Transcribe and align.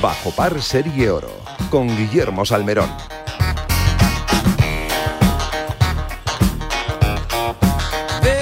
Bajo 0.00 0.30
Par 0.30 0.60
Serie 0.62 1.10
Oro 1.10 1.30
con 1.70 1.88
Guillermo 1.88 2.44
Salmerón. 2.44 2.90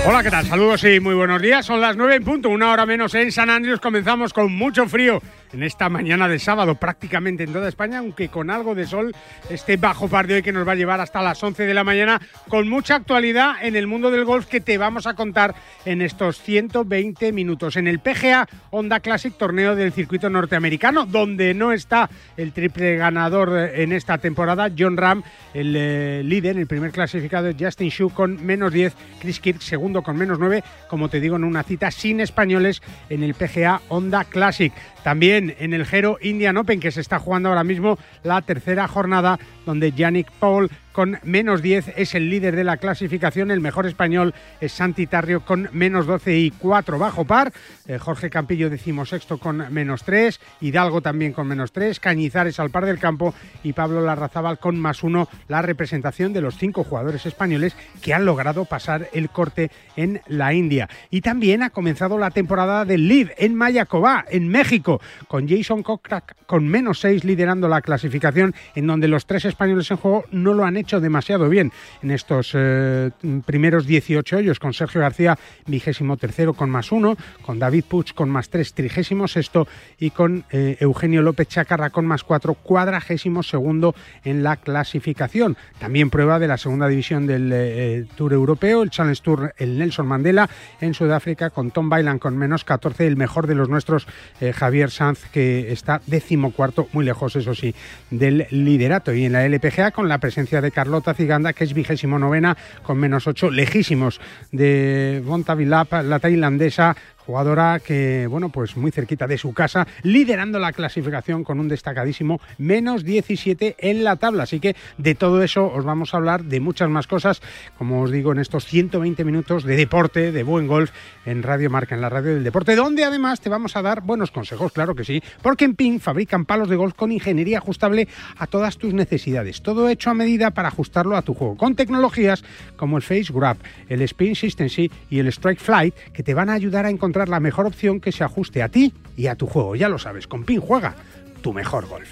Hola, 0.08 0.22
¿qué 0.22 0.30
tal? 0.30 0.46
Saludos 0.46 0.85
y 0.85 1.00
muy 1.00 1.14
buenos 1.14 1.43
días. 1.43 1.67
Son 1.67 1.80
las 1.80 1.96
9 1.96 2.14
en 2.14 2.25
punto, 2.25 2.48
una 2.48 2.71
hora 2.71 2.86
menos 2.86 3.12
en 3.17 3.32
San 3.32 3.50
Andrés. 3.50 3.80
Comenzamos 3.80 4.32
con 4.32 4.53
mucho 4.54 4.86
frío 4.86 5.21
en 5.57 5.62
esta 5.62 5.88
mañana 5.88 6.29
de 6.29 6.39
sábado 6.39 6.75
prácticamente 6.75 7.43
en 7.43 7.53
toda 7.53 7.68
España, 7.68 7.99
aunque 7.99 8.29
con 8.29 8.50
algo 8.50 8.75
de 8.75 8.86
sol, 8.86 9.14
este 9.49 9.79
bajo 9.79 10.07
par 10.07 10.26
de 10.26 10.35
hoy 10.35 10.43
que 10.43 10.53
nos 10.53 10.68
va 10.68 10.72
a 10.72 10.76
llevar 10.76 11.00
hasta 11.00 11.22
las 11.22 11.43
11 11.43 11.64
de 11.64 11.72
la 11.72 11.82
mañana, 11.82 12.21
con 12.49 12.68
mucha 12.68 12.96
actualidad 12.96 13.54
en 13.63 13.75
el 13.75 13.86
mundo 13.86 14.11
del 14.11 14.27
golf 14.27 14.46
que 14.46 14.61
te 14.61 14.77
vamos 14.77 15.07
a 15.07 15.14
contar 15.14 15.54
en 15.86 16.03
estos 16.03 16.40
120 16.43 17.32
minutos. 17.32 17.77
En 17.77 17.89
el 17.89 18.00
PGA 18.00 18.46
Honda 18.71 19.00
Classic, 19.00 19.35
torneo 19.35 19.75
del 19.75 19.93
circuito 19.93 20.29
norteamericano, 20.29 21.07
donde 21.07 21.54
no 21.54 21.72
está 21.72 22.11
el 22.36 22.52
triple 22.52 22.96
ganador 22.96 23.71
en 23.75 23.93
esta 23.93 24.18
temporada, 24.18 24.71
John 24.79 24.99
Ram, 24.99 25.22
el 25.54 25.75
eh, 25.75 26.22
líder, 26.22 26.58
el 26.58 26.66
primer 26.66 26.93
clasificado 26.93 27.50
Justin 27.58 27.88
Shu 27.88 28.11
con 28.11 28.44
menos 28.44 28.72
10, 28.75 28.94
Chris 29.21 29.41
Kirk 29.41 29.63
segundo 29.63 30.02
con 30.02 30.18
menos 30.18 30.38
9, 30.38 30.63
como 30.88 31.08
te 31.08 31.18
digo, 31.18 31.36
en 31.36 31.44
una 31.44 31.63
cita 31.63 31.91
sin 31.91 32.20
españoles 32.20 32.83
en 33.08 33.22
el 33.22 33.33
PGA 33.33 33.80
Honda 33.88 34.25
Classic. 34.25 34.72
También 35.06 35.55
en 35.60 35.72
el 35.72 35.86
Gero 35.86 36.19
Indian 36.20 36.56
Open, 36.56 36.80
que 36.80 36.91
se 36.91 37.00
está 37.00 37.20
jugando 37.20 37.48
ahora 37.48 37.62
mismo 37.62 37.96
la 38.24 38.42
tercera 38.42 38.88
jornada, 38.88 39.38
donde 39.64 39.92
Yannick 39.92 40.32
Paul 40.40 40.68
con 40.97 41.19
menos 41.25 41.61
10 41.61 41.92
es 41.98 42.14
el 42.14 42.30
líder 42.30 42.56
de 42.56 42.64
la 42.64 42.78
clasificación. 42.78 43.50
El 43.50 43.61
mejor 43.61 43.84
español 43.84 44.33
es 44.62 44.72
Santi 44.72 45.06
Tarrio 45.06 45.44
con 45.44 45.69
menos 45.72 46.06
12 46.06 46.38
y 46.38 46.50
4 46.53 46.98
bajo 46.98 47.27
par. 47.27 47.53
Eh, 47.86 47.98
Jorge 47.98 48.30
Campillo 48.30 48.70
decimosexto 48.70 49.36
con 49.36 49.70
menos 49.75 50.05
3. 50.05 50.41
Hidalgo 50.62 51.03
también 51.03 51.34
con 51.34 51.48
menos 51.48 51.72
3. 51.72 52.00
Cañizares 52.00 52.58
al 52.61 52.70
par 52.70 52.86
del 52.86 52.98
campo 52.98 53.34
y 53.62 53.75
Pablo 53.75 54.00
Larrazábal 54.00 54.58
con 54.58 54.80
más 54.80 55.03
1. 55.03 55.28
La 55.48 55.61
representación 55.61 56.33
de 56.33 56.41
los 56.41 56.56
cinco 56.56 56.83
jugadores 56.83 57.27
españoles 57.27 57.77
que 58.00 58.14
han 58.14 58.25
logrado 58.25 58.64
pasar 58.64 59.10
el 59.12 59.28
corte 59.28 59.70
en 59.97 60.22
la 60.28 60.55
India. 60.55 60.88
Y 61.10 61.20
también 61.20 61.62
ha 61.62 61.69
comenzado 61.69 62.16
la 62.16 62.31
temporada 62.31 62.86
del 62.86 63.06
Live 63.06 63.34
en 63.36 63.55
Mayacobá, 63.55 64.25
en 64.31 64.48
México, 64.48 65.03
con 65.28 65.47
Jason 65.47 65.83
Kokrak 65.83 66.36
con 66.47 66.66
menos 66.66 67.00
6 67.00 67.25
liderando 67.25 67.69
la 67.69 67.83
clasificación, 67.83 68.55
en 68.75 68.86
donde 68.86 69.08
los 69.08 69.27
tres 69.27 69.44
españoles 69.44 69.91
en 69.91 69.97
juego 69.98 70.25
no 70.31 70.55
lo 70.55 70.64
han 70.64 70.77
hecho 70.77 70.85
hecho 70.86 71.00
demasiado 71.00 71.48
bien 71.48 71.72
en 72.00 72.12
estos 72.12 72.52
eh, 72.54 73.10
primeros 73.44 73.86
18 73.86 74.36
hoyos, 74.36 74.60
con 74.60 74.72
Sergio 74.72 75.00
García 75.00 75.36
vigésimo 75.66 76.16
tercero 76.16 76.54
con 76.54 76.70
más 76.70 76.92
uno, 76.92 77.16
con 77.42 77.58
David 77.58 77.84
Puig 77.88 78.14
con 78.14 78.30
más 78.30 78.50
tres 78.50 78.72
trigésimo 78.72 79.26
sexto 79.26 79.66
y 79.98 80.10
con 80.10 80.44
eh, 80.52 80.76
Eugenio 80.78 81.22
López 81.22 81.48
Chacarra 81.48 81.90
con 81.90 82.06
más 82.06 82.22
cuatro 82.22 82.54
cuadragésimo 82.54 83.42
segundo 83.42 83.96
en 84.22 84.44
la 84.44 84.58
clasificación. 84.58 85.56
También 85.80 86.08
prueba 86.08 86.38
de 86.38 86.46
la 86.46 86.56
segunda 86.56 86.86
división 86.86 87.26
del 87.26 87.50
eh, 87.52 88.06
Tour 88.14 88.32
Europeo, 88.32 88.84
el 88.84 88.90
Challenge 88.90 89.20
Tour, 89.20 89.54
el 89.58 89.76
Nelson 89.78 90.06
Mandela 90.06 90.48
en 90.80 90.94
Sudáfrica 90.94 91.50
con 91.50 91.72
Tom 91.72 91.88
Bailan 91.88 92.20
con 92.20 92.38
menos 92.38 92.62
14, 92.62 93.08
el 93.08 93.16
mejor 93.16 93.48
de 93.48 93.56
los 93.56 93.68
nuestros, 93.68 94.06
Javier 94.54 94.92
Sanz, 94.92 95.24
que 95.32 95.72
está 95.72 96.00
décimo 96.06 96.52
cuarto, 96.52 96.86
muy 96.92 97.04
lejos, 97.04 97.34
eso 97.34 97.56
sí, 97.56 97.74
del 98.10 98.46
liderato. 98.50 99.12
Y 99.12 99.24
en 99.24 99.32
la 99.32 99.44
LPGA 99.44 99.90
con 99.90 100.08
la 100.08 100.18
presencia 100.18 100.60
de 100.60 100.75
Carlota 100.77 101.14
Ciganda, 101.14 101.55
que 101.55 101.64
es 101.64 101.72
vigésimo 101.72 102.19
novena 102.19 102.54
con 102.82 102.98
menos 102.98 103.26
ocho, 103.26 103.50
lejísimos 103.50 104.20
de 104.53 105.22
Bontavilap, 105.25 105.91
la 106.04 106.19
tailandesa, 106.19 106.94
jugadora 107.26 107.81
que, 107.81 108.28
bueno, 108.28 108.50
pues 108.50 108.76
muy 108.76 108.92
cerquita 108.92 109.26
de 109.26 109.37
su 109.37 109.53
casa, 109.53 109.87
liderando 110.03 110.60
la 110.60 110.72
clasificación 110.72 111.42
con 111.42 111.59
un 111.59 111.66
destacadísimo 111.66 112.41
menos 112.56 113.03
17 113.04 113.75
en 113.78 114.04
la 114.04 114.14
tabla. 114.16 114.44
Así 114.44 114.60
que 114.60 114.76
de 114.97 115.16
todo 115.16 115.42
eso 115.42 115.66
os 115.66 115.84
vamos 115.84 116.14
a 116.14 116.19
hablar 116.19 116.44
de 116.44 116.60
muchas 116.60 116.88
más 116.88 117.09
cosas, 117.09 117.42
como 117.78 118.03
os 118.03 118.12
digo, 118.12 118.31
en 118.31 118.38
estos 118.38 118.66
120 118.66 119.25
minutos 119.25 119.64
de 119.64 119.76
deporte, 119.76 120.31
de 120.31 120.42
buen 120.44 120.69
golf 120.69 120.92
en 121.25 121.42
Radio 121.42 121.69
Marca, 121.69 121.94
en 121.94 122.00
la 122.00 122.09
radio 122.09 122.34
del 122.34 122.44
deporte, 122.44 122.76
donde 122.76 123.04
además 123.04 123.41
te 123.41 123.48
vamos 123.48 123.75
a 123.75 123.82
dar 123.82 124.03
buenos 124.03 124.31
consejos, 124.31 124.72
claro 124.72 124.94
que 124.94 125.04
sí, 125.04 125.22
porque 125.43 125.64
en 125.64 125.75
PIN 125.75 126.00
fabrican 126.00 126.44
palos 126.44 126.69
de 126.69 126.76
golf 126.76 126.94
con 126.94 127.10
ingeniería 127.10 127.58
ajustable 127.58 128.06
a 128.38 128.47
todas 128.47 128.78
tus 128.78 128.94
necesidades. 128.94 129.62
Todo 129.62 129.88
hecho 129.88 130.10
a 130.10 130.14
medida 130.14 130.53
para 130.53 130.69
ajustarlo 130.69 131.16
a 131.16 131.22
tu 131.22 131.34
juego, 131.34 131.56
con 131.56 131.75
tecnologías 131.75 132.44
como 132.76 132.97
el 132.97 133.03
Face 133.03 133.32
Grab, 133.32 133.56
el 133.88 134.03
Spin 134.03 134.37
System 134.37 134.69
y 135.10 135.19
el 135.19 135.28
Strike 135.28 135.60
Flight, 135.60 135.94
que 136.12 136.22
te 136.22 136.34
van 136.34 136.50
a 136.50 136.54
ayudar 136.54 136.87
a 136.87 136.91
encontrar 136.91 137.16
la 137.25 137.41
mejor 137.41 137.66
opción 137.66 138.00
que 138.00 138.12
se 138.12 138.25
ajuste 138.25 138.62
a 138.62 138.69
ti 138.69 138.93
y 139.16 139.28
a 139.28 139.34
tu 139.34 139.47
juego. 139.47 139.75
Ya 139.77 139.88
lo 139.88 139.99
sabes, 139.99 140.27
con 140.27 140.44
PIN 140.44 140.60
juega 140.60 140.94
tu 141.41 141.53
mejor 141.53 141.87
golf. 141.87 142.09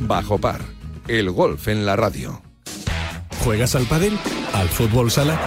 Bajo 0.00 0.38
par, 0.38 0.60
el 1.08 1.30
golf 1.30 1.68
en 1.68 1.86
la 1.86 1.96
radio. 1.96 2.42
¿Juegas 3.44 3.74
al 3.74 3.84
pádel? 3.84 4.18
¿Al 4.52 4.68
fútbol 4.68 5.10
sala? 5.10 5.38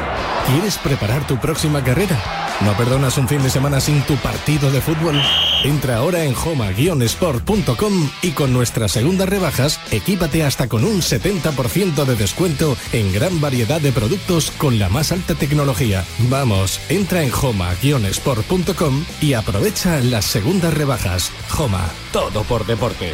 ¿Quieres 0.47 0.77
preparar 0.77 1.27
tu 1.27 1.37
próxima 1.37 1.83
carrera? 1.83 2.17
¿No 2.61 2.73
perdonas 2.73 3.17
un 3.17 3.27
fin 3.27 3.43
de 3.43 3.49
semana 3.49 3.79
sin 3.79 4.01
tu 4.03 4.15
partido 4.15 4.71
de 4.71 4.81
fútbol? 4.81 5.21
Entra 5.63 5.97
ahora 5.97 6.25
en 6.25 6.35
homa-sport.com 6.35 8.09
y 8.21 8.31
con 8.31 8.51
nuestras 8.51 8.91
segundas 8.91 9.29
rebajas, 9.29 9.79
equípate 9.91 10.43
hasta 10.43 10.67
con 10.67 10.83
un 10.83 11.01
70% 11.01 12.03
de 12.03 12.15
descuento 12.15 12.75
en 12.91 13.13
gran 13.13 13.39
variedad 13.39 13.79
de 13.79 13.93
productos 13.93 14.51
con 14.51 14.77
la 14.77 14.89
más 14.89 15.13
alta 15.13 15.35
tecnología. 15.35 16.03
Vamos, 16.29 16.81
entra 16.89 17.23
en 17.23 17.31
homa-sport.com 17.31 19.05
y 19.21 19.33
aprovecha 19.33 20.01
las 20.01 20.25
segundas 20.25 20.73
rebajas. 20.73 21.31
Homa, 21.57 21.89
todo 22.11 22.43
por 22.43 22.65
deporte. 22.65 23.13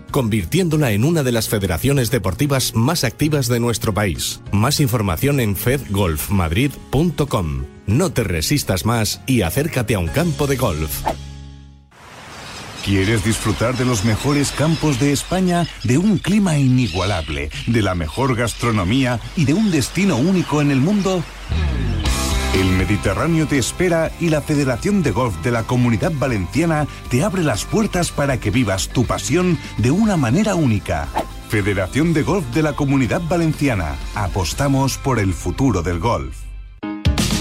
convirtiéndola 0.11 0.91
en 0.91 1.03
una 1.03 1.23
de 1.23 1.31
las 1.31 1.49
federaciones 1.49 2.11
deportivas 2.11 2.75
más 2.75 3.03
activas 3.03 3.47
de 3.47 3.59
nuestro 3.59 3.93
país. 3.93 4.41
Más 4.51 4.79
información 4.79 5.39
en 5.39 5.55
fedgolfmadrid.com. 5.55 7.65
No 7.87 8.11
te 8.11 8.23
resistas 8.23 8.85
más 8.85 9.21
y 9.25 9.41
acércate 9.41 9.95
a 9.95 9.99
un 9.99 10.07
campo 10.07 10.47
de 10.47 10.57
golf. 10.57 11.01
¿Quieres 12.83 13.23
disfrutar 13.23 13.77
de 13.77 13.85
los 13.85 14.05
mejores 14.05 14.51
campos 14.51 14.99
de 14.99 15.11
España, 15.11 15.67
de 15.83 15.99
un 15.99 16.17
clima 16.17 16.57
inigualable, 16.57 17.51
de 17.67 17.81
la 17.83 17.93
mejor 17.93 18.35
gastronomía 18.35 19.19
y 19.35 19.45
de 19.45 19.53
un 19.53 19.69
destino 19.69 20.17
único 20.17 20.61
en 20.61 20.71
el 20.71 20.79
mundo? 20.79 21.23
El 22.53 22.69
Mediterráneo 22.71 23.47
te 23.47 23.57
espera 23.57 24.11
y 24.19 24.27
la 24.27 24.41
Federación 24.41 25.03
de 25.03 25.11
Golf 25.11 25.37
de 25.41 25.51
la 25.51 25.63
Comunidad 25.63 26.11
Valenciana 26.13 26.85
te 27.09 27.23
abre 27.23 27.43
las 27.43 27.63
puertas 27.63 28.11
para 28.11 28.41
que 28.41 28.51
vivas 28.51 28.89
tu 28.89 29.05
pasión 29.05 29.57
de 29.77 29.91
una 29.91 30.17
manera 30.17 30.55
única. 30.55 31.07
Federación 31.47 32.13
de 32.13 32.23
Golf 32.23 32.45
de 32.53 32.61
la 32.61 32.73
Comunidad 32.73 33.21
Valenciana. 33.29 33.95
Apostamos 34.15 34.97
por 34.97 35.19
el 35.19 35.33
futuro 35.33 35.81
del 35.81 35.99
golf. 35.99 36.40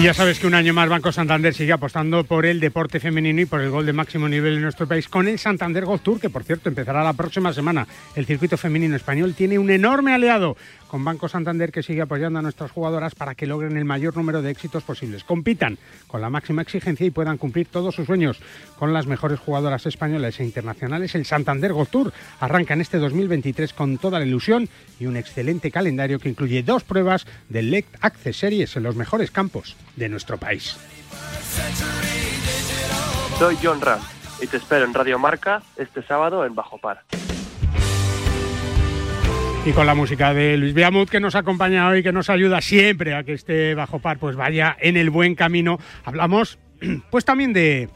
Y 0.00 0.04
ya 0.04 0.14
sabes 0.14 0.38
que 0.38 0.46
un 0.46 0.54
año 0.54 0.72
más 0.72 0.88
Banco 0.88 1.12
Santander 1.12 1.52
sigue 1.52 1.74
apostando 1.74 2.24
por 2.24 2.46
el 2.46 2.58
deporte 2.58 3.00
femenino 3.00 3.42
y 3.42 3.44
por 3.44 3.60
el 3.60 3.68
gol 3.68 3.84
de 3.84 3.92
máximo 3.92 4.30
nivel 4.30 4.54
en 4.54 4.62
nuestro 4.62 4.88
país 4.88 5.06
con 5.08 5.28
el 5.28 5.38
Santander 5.38 5.84
Golf 5.84 6.00
Tour, 6.00 6.18
que 6.18 6.30
por 6.30 6.42
cierto 6.42 6.70
empezará 6.70 7.04
la 7.04 7.12
próxima 7.12 7.52
semana. 7.52 7.86
El 8.16 8.24
circuito 8.24 8.56
femenino 8.56 8.96
español 8.96 9.34
tiene 9.34 9.58
un 9.58 9.68
enorme 9.68 10.14
aliado 10.14 10.56
con 10.90 11.04
Banco 11.04 11.28
Santander 11.28 11.70
que 11.70 11.84
sigue 11.84 12.02
apoyando 12.02 12.40
a 12.40 12.42
nuestras 12.42 12.72
jugadoras 12.72 13.14
para 13.14 13.36
que 13.36 13.46
logren 13.46 13.76
el 13.76 13.84
mayor 13.84 14.16
número 14.16 14.42
de 14.42 14.50
éxitos 14.50 14.82
posibles. 14.82 15.22
Compitan 15.22 15.78
con 16.08 16.20
la 16.20 16.30
máxima 16.30 16.62
exigencia 16.62 17.06
y 17.06 17.10
puedan 17.10 17.38
cumplir 17.38 17.68
todos 17.68 17.94
sus 17.94 18.06
sueños 18.06 18.40
con 18.76 18.92
las 18.92 19.06
mejores 19.06 19.38
jugadoras 19.38 19.86
españolas 19.86 20.40
e 20.40 20.44
internacionales. 20.44 21.14
El 21.14 21.26
Santander 21.26 21.72
Golf 21.72 21.90
Tour 21.90 22.12
arranca 22.40 22.74
en 22.74 22.80
este 22.80 22.98
2023 22.98 23.72
con 23.72 23.98
toda 23.98 24.18
la 24.18 24.26
ilusión 24.26 24.68
y 24.98 25.06
un 25.06 25.16
excelente 25.16 25.70
calendario 25.70 26.18
que 26.18 26.28
incluye 26.28 26.64
dos 26.64 26.82
pruebas 26.82 27.24
del 27.48 27.70
LECT 27.70 27.96
Access 28.00 28.36
Series 28.36 28.76
en 28.76 28.82
los 28.82 28.96
mejores 28.96 29.30
campos 29.30 29.76
de 29.94 30.08
nuestro 30.08 30.38
país. 30.38 30.76
Soy 33.38 33.56
John 33.62 33.80
Ram 33.80 34.00
y 34.42 34.48
te 34.48 34.56
espero 34.56 34.84
en 34.84 34.92
Radio 34.92 35.20
Marca 35.20 35.62
este 35.76 36.02
sábado 36.02 36.44
en 36.44 36.56
Bajo 36.56 36.78
Par. 36.78 37.04
Y 39.66 39.72
con 39.72 39.86
la 39.86 39.94
música 39.94 40.32
de 40.32 40.56
Luis 40.56 40.72
Beamut 40.72 41.10
que 41.10 41.20
nos 41.20 41.34
acompaña 41.34 41.86
hoy, 41.86 42.02
que 42.02 42.12
nos 42.12 42.30
ayuda 42.30 42.62
siempre 42.62 43.14
a 43.14 43.24
que 43.24 43.34
este 43.34 43.74
Bajo 43.74 43.98
Par 43.98 44.18
pues 44.18 44.34
vaya 44.34 44.74
en 44.80 44.96
el 44.96 45.10
buen 45.10 45.34
camino. 45.34 45.78
Hablamos 46.04 46.58
pues 47.10 47.26
también 47.26 47.52
de 47.52 47.90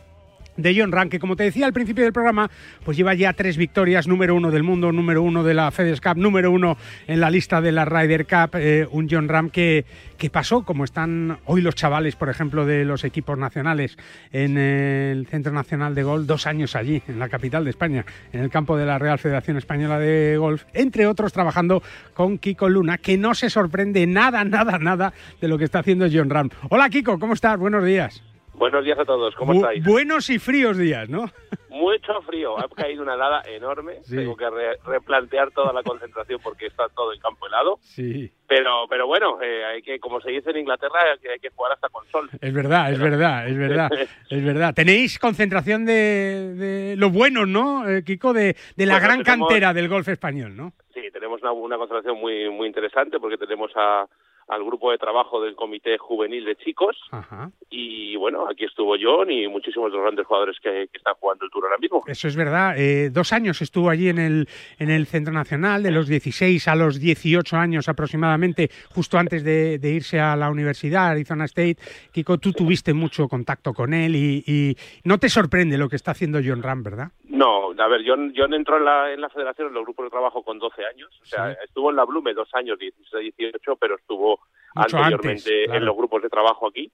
de 0.57 0.75
John 0.79 0.93
Ram, 0.93 1.09
que 1.09 1.19
como 1.19 1.37
te 1.37 1.45
decía 1.45 1.67
al 1.67 1.73
principio 1.73 2.05
del 2.05 2.13
programa, 2.13 2.51
pues 2.85 2.97
lleva 2.97 3.15
ya 3.15 3.33
tres 3.33 3.57
victorias, 3.57 4.07
número 4.07 4.35
uno 4.35 4.51
del 4.51 4.63
mundo, 4.63 4.93
número 4.93 5.23
uno 5.23 5.43
de 5.43 5.55
la 5.55 5.71
FedEx 5.71 6.01
Cup, 6.01 6.17
número 6.17 6.51
uno 6.51 6.77
en 7.07 7.21
la 7.21 7.31
lista 7.31 7.61
de 7.61 7.73
la 7.73 7.85
Ryder 7.85 8.27
Cup, 8.27 8.51
eh, 8.55 8.87
un 8.91 9.09
John 9.11 9.29
Ram 9.29 9.51
que, 9.51 9.85
que 10.17 10.31
pasó, 10.31 10.65
como 10.65 10.85
están 10.85 11.39
hoy 11.45 11.61
los 11.61 11.75
chavales, 11.75 12.17
por 12.17 12.29
ejemplo, 12.29 12.67
de 12.67 12.85
los 12.85 13.05
equipos 13.05 13.39
nacionales 13.39 13.97
en 14.33 14.59
el 14.59 15.27
Centro 15.27 15.53
Nacional 15.53 15.95
de 15.95 16.03
Golf, 16.03 16.27
dos 16.27 16.47
años 16.47 16.77
allí, 16.77 17.03
en 17.09 17.19
la 17.19 17.29
capital 17.29 17.65
de 17.65 17.71
España, 17.71 18.05
en 18.33 18.41
el 18.41 18.51
campo 18.51 18.77
de 18.77 18.87
la 18.87 18.99
Real 18.99 19.19
Federación 19.19 19.57
Española 19.57 19.99
de 19.99 20.37
Golf, 20.39 20.65
entre 20.73 21.07
otros 21.07 21.33
trabajando 21.33 21.83
con 22.13 22.39
Kiko 22.39 22.69
Luna, 22.69 22.99
que 22.99 23.19
no 23.19 23.35
se 23.35 23.51
sorprende 23.51 24.07
nada, 24.07 24.45
nada, 24.45 24.79
nada 24.79 25.13
de 25.41 25.49
lo 25.49 25.59
que 25.59 25.65
está 25.65 25.81
haciendo 25.81 26.07
John 26.13 26.31
Ram. 26.31 26.51
Hola 26.71 26.89
Kiko, 26.91 27.19
¿cómo 27.19 27.35
estás? 27.35 27.59
Buenos 27.59 27.85
días. 27.85 28.34
Buenos 28.55 28.85
días 28.85 28.99
a 28.99 29.05
todos, 29.05 29.35
¿cómo 29.35 29.53
Bu- 29.53 29.57
estáis? 29.57 29.85
Buenos 29.85 30.31
y 30.31 30.39
fríos 30.39 30.79
días, 30.79 31.09
¿no? 31.09 31.25
Mucho 31.71 32.23
frío, 32.23 32.57
ha 32.57 32.69
caído 32.69 33.03
una 33.03 33.15
helada 33.15 33.43
enorme, 33.47 33.97
Sí. 34.05 34.17
tengo 34.17 34.37
que 34.37 34.49
re- 34.49 34.79
replantear 34.87 35.51
toda 35.51 35.73
la 35.73 35.83
concentración 35.83 36.41
porque 36.43 36.67
está 36.67 36.89
todo 36.91 37.13
el 37.13 37.19
campo 37.21 37.47
helado, 37.49 37.79
Sí. 37.81 38.31
pero 38.47 38.87
pero 38.89 39.09
bueno, 39.09 39.43
eh, 39.43 39.65
hay 39.65 39.83
que 39.83 39.99
como 39.99 40.21
se 40.21 40.31
dice 40.31 40.51
en 40.51 40.59
Inglaterra, 40.59 41.01
hay 41.33 41.39
que, 41.41 41.51
jugar 41.51 41.73
hasta 41.73 41.89
con 41.89 42.07
sol. 42.11 42.31
Es 42.41 42.55
verdad, 42.55 42.93
es 42.93 42.99
verdad, 43.01 43.49
es 43.49 43.59
verdad, 43.59 43.91
es 44.31 44.45
verdad. 44.45 44.73
Tenéis 44.73 45.19
concentración 45.19 45.85
de, 45.85 46.55
de 46.55 46.97
lo 46.97 47.11
bueno, 47.11 47.45
¿no, 47.45 47.89
eh, 47.89 48.05
Kiko? 48.05 48.33
De, 48.33 48.57
de 48.77 48.87
la 48.87 49.01
gran 49.01 49.23
tenemos- 49.25 49.49
cantera 49.49 49.75
del 49.75 49.89
golf 49.89 50.09
español, 50.09 50.57
¿no? 50.57 50.73
Sí, 50.95 51.01
tenemos 51.13 51.43
una, 51.43 51.51
una 51.53 51.77
concentración 51.77 52.19
muy 52.21 52.49
muy 52.51 52.69
interesante 52.69 53.19
porque 53.19 53.37
tenemos 53.37 53.73
a- 53.75 54.07
al 54.49 54.65
grupo 54.65 54.91
de 54.91 54.99
trabajo 54.99 55.41
del 55.41 55.55
Comité 55.55 55.99
Juvenil 55.99 56.45
de 56.45 56.57
Chicos 56.57 56.97
Ajá. 57.11 57.51
y 57.71 58.17
bueno, 58.17 58.47
aquí 58.49 58.65
estuvo 58.65 58.95
John 59.01 59.31
y 59.31 59.49
muchísimos 59.49 59.91
de 59.91 59.97
los 59.97 60.05
grandes 60.05 60.27
jugadores 60.27 60.57
que, 60.63 60.89
que 60.91 60.99
están 60.99 61.15
jugando 61.21 61.45
el 61.45 61.51
Tour 61.51 61.65
ahora 61.65 61.79
mismo. 61.79 62.03
Eso 62.07 62.29
es 62.29 62.37
verdad. 62.37 62.79
Eh, 62.79 63.11
dos 63.11 63.33
años 63.33 63.61
estuvo 63.63 63.91
allí 63.91 64.09
en 64.09 64.19
el, 64.19 64.49
en 64.79 64.91
el 64.91 65.07
Centro 65.07 65.33
Nacional, 65.33 65.83
de 65.83 65.91
los 65.91 66.09
16 66.09 66.69
a 66.69 66.75
los 66.75 67.01
18 67.01 67.57
años 67.57 67.89
aproximadamente, 67.89 68.71
justo 68.95 69.19
antes 69.19 69.45
de, 69.45 69.79
de 69.79 69.91
irse 69.91 70.21
a 70.21 70.37
la 70.37 70.51
universidad, 70.51 71.09
Arizona 71.09 71.45
State. 71.47 71.77
Kiko, 72.13 72.39
tú 72.39 72.53
tuviste 72.53 72.93
mucho 72.95 73.29
contacto 73.29 73.73
con 73.73 73.95
él 73.95 74.17
y, 74.17 74.45
y 74.47 74.77
no 75.05 75.19
te 75.19 75.29
sorprende 75.29 75.79
lo 75.79 75.89
que 75.89 75.97
está 75.97 76.13
haciendo 76.13 76.41
John 76.45 76.63
Ram, 76.63 76.83
¿verdad? 76.83 77.13
No, 77.35 77.73
a 77.77 77.89
ver, 77.89 78.03
John, 78.07 78.33
John 78.37 78.55
entró 78.55 78.77
en 78.77 78.85
la, 78.85 79.13
en 79.13 79.21
la 79.21 79.29
federación, 79.29 79.69
en 79.69 79.75
los 79.75 79.85
grupos 79.85 80.07
de 80.07 80.11
trabajo 80.11 80.43
con 80.45 80.59
12 80.59 80.85
años. 80.87 81.11
O 81.21 81.25
sea, 81.25 81.53
Sí. 81.53 81.59
estuvo 81.65 81.91
en 81.91 81.97
la 81.97 82.05
Blume 82.05 82.33
dos 82.35 82.49
años, 82.55 82.79
16, 82.79 83.35
18, 83.37 83.77
pero 83.77 83.97
estuvo 83.97 84.39
Mucho 84.75 84.97
anteriormente 84.97 85.31
antes, 85.31 85.65
claro. 85.67 85.79
en 85.81 85.85
los 85.85 85.97
grupos 85.97 86.23
de 86.23 86.29
trabajo 86.29 86.69
aquí. 86.69 86.91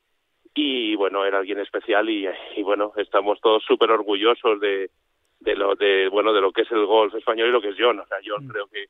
Y 0.55 0.95
bueno, 0.97 1.25
era 1.25 1.39
alguien 1.39 1.59
especial 1.61 2.09
y, 2.09 2.27
y 2.57 2.63
bueno, 2.63 2.93
estamos 2.97 3.41
todos 3.41 3.63
súper 3.65 3.91
orgullosos 3.91 4.59
de, 4.61 4.91
de 5.41 5.55
lo 5.57 5.75
de 5.75 6.09
bueno 6.09 6.33
de 6.33 6.41
lo 6.41 6.53
que 6.53 6.63
es 6.63 6.71
el 6.73 6.87
golf 6.87 7.15
español 7.15 7.49
y 7.49 7.53
lo 7.53 7.61
que 7.61 7.69
es 7.69 7.77
John. 7.79 8.01
O 8.01 8.07
sea, 8.07 8.19
John 8.25 8.47
Mm. 8.47 8.49
creo 8.51 8.67
que, 8.67 8.87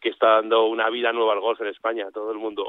que 0.00 0.08
está 0.10 0.34
dando 0.36 0.66
una 0.66 0.88
vida 0.90 1.12
nueva 1.12 1.32
al 1.32 1.40
golf 1.40 1.60
en 1.62 1.66
España. 1.68 2.06
Todo 2.12 2.30
el 2.32 2.38
mundo 2.38 2.64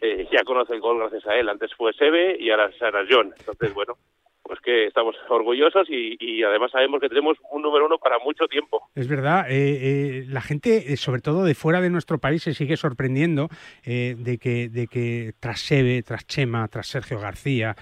eh, 0.00 0.26
ya 0.32 0.42
conoce 0.42 0.72
el 0.74 0.80
golf 0.80 0.98
gracias 1.00 1.26
a 1.26 1.36
él. 1.36 1.48
Antes 1.48 1.72
fue 1.74 1.92
Sebe 1.92 2.36
y 2.40 2.50
ahora 2.50 2.72
será 2.72 3.04
John. 3.08 3.32
Entonces, 3.38 3.72
bueno, 3.74 3.94
pues 4.44 4.60
que 4.60 4.86
estamos 4.86 5.16
orgullosos 5.28 5.88
y, 5.90 6.42
además 6.42 6.70
sabemos 6.70 7.00
que 7.00 7.08
tenemos 7.08 7.38
un 7.50 7.62
número 7.62 7.86
uno 7.86 7.98
para 7.98 8.18
mucho 8.18 8.46
tiempo. 8.46 8.88
Es 8.94 9.08
verdad, 9.08 9.50
eh, 9.50 9.54
eh, 9.54 10.24
la 10.28 10.42
gente, 10.42 10.92
eh, 10.92 10.96
sobre 10.96 11.22
todo 11.22 11.44
de 11.44 11.54
fuera 11.54 11.80
de 11.80 11.90
nuestro 11.90 12.18
país, 12.18 12.42
se 12.42 12.54
sigue 12.54 12.76
sorprendiendo 12.76 13.48
de, 13.84 14.38
que, 14.40 14.68
de 14.68 14.86
que 14.86 15.32
tras 15.40 15.60
Sebe, 15.60 16.02
tras 16.02 16.26
Chema, 16.26 16.68
tras 16.68 16.88
Sergio 16.88 17.18
García, 17.18 17.74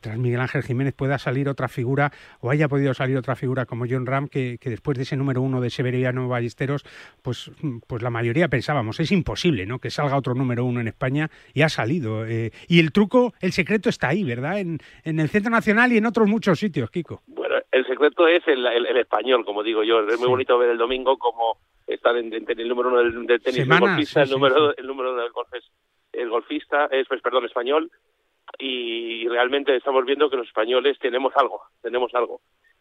tras 0.00 0.18
Miguel 0.18 0.40
Ángel 0.40 0.62
Jiménez 0.62 0.94
pueda 0.94 1.18
salir 1.18 1.48
otra 1.48 1.68
figura 1.68 2.12
o 2.40 2.50
haya 2.50 2.68
podido 2.68 2.92
salir 2.92 3.16
otra 3.16 3.36
figura 3.36 3.64
como 3.64 3.86
John 3.88 4.06
Ram, 4.06 4.28
que, 4.28 4.58
después 4.62 4.96
de 4.98 5.04
ese 5.04 5.16
número 5.16 5.40
uno 5.40 5.60
de 5.60 5.70
Severiano 5.70 6.28
Ballesteros, 6.28 6.84
pues, 7.22 7.50
mm, 7.62 7.78
pues 7.86 8.02
la 8.02 8.10
mayoría 8.10 8.48
pensábamos, 8.48 9.00
es 9.00 9.10
imposible 9.12 9.66
¿no? 9.66 9.78
que 9.78 9.90
salga 9.90 10.16
otro 10.16 10.34
número 10.34 10.64
uno 10.64 10.80
en 10.80 10.88
España 10.88 11.30
y 11.54 11.62
ha 11.62 11.68
salido. 11.68 12.26
y 12.28 12.80
el 12.80 12.92
truco, 12.92 13.32
el 13.40 13.52
secreto 13.52 13.88
está 13.88 14.08
ahí, 14.08 14.24
¿verdad? 14.24 14.58
En, 14.58 14.78
en 15.04 15.20
el 15.20 15.28
Centro 15.28 15.50
Nacional 15.50 15.92
y 15.92 15.98
en 15.98 16.09
otros 16.10 16.28
muchos 16.28 16.58
sitios, 16.58 16.90
Kiko. 16.90 17.22
Bueno, 17.26 17.56
el 17.72 17.86
secreto 17.86 18.28
es 18.28 18.46
el, 18.46 18.64
el- 18.66 18.86
el 18.86 18.96
español, 18.98 19.44
como 19.44 19.62
digo 19.62 19.82
yo. 19.82 20.00
Es 20.00 20.18
muy 20.18 20.26
Sí. 20.26 20.30
bonito 20.30 20.58
ver 20.58 20.70
el 20.70 20.78
domingo 20.78 21.16
como 21.18 21.56
están 21.86 22.16
en, 22.18 22.32
en- 22.34 22.50
en 22.50 22.60
el 22.60 22.68
número 22.68 22.88
uno 22.90 22.98
del, 22.98 23.26
del 23.26 23.40
tenis 23.42 23.62
Semanas, 23.62 23.82
el 23.82 23.88
golfista, 23.96 24.24
sí, 24.24 24.30
el 24.30 24.36
número 24.38 24.54
sí, 24.56 24.74
sí. 24.76 24.80
el 24.80 24.86
número 24.86 25.12
uno 25.12 25.22
del 25.22 25.32
golf 25.32 25.54
es 25.54 25.64
el 26.12 26.28
golfista, 26.28 26.86
es 26.90 27.08
pues, 27.08 27.20
perdón, 27.22 27.44
español. 27.46 27.90
Y 28.58 29.28
realmente 29.28 29.74
estamos 29.76 30.04
viendo 30.04 30.28
que 30.28 30.36
los 30.36 30.46
españoles 30.48 30.98
tenemos 30.98 31.32
algo, 31.36 31.62
tenemos 31.82 32.12
algo. 32.14 32.40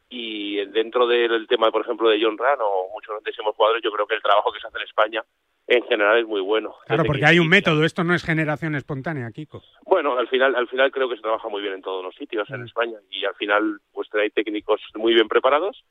Y 0.10 0.66
dentro 0.66 1.06
del 1.06 1.46
tema, 1.48 1.72
por 1.72 1.82
ejemplo, 1.82 2.10
de 2.10 2.20
John 2.22 2.38
Ran 2.38 2.58
o 2.62 2.90
muchos 2.92 3.14
grandísimos 3.14 3.56
jugadores, 3.56 3.84
yo 3.84 3.92
creo 3.92 4.08
que 4.08 4.16
el 4.16 4.22
trabajo 4.24 4.52
que 4.52 4.60
se 4.60 4.68
hace 4.68 4.78
en 4.78 4.84
España 4.84 5.24
en 5.72 5.84
general 5.84 6.18
es 6.20 6.26
muy 6.28 6.42
bueno. 6.42 6.74
Claro, 6.88 7.04
porque 7.06 7.22
que- 7.22 7.28
hay 7.28 7.40
un 7.40 7.48
método, 7.48 7.84
esto 7.86 8.04
no 8.04 8.14
es 8.16 8.24
generación 8.26 8.74
espontánea, 8.76 9.30
Kiko. 9.32 9.62
bueno, 9.86 10.18
al 10.18 10.28
final, 10.28 10.56
al 10.56 10.68
final 10.68 10.92
creo 10.92 11.08
que 11.08 11.16
se 11.16 11.22
trabaja 11.22 11.48
muy 11.48 11.62
bien 11.62 11.76
en 11.76 11.82
todos 11.82 12.04
los 12.04 12.16
sitios 12.16 12.50
en 12.50 12.62
Mm. 12.62 12.66
España 12.66 12.98
y 13.12 13.24
al 13.26 13.36
final 13.36 13.80
pues 13.94 14.08
hay 14.16 14.30
técnicos 14.32 14.82
muy 14.96 15.14
bien 15.14 15.28
preparados 15.28 15.84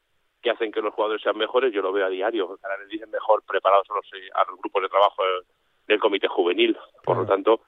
que 0.42 0.50
hacen 0.50 0.70
que 0.72 0.80
los 0.80 0.94
jugadores 0.94 1.22
sean 1.22 1.36
mejores. 1.38 1.72
Yo 1.72 1.82
lo 1.82 1.92
veo 1.92 2.06
a 2.06 2.10
diario. 2.10 2.58
Cada 2.60 2.76
vez 2.76 2.88
dicen 2.88 3.10
mejor 3.10 3.42
preparados 3.46 3.86
a 3.90 3.94
los, 3.94 4.06
eh, 4.14 4.28
a 4.34 4.44
los 4.50 4.58
grupos 4.60 4.82
de 4.82 4.88
trabajo 4.88 5.22
eh, 5.24 5.46
del 5.88 5.98
comité 6.00 6.28
juvenil. 6.28 6.76
Por 7.04 7.16
lo 7.16 7.26
tanto, 7.26 7.60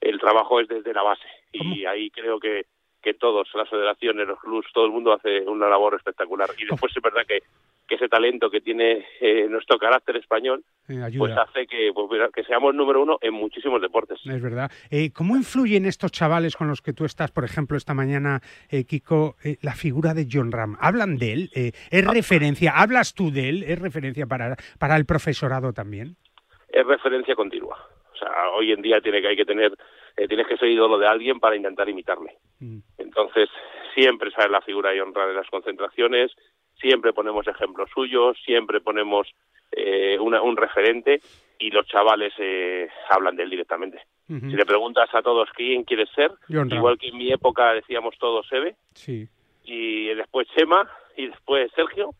el 0.00 0.18
trabajo 0.18 0.60
es 0.60 0.68
desde 0.68 0.92
la 0.94 1.02
base 1.02 1.26
y 1.52 1.58
¿Cómo? 1.58 1.90
ahí 1.90 2.10
creo 2.10 2.38
que 2.40 2.64
que 3.02 3.14
todos, 3.14 3.48
las 3.54 3.68
federaciones, 3.68 4.26
los 4.26 4.40
clubs, 4.40 4.66
todo 4.72 4.86
el 4.86 4.92
mundo 4.92 5.12
hace 5.12 5.40
una 5.42 5.68
labor 5.68 5.94
espectacular. 5.94 6.50
Y 6.58 6.66
después 6.66 6.92
es 6.96 7.02
verdad 7.02 7.22
que, 7.26 7.40
que 7.86 7.94
ese 7.94 8.08
talento 8.08 8.50
que 8.50 8.60
tiene 8.60 9.06
eh, 9.20 9.46
nuestro 9.48 9.78
carácter 9.78 10.16
español, 10.16 10.64
Eh, 10.88 11.00
pues 11.16 11.36
hace 11.36 11.66
que, 11.66 11.90
pues, 11.94 12.08
que 12.34 12.44
seamos 12.44 12.74
número 12.74 13.02
uno 13.02 13.18
en 13.20 13.34
muchísimos 13.34 13.80
deportes. 13.80 14.18
Es 14.24 14.42
verdad. 14.42 14.70
Eh, 14.90 15.12
¿Cómo 15.12 15.36
influyen 15.36 15.84
estos 15.84 16.10
chavales 16.10 16.56
con 16.56 16.66
los 16.66 16.80
que 16.80 16.92
tú 16.92 17.04
estás, 17.04 17.30
por 17.30 17.44
ejemplo, 17.44 17.76
esta 17.76 17.94
mañana, 17.94 18.40
eh, 18.70 18.84
Kiko, 18.84 19.36
eh, 19.44 19.58
la 19.62 19.74
figura 19.74 20.14
de 20.14 20.26
John 20.30 20.50
Ram? 20.50 20.76
¿Hablan 20.80 21.18
de 21.18 21.32
él? 21.32 21.50
¿Es 21.54 22.04
referencia? 22.06 22.72
¿Hablas 22.74 23.14
tú 23.14 23.30
de 23.30 23.48
él? 23.48 23.62
¿Es 23.62 23.78
referencia 23.78 24.26
para, 24.26 24.56
para 24.78 24.96
el 24.96 25.04
profesorado 25.04 25.72
también? 25.72 26.16
Es 26.68 26.86
referencia 26.86 27.34
continua. 27.34 27.76
O 28.12 28.16
sea, 28.16 28.50
hoy 28.50 28.72
en 28.72 28.82
día 28.82 29.00
tiene 29.00 29.20
que 29.20 29.28
hay 29.28 29.36
que 29.36 29.44
tener, 29.44 29.72
eh, 30.18 30.28
tienes 30.28 30.46
que 30.46 30.56
ser 30.56 30.68
ídolo 30.68 30.98
de 30.98 31.06
alguien 31.06 31.40
para 31.40 31.56
intentar 31.56 31.88
imitarle. 31.88 32.36
Mm. 32.60 32.78
Entonces, 32.98 33.48
siempre 33.94 34.30
sale 34.32 34.50
la 34.50 34.60
figura 34.60 34.90
de 34.90 35.00
John 35.00 35.14
Ram 35.14 35.30
en 35.30 35.36
las 35.36 35.48
concentraciones, 35.48 36.32
siempre 36.80 37.12
ponemos 37.12 37.46
ejemplos 37.48 37.88
suyos, 37.94 38.36
siempre 38.44 38.80
ponemos 38.80 39.28
eh, 39.72 40.18
una- 40.18 40.40
un 40.42 40.56
referente 40.56 41.20
y 41.58 41.70
los 41.70 41.86
chavales 41.86 42.32
eh, 42.38 42.88
hablan 43.10 43.36
de 43.36 43.42
él 43.42 43.50
directamente. 43.50 44.00
Si 44.26 44.56
le 44.56 44.64
preguntas 44.66 45.08
a 45.14 45.22
todos 45.22 45.48
quién 45.54 45.84
quieres 45.84 46.08
ser, 46.14 46.30
John 46.48 46.68
Ram. 46.70 46.78
igual 46.78 46.98
que 46.98 47.08
en 47.08 47.16
mi 47.18 47.30
época 47.32 47.72
decíamos 47.74 48.14
todos 48.18 48.46
Sebe, 48.48 48.76
Sí. 48.94 49.26
y 49.64 50.06
después 50.14 50.46
Chema, 50.56 50.88
y 51.16 51.26
después 51.28 51.70
Sergio, 51.74 52.10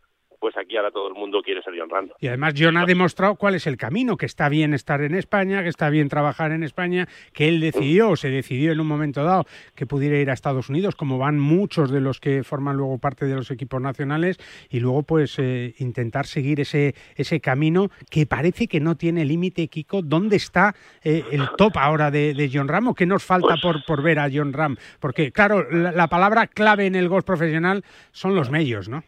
pues 0.40 0.56
aquí 0.56 0.76
ahora 0.76 0.90
todo 0.90 1.08
el 1.08 1.14
mundo 1.14 1.40
quiere 1.42 1.62
ser 1.62 1.74
John 1.78 1.90
Rando. 1.90 2.14
Y 2.20 2.28
además 2.28 2.54
John 2.56 2.76
ha 2.76 2.86
demostrado 2.86 3.34
cuál 3.36 3.54
es 3.54 3.66
el 3.66 3.76
camino, 3.76 4.16
que 4.16 4.26
está 4.26 4.48
bien 4.48 4.72
estar 4.74 5.00
en 5.02 5.14
España, 5.14 5.62
que 5.62 5.68
está 5.68 5.90
bien 5.90 6.08
trabajar 6.08 6.52
en 6.52 6.62
España, 6.62 7.08
que 7.32 7.48
él 7.48 7.60
decidió, 7.60 8.10
o 8.10 8.16
se 8.16 8.28
decidió 8.30 8.72
en 8.72 8.80
un 8.80 8.86
momento 8.86 9.22
dado, 9.24 9.46
que 9.74 9.86
pudiera 9.86 10.16
ir 10.18 10.30
a 10.30 10.34
Estados 10.34 10.68
Unidos, 10.68 10.94
como 10.96 11.18
van 11.18 11.38
muchos 11.38 11.90
de 11.90 12.00
los 12.00 12.20
que 12.20 12.44
forman 12.44 12.76
luego 12.76 12.98
parte 12.98 13.26
de 13.26 13.34
los 13.34 13.50
equipos 13.50 13.80
nacionales, 13.82 14.38
y 14.70 14.80
luego 14.80 15.02
pues 15.02 15.38
eh, 15.38 15.74
intentar 15.78 16.26
seguir 16.26 16.60
ese, 16.60 16.94
ese 17.16 17.40
camino 17.40 17.90
que 18.10 18.26
parece 18.26 18.68
que 18.68 18.80
no 18.80 18.96
tiene 18.96 19.24
límite, 19.24 19.68
Kiko. 19.68 20.02
¿Dónde 20.02 20.36
está 20.36 20.74
eh, 21.02 21.24
el 21.32 21.48
top 21.56 21.76
ahora 21.78 22.10
de, 22.10 22.34
de 22.34 22.50
John 22.52 22.68
Ram 22.68 22.88
o 22.88 22.94
qué 22.94 23.06
nos 23.06 23.24
falta 23.24 23.48
Pues- 23.48 23.62
por, 23.62 23.84
por 23.84 24.02
ver 24.02 24.18
a 24.18 24.28
John 24.32 24.52
Ram? 24.52 24.76
Porque 25.00 25.32
claro, 25.32 25.68
la, 25.70 25.92
la 25.92 26.08
palabra 26.08 26.46
clave 26.46 26.86
en 26.86 26.94
el 26.94 27.08
golf 27.08 27.24
profesional 27.24 27.84
son 28.12 28.34
los 28.34 28.50
medios, 28.50 28.88
¿no? 28.88 29.02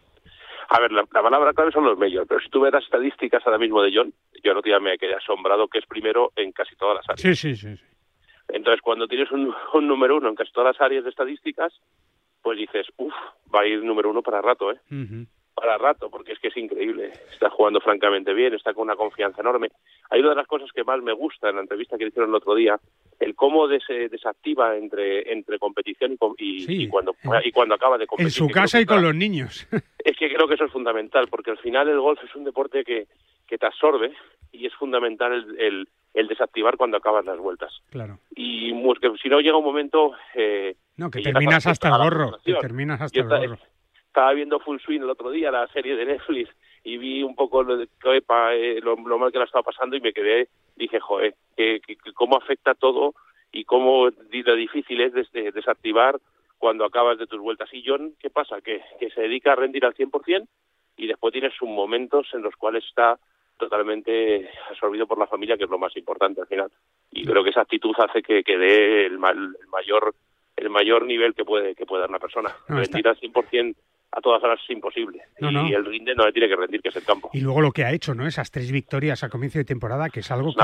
A 0.73 0.81
ver, 0.81 0.93
la, 0.93 1.03
la 1.13 1.23
palabra 1.23 1.53
clave 1.53 1.73
son 1.73 1.85
los 1.85 1.99
medios, 1.99 2.27
pero 2.29 2.41
si 2.41 2.49
tú 2.49 2.61
ves 2.61 2.73
las 2.73 2.85
estadísticas 2.85 3.45
ahora 3.45 3.59
mismo 3.59 3.83
de 3.83 3.91
John, 3.95 4.13
yo 4.43 4.53
otro 4.53 4.63
día 4.63 4.79
me 4.81 4.97
quedé 4.99 5.15
asombrado 5.15 5.67
que 5.69 5.79
es 5.79 5.87
primero 5.87 6.33
en 6.37 6.53
casi 6.53 6.77
todas 6.77 6.97
las 6.97 7.09
áreas. 7.09 7.21
Sí, 7.21 7.35
sí, 7.35 7.57
sí. 7.57 7.77
sí. 7.77 7.83
Entonces, 8.49 8.81
cuando 8.81 9.07
tienes 9.09 9.31
un, 9.33 9.53
un 9.75 9.87
número 9.89 10.17
uno 10.17 10.29
en 10.29 10.35
casi 10.37 10.53
todas 10.53 10.75
las 10.77 10.81
áreas 10.81 11.05
de 11.05 11.11
estadísticas, 11.11 11.73
pues 12.43 12.57
dices, 12.59 12.87
uff, 12.97 13.13
va 13.55 13.61
a 13.63 13.67
ir 13.67 13.83
número 13.85 14.11
uno 14.11 14.23
para 14.23 14.41
rato, 14.41 14.71
¿eh? 14.73 14.77
Para 15.55 15.77
rato, 15.77 16.09
porque 16.11 16.33
es 16.33 16.39
que 16.39 16.49
es 16.49 16.57
increíble. 16.57 17.13
Está 17.33 17.51
jugando 17.51 17.81
francamente 17.81 18.33
bien, 18.33 18.55
está 18.55 18.73
con 18.73 18.85
una 18.85 18.97
confianza 18.97 19.43
enorme. 19.43 19.69
Hay 20.09 20.21
una 20.21 20.31
de 20.31 20.37
las 20.37 20.47
cosas 20.47 20.71
que 20.73 20.85
más 20.85 21.03
me 21.03 21.13
gusta 21.13 21.51
en 21.51 21.57
la 21.57 21.61
entrevista 21.63 21.99
que 21.99 22.05
le 22.05 22.09
hicieron 22.09 22.31
el 22.31 22.37
otro 22.37 22.55
día, 22.55 22.81
el 23.19 23.35
cómo 23.35 23.69
des- 23.69 23.83
desactiva 24.11 24.77
entre, 24.79 25.31
entre 25.33 25.59
competición 25.59 26.17
y, 26.39 26.57
y, 26.57 26.61
Sí. 26.61 26.83
y 26.85 26.89
cuando, 26.89 27.15
y 27.45 27.53
cuando 27.53 27.75
acaba 27.75 27.99
de 27.99 28.07
competir. 28.07 28.29
En 28.29 28.31
su 28.33 28.49
casa 28.49 28.81
y 28.81 28.87
con 28.87 29.03
los 29.03 29.15
niños. 29.15 29.69
es 30.11 30.17
que 30.17 30.33
creo 30.33 30.47
que 30.49 30.55
eso 30.55 30.65
es 30.65 30.73
fundamental, 30.73 31.29
porque 31.29 31.51
al 31.51 31.59
final 31.59 31.89
el 31.89 32.01
golf 32.01 32.23
es 32.25 32.35
un 32.35 32.45
deporte 32.45 32.85
que, 32.85 33.07
que 33.47 33.59
te 33.59 33.67
absorbe 33.67 34.13
y 34.53 34.67
es 34.67 34.75
fundamental 34.75 35.33
el, 35.33 35.59
el, 35.61 35.89
el 36.15 36.29
desactivar 36.29 36.77
cuando 36.77 36.97
acabas 36.97 37.25
las 37.25 37.39
vueltas. 37.39 37.73
claro. 37.91 38.19
Y 38.35 38.73
mu- 38.73 38.95
que 38.95 39.11
si 39.23 39.29
no 39.29 39.41
llega 39.41 39.57
un 39.57 39.65
momento... 39.65 40.13
Eh, 40.35 40.75
No, 40.97 41.11
que 41.11 41.21
terminas 41.23 41.67
hasta 41.67 41.89
el 41.89 41.97
gorro. 41.99 42.39
Que 42.45 42.55
terminas 42.55 43.01
hasta 43.01 43.17
Yo 43.17 43.23
el 43.23 43.49
gorro. 43.49 43.59
estaba 44.07 44.33
viendo 44.33 44.59
Full 44.61 44.79
Swing 44.81 45.01
el 45.03 45.11
otro 45.11 45.31
día, 45.31 45.51
la 45.51 45.67
serie 45.69 45.95
de 45.97 46.05
Netflix, 46.07 46.51
y 46.83 46.97
vi 46.99 47.23
un 47.23 47.35
poco 47.35 47.63
lo 47.63 47.77
de 47.77 47.87
eh, 48.55 48.81
lo, 48.83 48.97
lo 48.97 49.19
mal 49.19 49.31
que 49.31 49.39
la 49.39 49.45
estaba 49.45 49.63
pasando 49.63 49.97
y 49.97 50.01
me 50.01 50.13
quedé, 50.13 50.49
dije, 50.77 50.99
joder, 51.01 51.35
que, 51.57 51.81
que- 51.87 51.97
que 51.97 52.13
cómo 52.13 52.37
afecta 52.37 52.75
todo 52.75 53.15
y 53.53 53.65
cómo 53.65 54.09
lo 54.09 54.55
difícil 54.57 55.01
es 55.01 55.13
des- 55.13 55.31
de- 55.33 55.53
desactivar 55.53 56.19
cuando 56.61 56.85
acabas 56.85 57.19
de 57.19 57.27
tus 57.27 57.41
vueltas. 57.41 57.69
Y 57.73 57.83
John, 57.85 58.15
¿qué 58.21 58.31
pasa? 58.31 58.61
Que, 58.61 58.81
que 59.01 59.11
se 59.11 59.23
dedica 59.23 59.53
a 59.55 59.57
rendir 59.57 59.85
al 59.85 59.95
100% 59.95 60.47
y 60.99 61.07
después 61.09 61.33
tiene 61.33 61.51
sus 61.51 61.69
momentos 61.69 62.29
en 62.35 62.43
los 62.43 62.55
cuales 62.55 62.85
está 62.85 63.19
totalmente 63.59 64.49
absorbido 64.71 65.07
por 65.07 65.19
la 65.19 65.27
familia, 65.27 65.57
que 65.57 65.65
es 65.65 65.71
lo 65.71 65.79
más 65.79 65.97
importante 65.97 66.41
al 66.41 66.47
final. 66.47 66.71
Y 67.11 67.25
creo 67.25 67.43
que 67.45 67.51
esa 67.51 67.63
actitud 67.63 67.93
hace 67.99 68.23
que, 68.23 68.43
que 68.43 68.57
dé 68.59 69.07
el, 69.07 69.19
ma- 69.19 69.31
el 69.31 69.55
mayor 69.71 70.15
el 70.57 70.69
mayor 70.69 71.07
nivel 71.07 71.35
que 71.35 71.45
puede 71.45 71.75
que 71.75 71.87
puede 71.87 72.03
dar 72.03 72.11
una 72.11 72.19
persona. 72.19 72.51
No, 72.69 72.81
está- 72.81 72.99
rendir 72.99 73.09
al 73.09 73.17
100% 73.19 73.75
a 74.13 74.21
todas 74.21 74.43
horas 74.43 74.59
es 74.65 74.71
imposible. 74.71 75.23
No, 75.41 75.51
y 75.69 75.73
el 75.73 75.85
rinde 75.85 76.15
no 76.17 76.27
le 76.27 76.33
tiene 76.33 76.49
que 76.49 76.57
rendir, 76.57 76.83
que 76.83 76.89
es 76.89 76.97
el 76.97 77.05
campo. 77.05 77.31
Y 77.33 77.41
luego 77.41 77.61
lo 77.61 77.71
que 77.71 77.85
ha 77.85 77.93
hecho, 77.93 78.15
¿no? 78.15 78.27
Esas 78.27 78.51
tres 78.51 78.73
victorias 78.73 79.23
a 79.23 79.29
comienzo 79.29 79.59
de 79.59 79.65
temporada, 79.65 80.09
que 80.11 80.21
es 80.21 80.31
algo 80.31 80.51
Es 80.51 80.57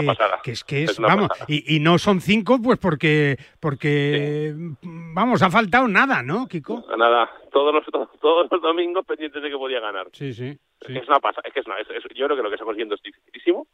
que, 0.42 0.50
es 0.52 0.64
que 0.64 0.82
es, 0.84 0.98
vamos, 0.98 1.28
y, 1.46 1.76
y 1.76 1.80
no 1.80 1.98
son 1.98 2.20
cinco, 2.20 2.58
pues 2.62 2.78
porque, 2.78 3.36
porque, 3.60 4.52
vamos, 4.82 5.42
ha 5.42 5.50
faltado 5.50 5.86
nada, 5.88 6.22
¿no, 6.22 6.46
Kiko? 6.48 6.84
Nada, 6.98 7.30
todos 7.52 7.72
los 7.74 7.84
todos 8.20 8.48
los 8.50 8.62
domingos 8.62 9.06
pendientes 9.06 9.42
de 9.42 9.50
que 9.50 9.56
podía 9.56 9.80
ganar. 9.80 10.08
Sí, 10.12 10.32
sí, 10.32 10.48
Es 10.80 10.86
sí. 10.86 10.92
que 10.92 10.98
es 10.98 11.08
una 11.08 11.20
pasada, 11.20 11.42
es 11.46 11.54
que 11.54 11.60
es 11.60 11.66
una, 11.66 11.78
es- 11.78 11.88
yo 12.14 12.26
creo 12.26 12.36
que 12.36 12.42
lo 12.42 12.48
que 12.48 12.54
está 12.56 12.64
consiguiendo 12.64 12.94
es 12.96 13.02
dificilísimo. 13.02 13.66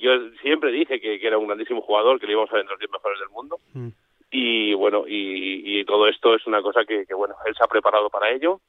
Yo 0.00 0.10
siempre 0.42 0.70
dije 0.70 1.00
que, 1.00 1.18
que 1.18 1.26
era 1.26 1.38
un 1.38 1.46
grandísimo 1.48 1.80
jugador, 1.80 2.20
que 2.20 2.26
le 2.26 2.32
íbamos 2.32 2.52
a 2.52 2.58
entre 2.60 2.70
los 2.74 2.78
10 2.78 2.90
mejores 2.92 3.18
del 3.18 3.28
mundo. 3.30 3.56
Mm. 3.74 3.88
y 4.30 4.74
bueno 4.74 5.04
y, 5.08 5.80
y 5.80 5.84
todo 5.86 6.06
esto 6.06 6.34
es 6.34 6.46
una 6.46 6.60
cosa 6.62 6.84
que, 6.86 7.04
que, 7.06 7.14
bueno 7.14 7.34
él 7.46 7.54
se 7.56 7.64
ha 7.64 7.66
preparado 7.66 8.10
para 8.10 8.30
ello 8.30 8.60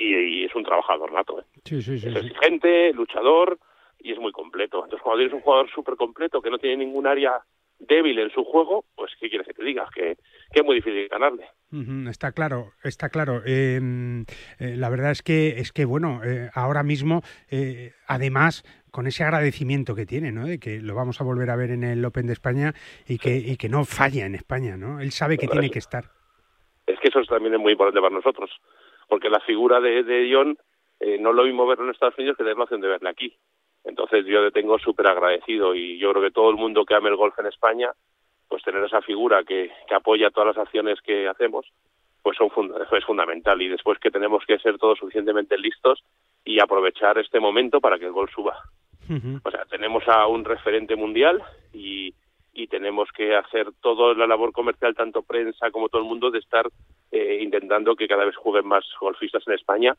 y, 0.00 0.14
y 0.14 0.44
es 0.44 0.54
un 0.54 0.64
trabajador 0.64 1.12
nato 1.12 1.40
¿eh? 1.40 1.44
Sí, 1.64 1.82
sí, 1.82 1.98
sí, 1.98 2.08
es 2.08 2.16
exigente 2.16 2.92
luchador 2.92 3.58
y 3.98 4.12
es 4.12 4.18
muy 4.18 4.32
completo 4.32 4.78
entonces 4.82 5.02
cuando 5.02 5.18
tienes 5.18 5.34
un 5.34 5.42
jugador 5.42 5.70
súper 5.70 5.96
completo 5.96 6.42
que 6.42 6.50
no 6.50 6.58
tiene 6.58 6.84
ningún 6.84 7.06
área 7.06 7.40
débil 7.78 8.18
en 8.18 8.30
su 8.30 8.44
juego 8.44 8.84
pues 8.96 9.12
qué 9.20 9.28
quieres 9.28 9.46
que 9.46 9.54
te 9.54 9.64
diga 9.64 9.88
que, 9.94 10.16
que 10.52 10.60
es 10.60 10.64
muy 10.64 10.76
difícil 10.76 11.08
ganarle 11.08 11.46
Está 12.08 12.32
claro, 12.32 12.72
está 12.82 13.10
claro. 13.10 13.42
Eh, 13.46 13.78
eh, 14.58 14.74
la 14.76 14.88
verdad 14.90 15.12
es 15.12 15.22
que 15.22 15.50
es 15.50 15.70
que 15.70 15.84
bueno, 15.84 16.20
eh, 16.24 16.50
ahora 16.52 16.82
mismo, 16.82 17.22
eh, 17.48 17.92
además 18.08 18.64
con 18.90 19.06
ese 19.06 19.22
agradecimiento 19.22 19.94
que 19.94 20.04
tiene, 20.04 20.32
¿no? 20.32 20.46
De 20.46 20.58
que 20.58 20.80
lo 20.80 20.96
vamos 20.96 21.20
a 21.20 21.24
volver 21.24 21.48
a 21.50 21.54
ver 21.54 21.70
en 21.70 21.84
el 21.84 22.04
Open 22.04 22.26
de 22.26 22.32
España 22.32 22.74
y 23.06 23.18
que 23.18 23.36
y 23.36 23.56
que 23.56 23.68
no 23.68 23.84
falla 23.84 24.26
en 24.26 24.34
España, 24.34 24.76
¿no? 24.76 25.00
Él 25.00 25.12
sabe 25.12 25.38
que 25.38 25.46
tiene 25.46 25.70
que 25.70 25.78
estar. 25.78 26.06
es 26.88 26.98
que 26.98 27.06
eso 27.06 27.22
también 27.22 27.54
es 27.54 27.60
muy 27.60 27.72
importante 27.72 28.00
para 28.00 28.16
nosotros 28.16 28.50
porque 29.10 29.28
la 29.28 29.40
figura 29.40 29.80
de, 29.80 30.02
de 30.04 30.30
John 30.32 30.56
eh, 31.00 31.18
no 31.20 31.30
es 31.30 31.36
lo 31.36 31.44
mismo 31.44 31.66
verlo 31.66 31.84
en 31.84 31.90
Estados 31.90 32.16
Unidos 32.16 32.36
que 32.38 32.44
tener 32.44 32.56
la 32.56 32.64
opción 32.64 32.80
de 32.80 32.88
verle 32.88 33.10
aquí. 33.10 33.36
Entonces 33.84 34.24
yo 34.26 34.40
le 34.42 34.50
tengo 34.52 34.78
súper 34.78 35.06
agradecido 35.08 35.74
y 35.74 35.98
yo 35.98 36.10
creo 36.12 36.22
que 36.22 36.30
todo 36.30 36.48
el 36.50 36.56
mundo 36.56 36.84
que 36.84 36.94
ame 36.94 37.08
el 37.10 37.16
golf 37.16 37.38
en 37.38 37.46
España 37.46 37.90
pues 38.48 38.62
tener 38.62 38.82
esa 38.84 39.00
figura 39.02 39.44
que, 39.44 39.70
que 39.88 39.94
apoya 39.94 40.30
todas 40.30 40.54
las 40.56 40.64
acciones 40.66 41.00
que 41.02 41.28
hacemos 41.28 41.66
pues 42.22 42.36
son 42.36 42.50
funda- 42.50 42.86
es 42.90 43.04
fundamental. 43.04 43.60
Y 43.62 43.68
después 43.68 43.98
que 43.98 44.10
tenemos 44.10 44.44
que 44.46 44.58
ser 44.58 44.76
todos 44.78 44.98
suficientemente 44.98 45.56
listos 45.56 46.02
y 46.44 46.60
aprovechar 46.60 47.16
este 47.18 47.40
momento 47.40 47.80
para 47.80 47.98
que 47.98 48.04
el 48.06 48.12
golf 48.12 48.30
suba. 48.34 48.56
O 49.44 49.50
sea, 49.50 49.64
tenemos 49.64 50.06
a 50.06 50.26
un 50.26 50.44
referente 50.44 50.94
mundial 50.96 51.42
y, 51.72 52.12
y 52.52 52.66
tenemos 52.66 53.08
que 53.12 53.34
hacer 53.36 53.68
toda 53.80 54.14
la 54.14 54.26
labor 54.26 54.52
comercial, 54.52 54.94
tanto 54.94 55.22
prensa 55.22 55.70
como 55.70 55.88
todo 55.88 56.02
el 56.02 56.08
mundo, 56.08 56.30
de 56.30 56.40
estar 56.40 56.68
eh, 57.10 57.38
intentando 57.40 57.96
que 57.96 58.08
cada 58.08 58.24
vez 58.24 58.36
jueguen 58.36 58.66
más 58.66 58.84
golfistas 59.00 59.46
en 59.46 59.54
España. 59.54 59.96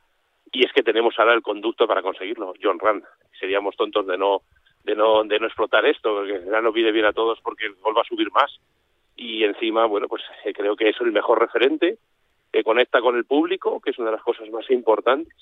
Y 0.52 0.66
es 0.66 0.74
que 0.74 0.84
tenemos 0.84 1.18
ahora 1.18 1.34
el 1.34 1.42
conducto 1.42 1.88
para 1.88 2.02
conseguirlo, 2.02 2.54
John 2.62 2.80
Rand. 2.80 3.04
Seríamos 3.40 3.76
tontos 3.76 4.06
de 4.06 4.18
no 4.18 4.42
de 4.84 4.96
no 4.96 5.24
de 5.24 5.40
no 5.40 5.46
explotar 5.48 5.86
esto, 5.86 6.14
porque 6.14 6.42
ya 6.46 6.62
nos 6.62 6.74
pide 6.74 6.92
bien 6.92 7.06
a 7.06 7.14
todos 7.14 7.40
porque 7.42 7.68
el 7.68 7.76
gol 7.76 7.96
va 7.96 8.02
a 8.02 8.06
subir 8.06 8.32
más. 8.32 8.52
Y 9.16 9.44
encima, 9.44 9.86
bueno, 9.86 10.08
pues 10.08 10.24
eh, 10.44 10.54
creo 10.54 10.76
que 10.76 10.90
es 10.90 11.00
el 11.00 11.12
mejor 11.12 11.40
referente, 11.40 12.00
que 12.52 12.64
conecta 12.64 13.00
con 13.02 13.16
el 13.16 13.26
público, 13.26 13.80
que 13.80 13.92
es 13.92 14.00
una 14.00 14.10
de 14.10 14.18
las 14.18 14.24
cosas 14.24 14.50
más 14.50 14.70
importantes 14.72 15.34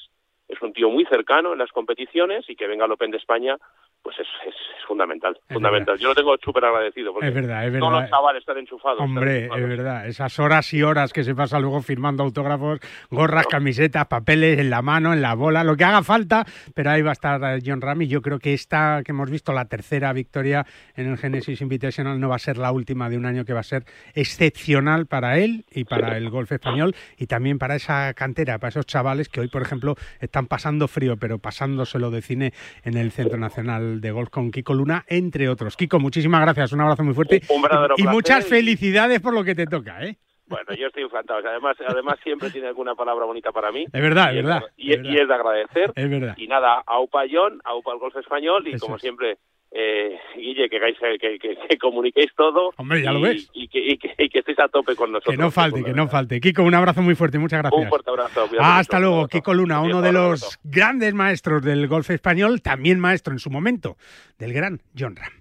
es 0.49 0.61
un 0.61 0.73
tío 0.73 0.89
muy 0.89 1.05
cercano 1.05 1.53
en 1.53 1.59
las 1.59 1.71
competiciones 1.71 2.43
y 2.49 2.55
que 2.55 2.67
venga 2.67 2.85
al 2.85 2.91
Open 2.91 3.11
de 3.11 3.17
España, 3.17 3.55
pues 4.01 4.17
es, 4.19 4.27
es, 4.47 4.55
es 4.55 4.85
fundamental, 4.87 5.37
Es 5.47 5.53
fundamental. 5.53 5.97
Yo 5.99 6.07
lo 6.09 6.15
tengo 6.15 6.35
súper 6.43 6.65
agradecido 6.65 7.13
porque 7.13 7.27
Es 7.27 7.33
verdad, 7.33 7.67
es 7.67 7.77
todos 7.77 7.91
verdad. 7.91 8.01
los 8.01 8.09
chavales 8.09 8.39
están 8.39 8.57
enchufados. 8.57 8.99
están 8.99 9.09
Hombre, 9.09 9.45
es 9.45 9.67
verdad, 9.67 10.07
esas 10.07 10.39
horas 10.39 10.73
y 10.73 10.81
horas 10.81 11.13
que 11.13 11.23
se 11.23 11.35
pasa 11.35 11.59
luego 11.59 11.81
firmando 11.81 12.23
autógrafos, 12.23 12.79
gorras, 13.11 13.45
camisetas, 13.47 14.07
papeles 14.07 14.57
en 14.59 14.69
la 14.69 14.81
mano, 14.81 15.13
en 15.13 15.21
la 15.21 15.35
bola, 15.35 15.63
lo 15.63 15.75
que 15.77 15.83
haga 15.83 16.01
falta, 16.01 16.45
pero 16.73 16.89
ahí 16.89 17.01
va 17.01 17.11
a 17.11 17.13
estar 17.13 17.41
eh, 17.43 17.59
John 17.63 17.81
Ram 17.81 18.01
y 18.01 18.07
yo 18.07 18.21
creo 18.21 18.39
que 18.39 18.53
esta 18.53 19.01
que 19.05 19.11
hemos 19.11 19.29
visto, 19.29 19.53
la 19.53 19.65
tercera 19.65 20.11
victoria 20.13 20.65
en 20.95 21.11
el 21.11 21.17
Genesis 21.17 21.61
Invitational, 21.61 22.19
no 22.19 22.29
va 22.29 22.35
a 22.35 22.39
ser 22.39 22.57
la 22.57 22.71
última 22.71 23.09
de 23.09 23.17
un 23.17 23.25
año 23.25 23.45
que 23.45 23.53
va 23.53 23.59
a 23.59 23.63
ser 23.63 23.83
excepcional 24.15 25.05
para 25.05 25.37
él 25.37 25.65
y 25.71 25.83
para 25.83 26.17
el 26.17 26.29
golf 26.29 26.51
español 26.51 26.95
y 27.17 27.27
también 27.27 27.59
para 27.59 27.75
esa 27.75 28.13
cantera, 28.13 28.57
para 28.57 28.69
esos 28.69 28.85
chavales 28.85 29.29
que 29.29 29.41
hoy, 29.41 29.49
por 29.49 29.61
ejemplo, 29.61 29.95
están 30.19 30.38
pasando 30.47 30.87
frío, 30.87 31.17
pero 31.17 31.39
pasándoselo 31.39 32.11
de 32.11 32.21
cine 32.21 32.53
en 32.83 32.97
el 32.97 33.11
Centro 33.11 33.37
Nacional 33.37 34.01
de 34.01 34.11
Golf 34.11 34.29
con 34.29 34.51
Kiko 34.51 34.73
Luna, 34.73 35.05
entre 35.07 35.49
otros. 35.49 35.77
Kiko, 35.77 35.99
muchísimas 35.99 36.41
gracias, 36.41 36.71
un 36.73 36.81
abrazo 36.81 37.03
muy 37.03 37.13
fuerte 37.13 37.41
Un 37.49 37.63
y 37.97 38.03
muchas 38.03 38.45
felicidades 38.47 39.19
por 39.21 39.33
lo 39.33 39.43
que 39.43 39.55
te 39.55 39.65
toca, 39.65 40.03
¿eh? 40.05 40.17
Bueno, 40.47 40.73
yo 40.73 40.87
estoy 40.87 41.03
encantado. 41.03 41.47
Además, 41.47 41.77
además 41.87 42.15
siempre 42.23 42.49
tiene 42.49 42.67
alguna 42.67 42.95
palabra 42.95 43.23
bonita 43.25 43.51
para 43.51 43.71
mí. 43.71 43.85
Es 43.93 44.01
verdad, 44.01 44.33
y 44.33 44.39
es 44.39 44.43
verdad. 44.43 44.63
Y, 44.77 44.93
es, 44.93 44.99
y 45.03 45.15
es 45.15 45.27
de 45.27 45.33
agradecer. 45.33 45.93
Es 45.95 46.09
verdad. 46.09 46.33
Y 46.37 46.47
nada, 46.47 46.81
aupa 46.87 47.21
John, 47.31 47.61
aupa 47.63 47.93
el 47.93 47.99
golf 47.99 48.15
español 48.15 48.67
y 48.67 48.71
Eso 48.73 48.85
como 48.85 48.95
es. 48.95 49.01
siempre, 49.03 49.37
eh, 49.71 50.17
Guille, 50.35 50.67
que, 50.69 50.77
hagáis- 50.77 50.97
que, 51.19 51.37
que, 51.39 51.57
que 51.69 51.77
comuniquéis 51.77 52.31
todo. 52.35 52.71
Hombre, 52.77 53.01
ya 53.03 53.11
y, 53.11 53.13
lo 53.13 53.21
ves. 53.21 53.49
Y 53.53 53.67
que, 53.67 53.79
y, 53.79 53.97
que, 53.97 54.13
y 54.17 54.29
que 54.29 54.39
estéis 54.39 54.59
a 54.59 54.67
tope 54.67 54.95
con 54.95 55.11
nosotros. 55.11 55.35
Que 55.35 55.41
no 55.41 55.51
falte, 55.51 55.83
que 55.83 55.93
no 55.93 56.07
falte. 56.07 56.39
Kiko, 56.41 56.63
un 56.63 56.73
abrazo 56.75 57.01
muy 57.01 57.15
fuerte, 57.15 57.37
muchas 57.39 57.59
gracias. 57.61 57.81
Un 57.83 57.89
fuerte 57.89 58.09
abrazo. 58.09 58.49
Hasta 58.59 58.97
mucho, 58.97 59.01
luego, 59.01 59.15
abrazo. 59.17 59.29
Kiko 59.29 59.53
Luna, 59.53 59.79
uno 59.81 59.99
Adiós, 59.99 60.03
de 60.03 60.11
los 60.11 60.43
abrazo. 60.43 60.59
grandes 60.63 61.13
maestros 61.13 61.61
del 61.63 61.87
golf 61.87 62.09
español, 62.09 62.61
también 62.61 62.99
maestro 62.99 63.33
en 63.33 63.39
su 63.39 63.49
momento 63.49 63.97
del 64.37 64.53
gran 64.53 64.81
John 64.97 65.15
Ram. 65.15 65.33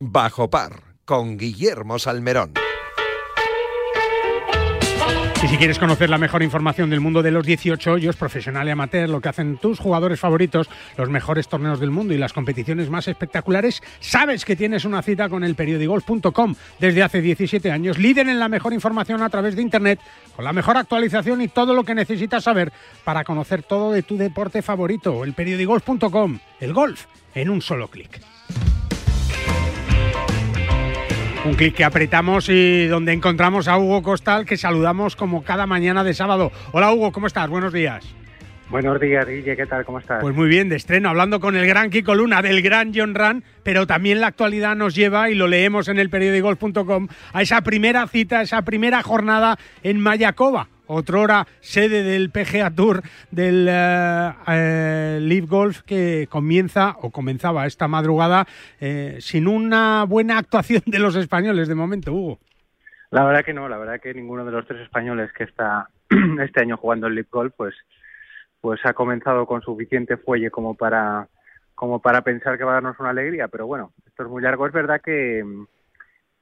Bajo 0.00 0.48
par 0.50 0.72
con 1.04 1.36
Guillermo 1.36 1.98
Salmerón. 1.98 2.54
Y 5.44 5.46
si 5.46 5.58
quieres 5.58 5.78
conocer 5.78 6.08
la 6.08 6.16
mejor 6.16 6.42
información 6.42 6.88
del 6.88 7.00
mundo 7.00 7.22
de 7.22 7.30
los 7.30 7.44
18 7.44 7.92
hoyos, 7.92 8.16
profesional 8.16 8.66
y 8.66 8.70
amateur, 8.70 9.10
lo 9.10 9.20
que 9.20 9.28
hacen 9.28 9.58
tus 9.58 9.78
jugadores 9.78 10.18
favoritos, 10.18 10.70
los 10.96 11.10
mejores 11.10 11.48
torneos 11.48 11.78
del 11.80 11.90
mundo 11.90 12.14
y 12.14 12.18
las 12.18 12.32
competiciones 12.32 12.88
más 12.88 13.08
espectaculares, 13.08 13.82
sabes 14.00 14.46
que 14.46 14.56
tienes 14.56 14.86
una 14.86 15.02
cita 15.02 15.28
con 15.28 15.44
el 15.44 15.54
periodigolf.com. 15.54 16.54
Desde 16.78 17.02
hace 17.02 17.20
17 17.20 17.70
años, 17.70 17.98
líder 17.98 18.26
en 18.30 18.40
la 18.40 18.48
mejor 18.48 18.72
información 18.72 19.20
a 19.20 19.28
través 19.28 19.54
de 19.54 19.60
Internet, 19.60 20.00
con 20.34 20.46
la 20.46 20.54
mejor 20.54 20.78
actualización 20.78 21.42
y 21.42 21.48
todo 21.48 21.74
lo 21.74 21.84
que 21.84 21.94
necesitas 21.94 22.44
saber 22.44 22.72
para 23.04 23.22
conocer 23.22 23.62
todo 23.62 23.92
de 23.92 24.02
tu 24.02 24.16
deporte 24.16 24.62
favorito. 24.62 25.24
El 25.24 25.34
periodigolf.com, 25.34 26.38
el 26.60 26.72
golf 26.72 27.04
en 27.34 27.50
un 27.50 27.60
solo 27.60 27.88
clic. 27.88 28.33
Un 31.44 31.54
clic 31.56 31.74
que 31.74 31.84
apretamos 31.84 32.48
y 32.48 32.86
donde 32.86 33.12
encontramos 33.12 33.68
a 33.68 33.76
Hugo 33.76 34.02
Costal, 34.02 34.46
que 34.46 34.56
saludamos 34.56 35.14
como 35.14 35.44
cada 35.44 35.66
mañana 35.66 36.02
de 36.02 36.14
sábado. 36.14 36.50
Hola 36.72 36.90
Hugo, 36.90 37.12
¿cómo 37.12 37.26
estás? 37.26 37.50
Buenos 37.50 37.70
días. 37.74 38.02
Buenos 38.70 38.98
días, 38.98 39.26
Guille, 39.26 39.54
¿qué 39.54 39.66
tal? 39.66 39.84
¿Cómo 39.84 39.98
estás? 39.98 40.22
Pues 40.22 40.34
muy 40.34 40.48
bien, 40.48 40.70
de 40.70 40.76
estreno, 40.76 41.10
hablando 41.10 41.40
con 41.40 41.54
el 41.54 41.66
gran 41.66 41.90
Kiko 41.90 42.14
Luna, 42.14 42.40
del 42.40 42.62
gran 42.62 42.92
John 42.94 43.14
Ran, 43.14 43.44
pero 43.62 43.86
también 43.86 44.22
la 44.22 44.28
actualidad 44.28 44.74
nos 44.74 44.94
lleva, 44.94 45.28
y 45.28 45.34
lo 45.34 45.46
leemos 45.46 45.88
en 45.88 45.98
el 45.98 46.08
periódicogolf.com, 46.08 47.08
a 47.34 47.42
esa 47.42 47.60
primera 47.60 48.06
cita, 48.06 48.40
esa 48.40 48.62
primera 48.62 49.02
jornada 49.02 49.58
en 49.82 50.00
Mayacoba, 50.00 50.68
otrora 50.86 51.46
sede 51.60 52.02
del 52.02 52.30
PGA 52.30 52.70
Tour 52.70 53.02
del 53.30 53.66
eh, 53.68 54.32
eh, 54.48 55.18
Live 55.20 55.46
Golf 55.46 55.82
que 55.82 56.26
comienza 56.30 56.96
o 57.00 57.10
comenzaba 57.10 57.66
esta 57.66 57.88
madrugada 57.88 58.46
eh, 58.80 59.16
sin 59.20 59.48
una 59.48 60.04
buena 60.04 60.38
actuación 60.38 60.82
de 60.86 60.98
los 60.98 61.16
españoles 61.16 61.68
de 61.68 61.74
momento, 61.74 62.12
Hugo. 62.12 62.38
La 63.10 63.24
verdad 63.24 63.44
que 63.44 63.54
no, 63.54 63.68
la 63.68 63.78
verdad 63.78 64.00
que 64.00 64.12
ninguno 64.12 64.44
de 64.44 64.52
los 64.52 64.66
tres 64.66 64.80
españoles 64.80 65.30
que 65.32 65.44
está 65.44 65.88
este 66.40 66.60
año 66.60 66.76
jugando 66.76 67.06
el 67.06 67.14
Live 67.14 67.28
Golf, 67.30 67.54
pues, 67.56 67.74
pues 68.60 68.80
ha 68.84 68.92
comenzado 68.92 69.46
con 69.46 69.62
suficiente 69.62 70.16
fuelle 70.16 70.50
como 70.50 70.74
para 70.74 71.28
como 71.74 72.00
para 72.00 72.22
pensar 72.22 72.56
que 72.56 72.64
va 72.64 72.72
a 72.72 72.74
darnos 72.74 72.98
una 73.00 73.10
alegría, 73.10 73.48
pero 73.48 73.66
bueno, 73.66 73.92
esto 74.06 74.22
es 74.22 74.28
muy 74.28 74.42
largo. 74.42 74.66
Es 74.66 74.72
verdad 74.72 75.00
que, 75.00 75.44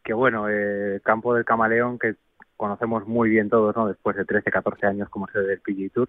que 0.05 0.13
bueno, 0.13 0.49
eh, 0.49 1.01
Campo 1.03 1.35
del 1.35 1.45
Camaleón, 1.45 1.99
que 1.99 2.17
conocemos 2.57 3.07
muy 3.07 3.31
bien 3.31 3.51
todos, 3.51 3.75
¿no? 3.77 3.89
Después 3.89 4.17
de 4.17 4.25
13, 4.25 4.51
14 4.51 4.87
años 4.87 5.09
como 5.09 5.27
sede 5.29 5.47
del 5.47 5.61
PGA 5.61 5.89
Tour, 5.93 6.09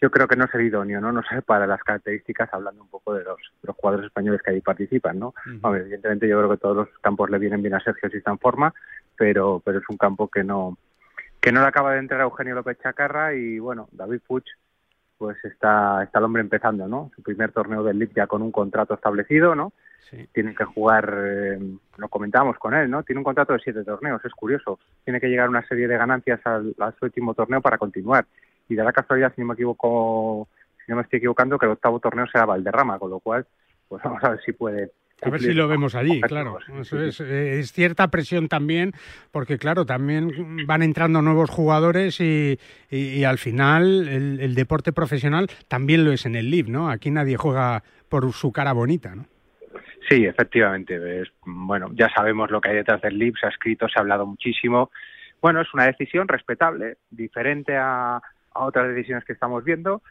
yo 0.00 0.10
creo 0.10 0.28
que 0.28 0.36
no 0.36 0.44
es 0.44 0.54
el 0.54 0.62
idóneo, 0.62 1.00
¿no? 1.00 1.12
No 1.12 1.22
sé 1.22 1.40
para 1.42 1.66
las 1.66 1.82
características, 1.82 2.52
hablando 2.52 2.82
un 2.82 2.88
poco 2.88 3.14
de 3.14 3.24
los, 3.24 3.38
de 3.62 3.68
los 3.68 3.76
jugadores 3.76 4.06
españoles 4.06 4.42
que 4.42 4.50
ahí 4.50 4.60
participan, 4.60 5.18
¿no? 5.18 5.34
Evidentemente 5.46 6.28
yo 6.28 6.38
creo 6.38 6.50
que 6.50 6.58
todos 6.58 6.76
los 6.76 6.88
campos 7.00 7.30
le 7.30 7.38
vienen 7.38 7.62
bien 7.62 7.74
a 7.74 7.80
Sergio 7.80 8.10
si 8.10 8.18
está 8.18 8.30
en 8.30 8.38
forma, 8.38 8.74
pero, 9.16 9.62
pero 9.64 9.78
es 9.78 9.84
un 9.88 9.96
campo 9.96 10.28
que 10.28 10.44
no, 10.44 10.76
que 11.40 11.52
no 11.52 11.60
le 11.60 11.66
acaba 11.66 11.92
de 11.92 12.00
entrar 12.00 12.20
a 12.20 12.24
Eugenio 12.24 12.54
López 12.54 12.78
Chacarra 12.82 13.34
y 13.34 13.58
bueno, 13.58 13.88
David 13.92 14.20
Puig 14.26 14.44
pues 15.16 15.42
está, 15.44 16.02
está 16.02 16.18
el 16.18 16.24
hombre 16.24 16.42
empezando, 16.42 16.88
¿no? 16.88 17.10
Su 17.14 17.22
primer 17.22 17.52
torneo 17.52 17.82
del 17.82 17.98
League 17.98 18.12
ya 18.14 18.26
con 18.26 18.42
un 18.42 18.52
contrato 18.52 18.94
establecido, 18.94 19.54
¿no? 19.54 19.72
Sí. 20.10 20.28
Tiene 20.32 20.54
que 20.54 20.64
jugar, 20.64 21.14
eh, 21.16 21.58
lo 21.98 22.08
comentábamos 22.08 22.58
con 22.58 22.74
él, 22.74 22.90
¿no? 22.90 23.02
Tiene 23.02 23.18
un 23.20 23.24
contrato 23.24 23.52
de 23.52 23.60
siete 23.60 23.84
torneos, 23.84 24.24
es 24.24 24.32
curioso. 24.32 24.78
Tiene 25.04 25.20
que 25.20 25.28
llegar 25.28 25.48
una 25.48 25.66
serie 25.66 25.86
de 25.88 25.96
ganancias 25.96 26.40
al, 26.44 26.74
a 26.80 26.90
su 26.92 27.04
último 27.04 27.34
torneo 27.34 27.60
para 27.60 27.78
continuar. 27.78 28.26
Y 28.68 28.74
da 28.74 28.84
la 28.84 28.92
casualidad, 28.92 29.32
si 29.34 29.40
no 29.42 29.48
me 29.48 29.54
equivoco, 29.54 30.48
si 30.84 30.90
no 30.90 30.96
me 30.96 31.02
estoy 31.02 31.18
equivocando, 31.18 31.58
que 31.58 31.66
el 31.66 31.72
octavo 31.72 32.00
torneo 32.00 32.26
será 32.26 32.46
Valderrama, 32.46 32.98
con 32.98 33.10
lo 33.10 33.20
cual, 33.20 33.46
pues 33.88 34.02
vamos 34.02 34.22
a 34.24 34.30
ver 34.30 34.40
si 34.44 34.52
puede. 34.52 34.90
A 35.22 35.30
ver 35.30 35.40
si 35.40 35.52
lo 35.54 35.68
vemos 35.68 35.94
allí, 35.94 36.20
claro. 36.22 36.58
Eso 36.80 37.00
es, 37.00 37.20
eh, 37.20 37.60
es 37.60 37.72
cierta 37.72 38.08
presión 38.08 38.48
también, 38.48 38.92
porque 39.30 39.56
claro, 39.58 39.86
también 39.86 40.66
van 40.66 40.82
entrando 40.82 41.22
nuevos 41.22 41.48
jugadores 41.50 42.20
y, 42.20 42.58
y- 42.90 42.96
y 43.20 43.24
al 43.24 43.38
final 43.38 44.08
el, 44.08 44.40
el 44.40 44.54
deporte 44.54 44.92
profesional 44.92 45.48
también 45.68 46.04
lo 46.04 46.12
es 46.12 46.26
en 46.26 46.34
el 46.36 46.50
LIV, 46.50 46.68
¿no? 46.68 46.90
Aquí 46.90 47.10
nadie 47.10 47.36
juega 47.36 47.84
por 48.10 48.32
su 48.32 48.52
cara 48.52 48.72
bonita, 48.72 49.14
¿no? 49.14 49.24
Sí, 50.08 50.26
efectivamente. 50.26 51.24
Bueno, 51.44 51.90
ya 51.94 52.10
sabemos 52.10 52.50
lo 52.50 52.60
que 52.60 52.70
hay 52.70 52.76
detrás 52.76 53.00
del 53.00 53.18
LIB, 53.18 53.36
se 53.38 53.46
ha 53.46 53.50
escrito, 53.50 53.88
se 53.88 53.98
ha 53.98 54.02
hablado 54.02 54.26
muchísimo. 54.26 54.90
Bueno, 55.40 55.60
es 55.60 55.72
una 55.72 55.86
decisión 55.86 56.28
respetable, 56.28 56.98
diferente 57.10 57.76
a, 57.76 58.20
otras 58.54 58.88
decisiones 58.88 59.24
que 59.24 59.32
estamos 59.32 59.64
viendo. 59.64 60.02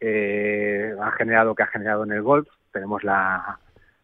Eh, 0.00 0.94
ha 1.00 1.10
generado 1.12 1.54
que 1.54 1.62
ha 1.62 1.68
generado 1.68 2.04
en 2.04 2.12
el 2.12 2.22
golf. 2.22 2.48
Tenemos 2.72 3.02
la, 3.04 3.58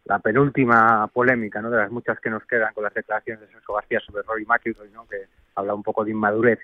la 0.05 0.19
penúltima 0.19 1.07
polémica, 1.07 1.61
¿no? 1.61 1.69
De 1.69 1.77
las 1.77 1.91
muchas 1.91 2.19
que 2.19 2.29
nos 2.29 2.43
quedan 2.45 2.73
con 2.73 2.83
las 2.83 2.93
declaraciones 2.93 3.41
de 3.41 3.53
Sergio 3.53 3.75
García 3.75 3.99
sobre 3.99 4.23
Rory 4.23 4.45
McIlroy, 4.45 4.89
¿no? 4.91 5.05
Que 5.07 5.27
habla 5.55 5.75
un 5.75 5.83
poco 5.83 6.03
de 6.03 6.11
inmadurez 6.11 6.59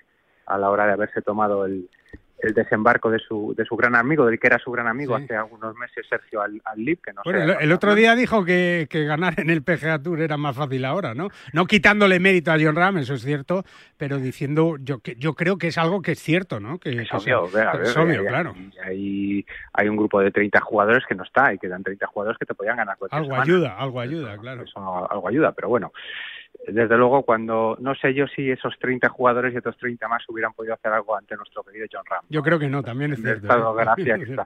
a 0.46 0.58
la 0.58 0.70
hora 0.70 0.86
de 0.86 0.92
haberse 0.92 1.22
tomado 1.22 1.64
el, 1.64 1.88
el 2.42 2.54
desembarco 2.54 3.10
de 3.10 3.18
su, 3.18 3.54
de 3.56 3.64
su 3.64 3.76
gran 3.76 3.94
amigo, 3.94 4.26
del 4.26 4.38
que 4.38 4.46
era 4.46 4.58
su 4.58 4.70
gran 4.70 4.86
amigo 4.86 5.16
Sí. 5.18 5.24
hace 5.24 5.36
algunos 5.36 5.76
meses 5.76 6.06
Sergio 6.08 6.40
al, 6.42 6.60
al 6.64 6.78
LIB, 6.78 7.00
que 7.02 7.12
no 7.12 7.22
Bueno, 7.24 7.38
sé, 7.38 7.44
el, 7.44 7.56
el 7.60 7.72
otro 7.72 7.94
día 7.94 8.14
dijo 8.14 8.44
que, 8.44 8.86
que 8.90 9.04
ganar 9.04 9.38
en 9.38 9.50
el 9.50 9.62
PGA 9.62 10.02
Tour 10.02 10.20
era 10.20 10.36
más 10.36 10.56
fácil 10.56 10.84
ahora, 10.84 11.14
¿no? 11.14 11.28
No 11.52 11.66
quitándole 11.66 12.18
mérito 12.20 12.52
a 12.52 12.56
John 12.60 12.76
Ram, 12.76 12.98
eso 12.98 13.14
es 13.14 13.22
cierto, 13.22 13.64
pero 13.96 14.18
diciendo, 14.18 14.76
yo, 14.80 15.00
que, 15.00 15.16
yo 15.16 15.34
creo 15.34 15.58
que 15.58 15.68
es 15.68 15.78
algo 15.78 16.02
que 16.02 16.12
es 16.12 16.18
cierto, 16.20 16.60
¿no? 16.60 16.78
Que, 16.78 16.90
Es 16.90 17.08
que 17.10 17.16
obvio, 17.34 17.44
a 17.58 17.72
ver, 17.76 17.82
es 17.82 17.96
obvio, 17.96 18.20
hay- 18.20 18.26
claro. 18.26 18.54
Hay, 18.84 19.46
hay 19.72 19.88
un 19.88 19.96
grupo 19.96 20.20
de 20.20 20.30
30 20.30 20.60
jugadores 20.60 21.04
que 21.06 21.14
no 21.14 21.24
está 21.24 21.52
y 21.52 21.58
quedan 21.58 21.82
30 21.82 22.06
jugadores 22.06 22.38
que 22.38 22.46
te 22.46 22.54
podían 22.54 22.76
ganar 22.76 22.96
Algo 23.10 23.24
semana. 23.26 23.42
ayuda, 23.42 23.76
algo 23.78 24.00
ayuda, 24.00 24.36
claro. 24.38 24.62
Eso 24.62 25.10
algo 25.10 25.28
ayuda, 25.28 25.52
pero 25.52 25.68
bueno, 25.68 25.92
desde 26.66 26.96
luego 26.96 27.22
cuando 27.22 27.76
no 27.80 27.94
sé 27.94 28.12
yo 28.14 28.26
si 28.28 28.50
esos 28.50 28.78
30 28.78 29.08
jugadores 29.08 29.54
y 29.54 29.58
otros 29.58 29.76
30 29.78 30.06
más 30.08 30.22
hubieran 30.28 30.52
podido 30.52 30.74
hacer 30.74 30.92
algo 30.92 31.16
ante 31.16 31.36
nuestro 31.36 31.62
querido 31.64 31.86
John 31.90 32.04
Ram. 32.08 32.24
Yo 32.28 32.42
creo 32.42 32.58
que 32.58 32.68
no, 32.68 32.82
también 32.82 33.12
es 33.12 33.20
cierto. 33.20 33.42
estado 33.46 33.78
¿eh? 33.80 33.84
gracia 33.84 34.16
que 34.16 34.22
Es 34.24 34.30
está. 34.30 34.44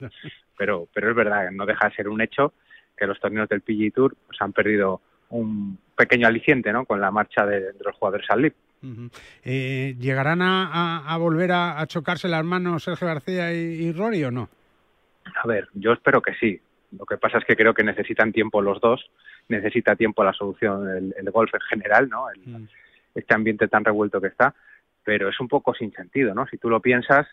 Pero, 0.57 0.88
pero 0.94 1.11
es 1.11 1.16
verdad, 1.16 1.50
no 1.50 1.66
deja 1.66 1.88
de 1.88 1.94
ser 1.94 2.09
un 2.09 2.20
hecho 2.20 2.53
que 2.96 3.07
los 3.07 3.18
torneos 3.20 3.48
del 3.48 3.61
PGA 3.62 3.90
Tour 3.94 4.16
pues, 4.27 4.40
han 4.40 4.53
perdido 4.53 5.00
un 5.31 5.79
pequeño 5.96 6.29
aliciente 6.29 6.72
¿no? 6.72 6.85
con 6.85 7.00
la 7.00 7.11
marcha 7.11 7.44
de, 7.44 7.61
de 7.72 7.85
los 7.85 7.96
jugadores 7.96 8.27
al 8.31 8.42
LIB. 8.42 8.55
Ujú. 8.85 9.09
Eh, 9.42 9.96
¿Llegarán 9.98 10.42
a, 10.42 10.66
a- 10.66 11.12
a 11.14 11.16
volver 11.16 11.50
a, 11.53 11.81
a 11.81 11.87
chocarse 11.87 12.29
las 12.29 12.44
manos 12.44 12.85
Sergio 12.85 13.07
García 13.09 13.53
y, 13.53 13.57
y 13.87 13.92
Rory 13.92 14.22
o 14.24 14.31
no? 14.31 14.48
A 15.42 15.46
ver, 15.48 15.68
yo 15.74 15.92
espero 15.92 16.20
que 16.22 16.35
sí. 16.35 16.61
Lo 16.96 17.07
que 17.07 17.16
pasa 17.16 17.38
es 17.38 17.44
que 17.44 17.57
creo 17.57 17.74
que 17.74 17.83
necesitan 17.83 18.31
tiempo 18.33 18.61
los 18.62 18.81
dos, 18.81 19.05
necesita 19.49 19.97
tiempo 19.97 20.25
la 20.25 20.33
solución, 20.33 20.89
el, 20.89 21.15
el 21.17 21.31
golf 21.31 21.53
en 21.55 21.61
general, 21.63 22.09
¿no? 22.09 22.31
El- 22.31 22.41
Mm. 22.47 22.69
este 23.15 23.35
ambiente 23.35 23.69
tan 23.69 23.85
revuelto 23.85 24.21
que 24.21 24.27
está, 24.29 24.55
pero 25.05 25.29
es 25.29 25.39
un 25.39 25.47
poco 25.49 25.73
sin 25.75 25.93
sentido, 25.93 26.35
¿no? 26.35 26.47
Si 26.47 26.59
tú 26.59 26.69
lo 26.69 26.81
piensas, 26.81 27.27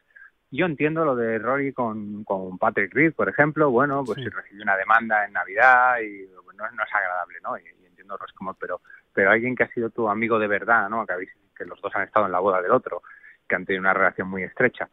yo 0.51 0.65
entiendo 0.65 1.05
lo 1.05 1.15
de 1.15 1.39
Rory 1.39 1.71
con, 1.73 2.23
con 2.23 2.57
Patrick 2.57 2.93
Reed, 2.93 3.13
por 3.13 3.29
ejemplo, 3.29 3.71
bueno, 3.71 4.03
pues 4.05 4.17
Sí. 4.17 4.23
si 4.25 4.29
recibió 4.29 4.61
una 4.63 4.75
demanda 4.77 5.25
en 5.25 5.33
Navidad 5.33 5.99
y 6.01 6.27
pues, 6.43 6.55
no, 6.57 6.69
no 6.71 6.83
es 6.83 6.93
agradable, 6.93 7.37
¿no? 7.41 7.57
Y, 7.57 7.61
y 7.81 7.85
entiendo 7.87 8.17
los 8.19 8.31
como, 8.33 8.53
pero, 8.55 8.81
pero 9.13 9.31
alguien 9.31 9.55
que 9.55 9.63
ha 9.63 9.69
sido 9.69 9.89
tu 9.89 10.07
amigo 10.09 10.37
de 10.37 10.47
verdad, 10.47 10.89
¿no? 10.89 11.05
Que, 11.07 11.13
habéis, 11.13 11.31
que 11.57 11.65
los 11.65 11.81
dos 11.81 11.95
han 11.95 12.03
estado 12.03 12.25
en 12.27 12.31
la 12.33 12.39
boda 12.39 12.61
del 12.61 12.71
otro, 12.71 13.01
que 13.47 13.55
han 13.55 13.65
tenido 13.65 13.81
una 13.81 13.93
relación 13.93 14.27
muy 14.27 14.43
estrecha, 14.43 14.89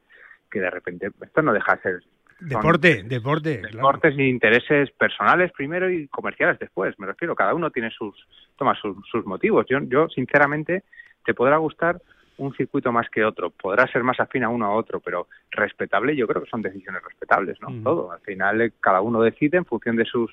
que 0.51 0.61
de 0.61 0.71
repente 0.71 1.11
esto 1.21 1.43
no 1.43 1.53
deja 1.53 1.75
de 1.77 1.83
ser 1.83 2.03
son 2.39 2.49
Deporte, 2.49 3.03
deporte. 3.03 3.61
claro. 3.61 3.77
deportes 3.77 4.17
ni 4.17 4.29
intereses 4.29 4.91
personales 4.93 5.51
primero 5.53 5.91
y 5.91 6.07
comerciales 6.09 6.59
después. 6.59 6.99
Me 6.99 7.07
refiero, 7.07 7.35
cada 7.35 7.55
uno 7.55 7.71
tiene 7.71 7.91
sus, 7.91 8.15
toma 8.57 8.75
sus, 8.81 8.97
sus 9.11 9.25
motivos. 9.27 9.67
Yo, 9.69 9.79
yo, 9.81 10.09
sinceramente, 10.09 10.85
te 11.25 11.35
podrá 11.35 11.57
gustar 11.57 12.01
un 12.37 12.55
circuito 12.55 12.93
más 12.93 13.11
que 13.11 13.25
otro, 13.25 13.51
podrá 13.51 13.87
ser 13.89 14.05
más 14.05 14.21
afín 14.21 14.45
a 14.45 14.49
uno 14.49 14.67
a 14.67 14.71
otro, 14.71 15.01
pero 15.01 15.27
respetable, 15.51 16.15
yo 16.15 16.29
creo 16.29 16.45
que 16.45 16.49
son 16.51 16.63
decisiones 16.63 17.03
respetables, 17.03 17.61
¿no? 17.61 17.69
Todo. 17.83 18.13
Al 18.13 18.21
final, 18.21 18.61
eh, 18.61 18.73
cada 18.81 19.01
uno 19.01 19.21
decide 19.23 19.57
en 19.57 19.65
función 19.65 19.97
de 19.97 20.05
sus 20.05 20.31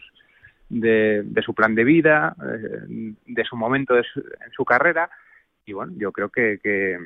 de, 0.69 1.23
de 1.23 1.41
su 1.41 1.53
plan 1.55 1.73
de 1.75 1.83
vida, 1.83 2.35
eh, 2.43 3.13
de 3.25 3.43
su 3.43 3.55
momento 3.55 3.93
de 3.95 4.03
su- 4.03 4.19
en 4.19 4.51
su 4.55 4.63
carrera, 4.65 5.09
y 5.65 5.73
bueno, 5.73 5.93
yo 5.97 6.11
creo 6.11 6.29
que, 6.29 6.59
que, 6.61 6.97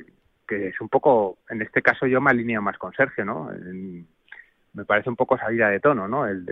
que 0.46 0.68
es 0.68 0.80
un 0.80 0.88
poco, 0.90 1.38
en 1.48 1.62
este 1.62 1.80
caso 1.82 2.06
yo 2.06 2.20
me 2.20 2.30
alineo 2.30 2.60
más 2.62 2.76
con 2.78 2.92
Sergio, 2.92 3.24
¿no? 3.24 3.50
En- 3.52 4.06
me 4.72 4.84
parece 4.84 5.08
un 5.10 5.16
poco 5.16 5.36
salida 5.36 5.68
de 5.68 5.80
tono, 5.80 6.06
¿no? 6.06 6.26
El, 6.26 6.44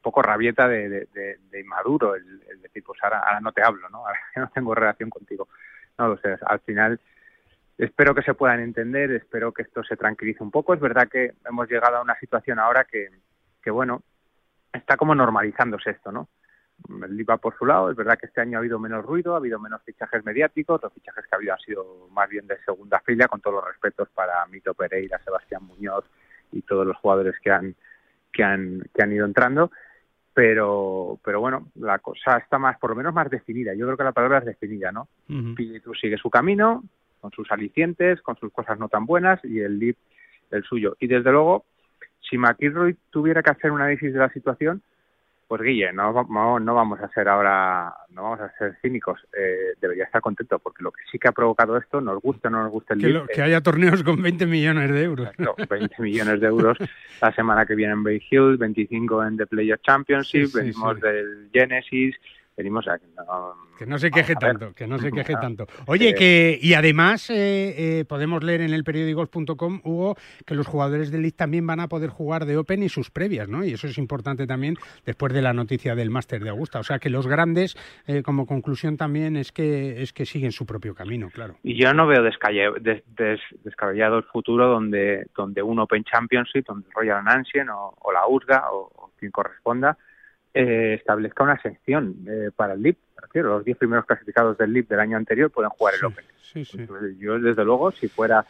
poco 0.00 0.22
rabieta 0.22 0.68
de, 0.68 0.88
de, 0.88 1.08
de- 1.12 1.38
de 1.50 1.60
inmaduro, 1.60 2.14
el, 2.14 2.42
el 2.48 2.62
decir, 2.62 2.82
pues 2.84 2.98
ahora, 3.02 3.20
ahora 3.20 3.40
no 3.40 3.52
te 3.52 3.62
hablo, 3.62 3.88
¿no? 3.88 3.98
Ahora 4.06 4.20
no 4.36 4.50
tengo 4.54 4.74
relación 4.74 5.10
contigo. 5.10 5.48
No 5.98 6.08
lo 6.08 6.16
sé, 6.18 6.38
al 6.46 6.60
final 6.60 7.00
espero 7.76 8.14
que 8.14 8.22
se 8.22 8.34
puedan 8.34 8.60
entender, 8.60 9.10
espero 9.12 9.52
que 9.52 9.62
esto 9.62 9.82
se 9.82 9.96
tranquilice 9.96 10.42
un 10.42 10.50
poco. 10.50 10.74
Es 10.74 10.80
verdad 10.80 11.08
que 11.08 11.32
hemos 11.46 11.68
llegado 11.68 11.96
a 11.96 12.02
una 12.02 12.18
situación 12.18 12.58
ahora 12.58 12.84
que, 12.84 13.08
que 13.62 13.70
bueno, 13.70 14.02
está 14.72 14.96
como 14.96 15.14
normalizándose 15.14 15.90
esto, 15.90 16.12
¿no? 16.12 16.28
El 17.02 17.14
Lipa 17.16 17.36
por 17.36 17.56
su 17.58 17.66
lado, 17.66 17.90
es 17.90 17.96
verdad 17.96 18.18
que 18.18 18.26
este 18.26 18.40
año 18.40 18.56
ha 18.56 18.60
habido 18.60 18.78
menos 18.78 19.04
ruido, 19.04 19.34
ha 19.34 19.38
habido 19.38 19.58
menos 19.58 19.82
fichajes 19.82 20.24
mediáticos, 20.24 20.80
los 20.82 20.92
fichajes 20.94 21.24
que 21.26 21.34
ha 21.34 21.36
habido 21.36 21.52
han 21.52 21.58
sido 21.60 22.08
más 22.12 22.28
bien 22.28 22.46
de 22.46 22.58
segunda 22.64 23.00
fila, 23.00 23.28
con 23.28 23.40
todos 23.40 23.56
los 23.56 23.66
respetos 23.66 24.08
para 24.14 24.46
Mito 24.46 24.72
Pereira, 24.72 25.18
Sebastián 25.22 25.64
Muñoz 25.64 26.04
y 26.52 26.62
todos 26.62 26.86
los 26.86 26.96
jugadores 26.96 27.34
que 27.42 27.50
han, 27.50 27.74
que 28.32 28.42
han, 28.42 28.82
que 28.94 29.02
han 29.02 29.12
ido 29.12 29.26
entrando. 29.26 29.70
Pero 30.32 31.18
pero 31.24 31.40
bueno 31.40 31.66
la 31.74 31.98
cosa 31.98 32.38
está 32.38 32.58
más 32.58 32.78
por 32.78 32.90
lo 32.90 32.96
menos 32.96 33.12
más 33.12 33.28
definida. 33.28 33.74
Yo 33.74 33.86
creo 33.86 33.96
que 33.96 34.04
la 34.04 34.12
palabra 34.12 34.38
es 34.38 34.44
definida 34.44 34.92
no 34.92 35.08
uh 35.28 35.54
sigue 36.00 36.16
su 36.16 36.30
camino 36.30 36.84
con 37.20 37.32
sus 37.32 37.50
alicientes 37.50 38.22
con 38.22 38.36
sus 38.36 38.52
cosas 38.52 38.78
no 38.78 38.88
tan 38.88 39.06
buenas 39.06 39.44
y 39.44 39.58
el 39.58 39.78
Lip 39.78 39.96
el 40.52 40.62
suyo. 40.62 40.96
Y 41.00 41.08
desde 41.08 41.32
luego 41.32 41.64
si 42.20 42.38
McIlroy 42.38 42.96
tuviera 43.10 43.42
que 43.42 43.50
hacer 43.50 43.72
un 43.72 43.80
análisis 43.80 44.12
de 44.12 44.18
la 44.20 44.30
situación 44.30 44.82
pues 45.50 45.62
Guille, 45.62 45.92
no, 45.92 46.12
no, 46.60 46.74
vamos 46.76 47.00
a 47.00 47.08
ser 47.08 47.28
ahora, 47.28 47.92
no 48.10 48.22
vamos 48.22 48.40
a 48.40 48.56
ser 48.56 48.78
cínicos, 48.80 49.18
eh, 49.36 49.74
debería 49.80 50.04
estar 50.04 50.20
contento 50.22 50.60
porque 50.60 50.84
lo 50.84 50.92
que 50.92 51.02
sí 51.10 51.18
que 51.18 51.26
ha 51.26 51.32
provocado 51.32 51.76
esto, 51.76 52.00
nos 52.00 52.22
gusta 52.22 52.46
o 52.46 52.52
no 52.52 52.62
nos 52.62 52.70
gusta 52.70 52.94
el 52.94 53.00
que, 53.00 53.34
que 53.34 53.42
haya 53.42 53.60
torneos 53.60 54.04
con 54.04 54.22
20 54.22 54.46
millones 54.46 54.92
de 54.92 55.02
euros. 55.02 55.28
No, 55.38 55.56
20 55.68 56.00
millones 56.00 56.40
de 56.40 56.46
euros. 56.46 56.78
La 57.20 57.34
semana 57.34 57.66
que 57.66 57.74
viene 57.74 57.94
en 57.94 58.04
Bay 58.04 58.22
Hill, 58.30 58.58
25 58.58 59.24
en 59.24 59.38
The 59.38 59.46
Player 59.48 59.80
Championship, 59.80 60.52
venimos 60.54 61.00
del 61.00 61.48
Genesis, 61.52 62.14
a 62.60 62.98
que 63.80 63.86
no 63.86 63.98
se 63.98 64.10
queje 64.10 64.34
tanto, 64.34 64.74
que 64.74 64.86
no 64.86 64.98
se 64.98 65.10
queje 65.10 65.32
tanto. 65.36 65.66
Oye, 65.86 66.14
que 66.14 66.58
y 66.60 66.74
además 66.74 67.30
eh, 67.30 68.00
eh, 68.00 68.04
podemos 68.04 68.44
leer 68.44 68.60
en 68.60 68.74
el 68.74 68.84
periódicos.com, 68.84 69.80
Hugo, 69.82 70.16
que 70.44 70.54
los 70.54 70.66
jugadores 70.66 71.10
del 71.10 71.22
League 71.22 71.34
también 71.34 71.66
van 71.66 71.80
a 71.80 71.88
poder 71.88 72.10
jugar 72.10 72.44
de 72.44 72.58
Open 72.58 72.82
y 72.82 72.90
sus 72.90 73.10
previas, 73.10 73.48
¿no? 73.48 73.64
Y 73.64 73.72
eso 73.72 73.86
es 73.86 73.96
importante 73.96 74.46
también 74.46 74.76
después 75.06 75.32
de 75.32 75.40
la 75.40 75.54
noticia 75.54 75.94
del 75.94 76.10
Máster 76.10 76.44
de 76.44 76.50
Augusta. 76.50 76.78
O 76.78 76.82
sea, 76.82 76.98
que 76.98 77.08
los 77.08 77.26
grandes, 77.26 77.74
eh, 78.06 78.22
como 78.22 78.44
conclusión 78.44 78.98
también, 78.98 79.34
es 79.34 79.50
que 79.50 80.02
es 80.02 80.12
que 80.12 80.26
siguen 80.26 80.52
su 80.52 80.66
propio 80.66 80.94
camino, 80.94 81.30
claro. 81.30 81.54
Y 81.62 81.80
yo 81.80 81.94
no 81.94 82.06
veo 82.06 82.22
descabellado 82.22 84.18
el 84.18 84.24
futuro 84.24 84.68
donde, 84.68 85.26
donde 85.34 85.62
un 85.62 85.78
Open 85.78 86.04
Championship, 86.04 86.66
donde 86.66 86.86
Royal 86.94 87.26
Ancien 87.26 87.70
o, 87.70 87.94
o 87.98 88.12
la 88.12 88.26
USGA 88.28 88.70
o, 88.70 88.90
o 88.94 89.12
quien 89.18 89.32
corresponda, 89.32 89.96
eh, 90.52 90.94
establezca 90.98 91.44
una 91.44 91.60
sección 91.60 92.16
eh, 92.28 92.50
para 92.54 92.74
el 92.74 92.82
LIP. 92.82 92.98
los 93.34 93.64
10 93.64 93.78
primeros 93.78 94.04
clasificados 94.04 94.58
del 94.58 94.72
LIP 94.72 94.88
del 94.88 95.00
año 95.00 95.16
anterior 95.16 95.50
pueden 95.50 95.70
jugar 95.70 95.94
el 95.94 96.04
Open. 96.06 96.24
yo, 97.18 97.38
desde 97.38 97.64
luego, 97.64 97.90
si 97.92 98.08
fuera 98.08 98.44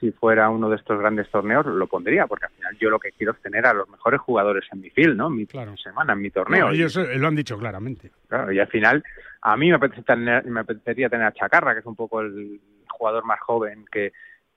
si 0.00 0.10
fuera 0.10 0.50
uno 0.50 0.68
de 0.68 0.76
estos 0.76 0.98
grandes 0.98 1.30
torneos, 1.30 1.64
lo 1.66 1.86
pondría, 1.86 2.26
porque 2.26 2.46
al 2.46 2.52
final 2.52 2.76
yo 2.78 2.90
lo 2.90 2.98
que 2.98 3.12
quiero 3.12 3.32
es 3.32 3.40
tener 3.40 3.64
a 3.64 3.72
los 3.72 3.88
mejores 3.88 4.20
jugadores 4.20 4.64
en 4.72 4.80
mi 4.80 4.90
field, 4.90 5.16
¿no? 5.16 5.30
Mi 5.30 5.46
semana, 5.46 6.12
en 6.12 6.20
mi 6.20 6.30
torneo. 6.30 6.70
ellos 6.70 6.96
lo 6.96 7.28
han 7.28 7.36
dicho 7.36 7.56
claramente. 7.56 8.10
Claro, 8.28 8.52
y 8.52 8.58
al 8.58 8.66
final, 8.66 9.04
a 9.40 9.56
mí 9.56 9.70
me, 9.70 9.76
apetece 9.76 10.02
tener, 10.02 10.44
me 10.46 10.60
apetecería 10.60 11.08
tener 11.08 11.26
a 11.26 11.32
Chacarra, 11.32 11.74
que 11.74 11.80
es 11.80 11.86
un 11.86 11.96
poco 11.96 12.20
el 12.20 12.60
jugador 12.88 13.24
más 13.24 13.40
joven 13.40 13.86
que, 13.90 14.12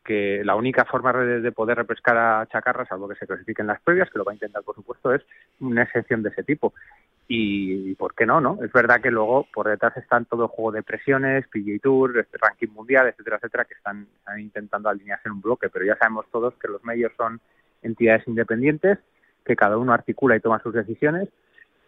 que 0.07 0.41
la 0.45 0.55
única 0.55 0.85
forma 0.85 1.11
de, 1.11 1.51
poder 1.51 1.77
repescar 1.77 2.17
a 2.17 2.47
Chacarra, 2.47 2.85
salvo 2.85 3.09
que 3.09 3.15
se 3.15 3.27
clasifiquen 3.27 3.67
las 3.67 3.81
previas, 3.81 4.09
que 4.09 4.17
lo 4.17 4.23
va 4.23 4.31
a 4.31 4.35
intentar 4.35 4.63
por 4.63 4.73
supuesto, 4.73 5.13
es 5.13 5.21
una 5.59 5.83
excepción 5.83 6.23
de 6.23 6.29
ese 6.29 6.43
tipo. 6.43 6.73
Y, 7.27 7.93
¿por 7.95 8.15
qué 8.15 8.25
no? 8.25 8.39
no? 8.39 8.57
Es 8.63 8.71
verdad 8.71 9.01
que 9.01 9.11
luego 9.11 9.45
por 9.53 9.67
detrás 9.67 9.97
están 9.97 10.23
todo 10.23 10.43
el 10.43 10.47
juego 10.47 10.71
de 10.71 10.81
presiones, 10.81 11.45
PGA 11.49 11.77
Tour, 11.83 12.17
este 12.17 12.37
ranking 12.37 12.69
mundial, 12.69 13.07
etcétera, 13.07 13.35
etcétera, 13.35 13.65
que 13.65 13.73
están, 13.73 14.07
intentando 14.39 14.87
alinearse 14.87 15.27
en 15.27 15.33
un 15.33 15.41
bloque, 15.41 15.67
pero 15.67 15.83
ya 15.83 15.97
sabemos 15.97 16.25
todos 16.31 16.53
que 16.53 16.69
los 16.69 16.81
medios 16.85 17.11
son 17.17 17.41
entidades 17.81 18.25
independientes, 18.29 18.99
que 19.43 19.57
cada 19.57 19.77
uno 19.77 19.91
articula 19.91 20.37
y 20.37 20.39
toma 20.39 20.63
sus 20.63 20.73
decisiones, 20.73 21.27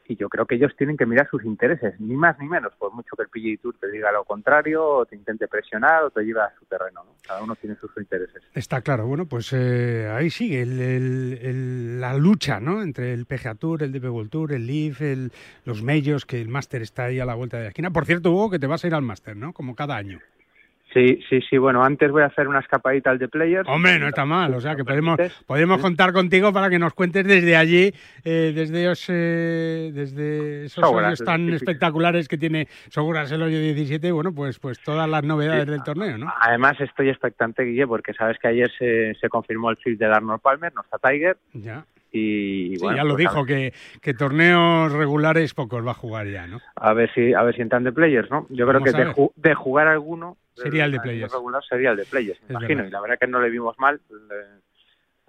y 0.10 0.16
yo 0.16 0.28
creo 0.28 0.48
que 0.48 0.56
ellos 0.56 0.76
tienen 0.76 0.98
que 0.98 1.06
mirar 1.06 1.30
sus 1.30 1.46
intereses, 1.46 2.00
ni 2.00 2.16
más 2.16 2.38
ni 2.40 2.48
menos, 2.48 2.74
por 2.78 2.92
mucho 2.92 3.16
que 3.16 3.22
el 3.22 3.30
PGA 3.30 3.62
Tour 3.62 3.76
te 3.80 3.92
diga 3.92 4.12
lo 4.12 4.26
contrario, 4.26 4.84
o 4.84 5.06
te 5.06 5.16
intente 5.16 5.48
presionar, 5.48 6.04
o 6.04 6.10
te 6.10 6.24
lleve 6.24 6.42
a 6.42 6.52
su 6.58 6.66
terreno. 6.66 7.04
¿no? 7.04 7.12
Cada 7.26 7.44
uno 7.44 7.56
tiene 7.56 7.76
sus 7.76 7.92
intereses. 7.96 8.42
Está 8.56 8.82
claro. 8.82 9.06
Bueno, 9.06 9.28
pues 9.28 9.54
eh, 9.54 10.10
ahí 10.12 10.32
sigue 10.32 10.66
la 10.66 12.16
lucha 12.16 12.60
¿no? 12.60 12.82
entre 12.82 13.14
el 13.14 13.28
PGA 13.28 13.54
Tour, 13.54 13.84
el 13.84 13.92
DP 13.92 14.06
World 14.06 14.32
Tour, 14.32 14.54
el 14.54 14.66
Leaf, 14.66 15.02
el, 15.02 15.32
los 15.64 15.84
medios, 15.84 16.26
que 16.26 16.42
el 16.42 16.48
Máster 16.48 16.82
está 16.82 17.06
ahí 17.06 17.20
a 17.20 17.26
la 17.26 17.36
vuelta 17.36 17.58
de 17.58 17.64
la 17.64 17.70
esquina. 17.70 17.92
Por 17.92 18.06
cierto, 18.06 18.32
Hugo, 18.32 18.50
que 18.50 18.60
te 18.60 18.66
vas 18.66 18.84
a 18.84 18.88
ir 18.88 18.96
al 18.96 19.04
Máster, 19.04 19.38
¿no? 19.38 19.54
Como 19.54 19.76
cada 19.76 19.96
año. 19.96 20.20
Sí, 20.94 21.20
sí, 21.30 21.40
sí. 21.48 21.58
Bueno, 21.58 21.84
antes 21.84 22.12
voy 22.12 22.24
a 22.24 22.28
hacer 22.28 22.48
una 22.48 22.60
escapadita 22.60 23.12
al 23.12 23.20
de 23.20 23.28
Players. 23.28 23.68
Hombre, 23.70 24.00
no 24.00 24.08
está 24.08 24.26
mal. 24.26 24.54
O 24.56 24.62
sea, 24.62 24.76
que 24.76 24.84
podemos, 24.84 25.20
podemos 25.46 25.80
contar 25.82 26.14
contigo 26.14 26.52
para 26.52 26.70
que 26.70 26.80
nos 26.80 26.94
cuentes 26.94 27.26
desde 27.28 27.56
allí, 27.56 27.94
eh, 28.24 28.52
desde, 28.56 28.92
eh, 29.10 29.92
desde 29.94 30.66
esos 30.66 30.84
hoyos 30.84 31.24
tan 31.24 31.50
espectaculares 31.50 32.28
que 32.28 32.38
tiene 32.38 32.68
Seguras 32.90 33.32
el 33.32 33.44
hoyo 33.44 33.60
17. 33.60 34.12
Bueno, 34.12 34.34
pues, 34.34 34.58
pues 34.60 34.80
todas 34.80 35.08
las 35.08 35.24
novedades 35.24 35.68
del 35.68 35.84
torneo, 35.84 36.18
¿no? 36.18 36.34
Además, 36.40 36.80
estoy 36.82 37.10
expectante, 37.10 37.64
Guille, 37.64 37.86
porque 37.86 38.14
sabes 38.14 38.38
que 38.40 38.48
ayer 38.48 38.72
se, 38.78 39.14
se 39.16 39.30
confirmó 39.30 39.70
el 39.70 39.78
field 39.78 40.00
de 40.00 40.06
Arnold 40.08 40.42
Palmer, 40.42 40.74
no 40.74 40.82
está 40.82 40.98
Tiger. 40.98 41.38
Ya. 41.54 41.86
Y, 42.12 42.76
sí, 42.78 42.86
ya 42.96 43.04
lo 43.04 43.14
pues 43.14 43.18
dijo, 43.18 43.46
que, 43.46 43.74
que, 44.02 44.16
torneos 44.16 44.92
regulares 44.92 45.54
pocos 45.54 45.86
va 45.86 45.92
a 45.92 45.96
jugar 45.96 46.28
ya, 46.28 46.48
¿no? 46.48 46.60
A 46.76 46.94
ver 46.94 47.12
si 47.14 47.34
a 47.36 47.44
ver 47.44 47.56
si 47.56 47.62
entran 47.62 47.84
de 47.84 47.92
players, 47.92 48.32
¿no? 48.32 48.48
Yo 48.50 48.68
creo 48.68 48.82
que 48.82 48.92
de, 48.92 49.14
de, 49.36 49.54
jugar 49.54 49.88
alguno 49.88 50.36
Sería 50.64 50.86
el 50.86 50.92
de 50.92 51.00
Players. 51.00 51.34
sería 51.68 51.92
el 51.92 51.98
de 51.98 52.06
Players, 52.06 52.42
me 52.48 52.56
imagino. 52.56 52.86
Y 52.86 52.90
la 52.90 53.02
verdad 53.02 53.18
que 53.20 53.28
no 53.28 53.42
le 53.42 53.50
vimos 53.50 53.78
mal 53.80 54.00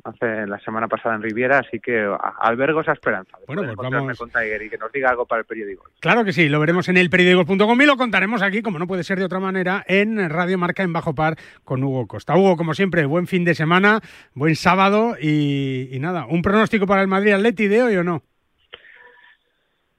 hace 0.04 0.46
la 0.46 0.58
semana 0.60 0.88
pasada 0.88 1.14
en 1.14 1.22
Riviera, 1.22 1.58
así 1.58 1.80
que 1.80 2.08
albergo 2.40 2.80
esa 2.80 2.92
esperanza. 2.92 3.36
Bueno, 3.46 3.62
pues 3.74 3.90
vamos 3.90 4.18
con 4.18 4.30
Tiger 4.30 4.62
y 4.62 4.70
que 4.70 4.78
nos 4.78 4.92
diga 4.92 5.10
algo 5.10 5.26
para 5.26 5.40
el 5.40 5.46
periódico. 5.46 5.84
Claro 6.00 6.24
que 6.24 6.32
sí, 6.32 6.48
lo 6.48 6.60
veremos 6.60 6.88
en 6.88 6.96
el 6.96 7.10
periódico.com 7.10 7.80
y 7.80 7.86
lo 7.86 7.96
contaremos 7.96 8.42
aquí, 8.42 8.62
como 8.62 8.78
no 8.78 8.86
puede 8.86 9.04
ser 9.04 9.18
de 9.18 9.24
otra 9.24 9.40
manera, 9.40 9.84
en 9.86 10.28
Radio 10.30 10.58
Marca 10.58 10.82
en 10.82 10.92
Bajo 10.92 11.14
Par 11.14 11.36
con 11.64 11.82
Hugo 11.82 12.06
Costa. 12.06 12.36
Hugo, 12.36 12.56
como 12.56 12.74
siempre, 12.74 13.04
buen 13.06 13.26
fin 13.26 13.44
de 13.44 13.54
semana, 13.54 14.00
buen 14.34 14.56
sábado 14.56 15.16
y, 15.20 15.88
y 15.92 15.98
nada, 15.98 16.26
¿un 16.26 16.42
pronóstico 16.42 16.86
para 16.86 17.02
el 17.02 17.08
Madrid 17.08 17.32
Atleti 17.32 17.68
de 17.68 17.82
hoy 17.82 17.96
o 17.96 18.04
no? 18.04 18.22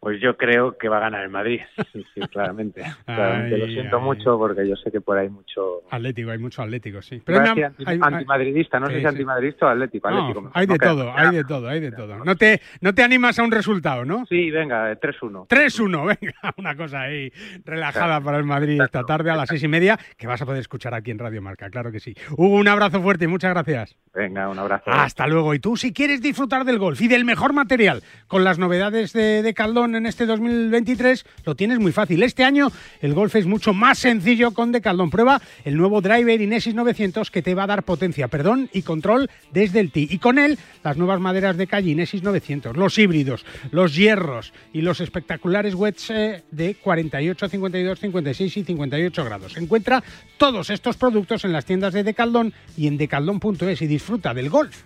Pues 0.01 0.19
yo 0.19 0.35
creo 0.35 0.79
que 0.79 0.89
va 0.89 0.97
a 0.97 1.01
ganar 1.01 1.23
el 1.23 1.29
Madrid, 1.29 1.61
sí, 1.93 2.03
sí, 2.15 2.21
claramente. 2.21 2.81
claramente. 3.05 3.55
lo 3.55 3.67
siento 3.67 3.99
mucho 3.99 4.35
porque 4.35 4.67
yo 4.67 4.75
sé 4.75 4.91
que 4.91 4.99
por 4.99 5.15
ahí 5.15 5.27
hay 5.27 5.29
mucho... 5.29 5.83
Atlético, 5.91 6.31
hay 6.31 6.39
mucho 6.39 6.63
Atlético, 6.63 7.03
sí. 7.03 7.21
Pero 7.23 7.39
anti, 7.39 7.61
antimadridista, 7.85 8.79
no 8.79 8.87
sé 8.87 8.99
si 8.99 9.05
antimadridista 9.05 9.67
o 9.67 9.69
Atlético. 9.69 10.09
No, 10.09 10.49
hay 10.55 10.65
de 10.65 10.79
todo, 10.79 11.13
hay 11.15 11.29
de 11.29 11.43
todo, 11.43 11.67
hay 11.67 11.79
de 11.79 11.91
todo. 11.91 12.25
No 12.25 12.35
te, 12.35 12.61
no 12.81 12.95
te 12.95 13.03
animas 13.03 13.37
a 13.37 13.43
un 13.43 13.51
resultado, 13.51 14.03
¿no? 14.03 14.25
Sí, 14.25 14.49
venga, 14.49 14.91
3-1. 14.99 15.47
3-1, 15.47 16.17
venga, 16.19 16.53
una 16.57 16.75
cosa 16.75 17.01
ahí 17.01 17.31
relajada 17.63 18.21
para 18.21 18.37
el 18.37 18.43
Madrid 18.43 18.81
esta 18.81 19.03
tarde 19.03 19.29
a 19.29 19.35
las 19.35 19.49
seis 19.49 19.61
y 19.61 19.67
media, 19.67 19.99
que 20.17 20.25
vas 20.25 20.41
a 20.41 20.47
poder 20.47 20.61
escuchar 20.61 20.95
aquí 20.95 21.11
en 21.11 21.19
Radio 21.19 21.43
Marca, 21.43 21.69
claro 21.69 21.91
que 21.91 21.99
sí. 21.99 22.15
Hugo, 22.31 22.55
un 22.55 22.67
abrazo 22.67 23.03
fuerte 23.03 23.25
y 23.25 23.27
muchas 23.27 23.51
gracias. 23.51 23.95
Venga, 24.15 24.49
un 24.49 24.57
abrazo. 24.57 24.89
Hasta 24.89 25.27
luego. 25.27 25.53
Y 25.53 25.59
tú, 25.59 25.77
si 25.77 25.93
quieres 25.93 26.23
disfrutar 26.23 26.65
del 26.65 26.79
golf 26.79 26.99
y 27.01 27.07
del 27.07 27.23
mejor 27.23 27.53
material, 27.53 28.01
con 28.27 28.43
las 28.43 28.57
novedades 28.57 29.13
de, 29.13 29.43
de 29.43 29.53
Caldón 29.53 29.90
en 29.95 30.05
este 30.05 30.25
2023 30.25 31.25
lo 31.45 31.55
tienes 31.55 31.79
muy 31.79 31.91
fácil. 31.91 32.23
Este 32.23 32.43
año 32.43 32.71
el 33.01 33.13
golf 33.13 33.35
es 33.35 33.45
mucho 33.45 33.73
más 33.73 33.99
sencillo 33.99 34.51
con 34.51 34.71
Decaldón. 34.71 35.09
Prueba 35.09 35.41
el 35.65 35.77
nuevo 35.77 36.01
driver 36.01 36.41
Inesis 36.41 36.73
900 36.73 37.31
que 37.31 37.41
te 37.41 37.55
va 37.55 37.63
a 37.63 37.67
dar 37.67 37.83
potencia, 37.83 38.27
perdón 38.27 38.69
y 38.73 38.81
control 38.81 39.29
desde 39.51 39.79
el 39.79 39.91
tee. 39.91 40.07
Y 40.09 40.19
con 40.19 40.39
él 40.39 40.57
las 40.83 40.97
nuevas 40.97 41.19
maderas 41.19 41.57
de 41.57 41.67
calle 41.67 41.91
Inesis 41.91 42.23
900, 42.23 42.75
los 42.77 42.97
híbridos, 42.97 43.45
los 43.71 43.95
hierros 43.95 44.53
y 44.73 44.81
los 44.81 45.01
espectaculares 45.01 45.75
wets 45.75 46.09
eh, 46.09 46.43
de 46.51 46.75
48, 46.75 47.49
52, 47.49 47.99
56 47.99 48.57
y 48.57 48.63
58 48.63 49.25
grados. 49.25 49.57
Encuentra 49.57 50.03
todos 50.37 50.69
estos 50.69 50.97
productos 50.97 51.45
en 51.45 51.53
las 51.53 51.65
tiendas 51.65 51.93
de 51.93 52.03
Decaldón 52.03 52.53
y 52.77 52.87
en 52.87 52.97
decaldón.es 52.97 53.81
y 53.81 53.87
disfruta 53.87 54.33
del 54.33 54.49
golf 54.49 54.83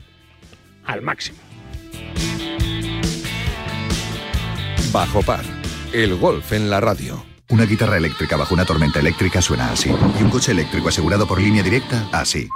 al 0.85 1.01
máximo. 1.01 1.54
Bajo 4.95 5.21
par, 5.23 5.43
el 5.91 6.15
golf 6.15 6.53
en 6.53 6.69
la 6.69 6.79
radio. 6.79 7.21
Una 7.49 7.65
guitarra 7.65 7.97
eléctrica 7.97 8.37
bajo 8.37 8.53
una 8.53 8.63
tormenta 8.63 9.01
eléctrica 9.01 9.41
suena 9.41 9.69
así. 9.73 9.89
Y 9.89 10.23
un 10.23 10.29
coche 10.29 10.53
eléctrico 10.53 10.87
asegurado 10.87 11.27
por 11.27 11.41
línea 11.41 11.61
directa, 11.61 12.07
así. 12.13 12.47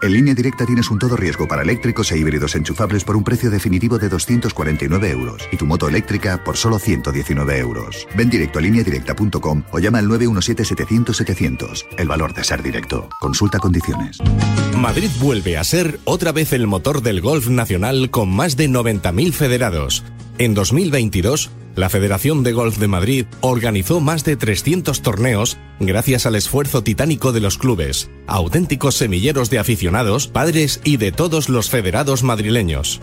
En 0.00 0.14
línea 0.14 0.32
directa 0.32 0.64
tienes 0.64 0.90
un 0.90 0.98
todo 0.98 1.18
riesgo 1.18 1.46
para 1.46 1.60
eléctricos 1.60 2.10
e 2.12 2.16
híbridos 2.16 2.54
enchufables 2.54 3.04
por 3.04 3.14
un 3.14 3.24
precio 3.24 3.50
definitivo 3.50 3.98
de 3.98 4.08
249 4.08 5.10
euros 5.10 5.46
y 5.52 5.58
tu 5.58 5.66
moto 5.66 5.86
eléctrica 5.86 6.42
por 6.42 6.56
solo 6.56 6.78
119 6.78 7.58
euros. 7.58 8.08
Ven 8.16 8.30
directo 8.30 8.58
a 8.58 8.62
lineadirecta.com 8.62 9.62
o 9.70 9.78
llama 9.80 9.98
al 9.98 10.06
917-700-700. 10.06 11.88
El 11.98 12.08
valor 12.08 12.32
de 12.32 12.42
ser 12.42 12.62
directo. 12.62 13.10
Consulta 13.20 13.58
condiciones. 13.58 14.16
Madrid 14.78 15.10
vuelve 15.20 15.58
a 15.58 15.64
ser 15.64 16.00
otra 16.06 16.32
vez 16.32 16.54
el 16.54 16.66
motor 16.66 17.02
del 17.02 17.20
golf 17.20 17.48
nacional 17.48 18.08
con 18.08 18.34
más 18.34 18.56
de 18.56 18.70
90.000 18.70 19.34
federados. 19.34 20.02
En 20.40 20.54
2022, 20.54 21.50
La 21.76 21.90
Federación 21.90 22.42
de 22.42 22.54
Golf 22.54 22.78
de 22.78 22.88
Madrid 22.88 23.26
organizó 23.42 24.00
más 24.00 24.24
de 24.24 24.36
300 24.36 25.02
torneos 25.02 25.58
gracias 25.80 26.24
al 26.24 26.34
esfuerzo 26.34 26.82
titánico 26.82 27.32
de 27.32 27.40
los 27.40 27.58
clubes, 27.58 28.10
auténticos 28.26 28.94
semilleros 28.94 29.50
de 29.50 29.58
aficionados, 29.58 30.28
padres 30.28 30.80
y 30.82 30.96
de 30.96 31.12
todos 31.12 31.50
los 31.50 31.68
federados 31.68 32.22
madrileños. 32.22 33.02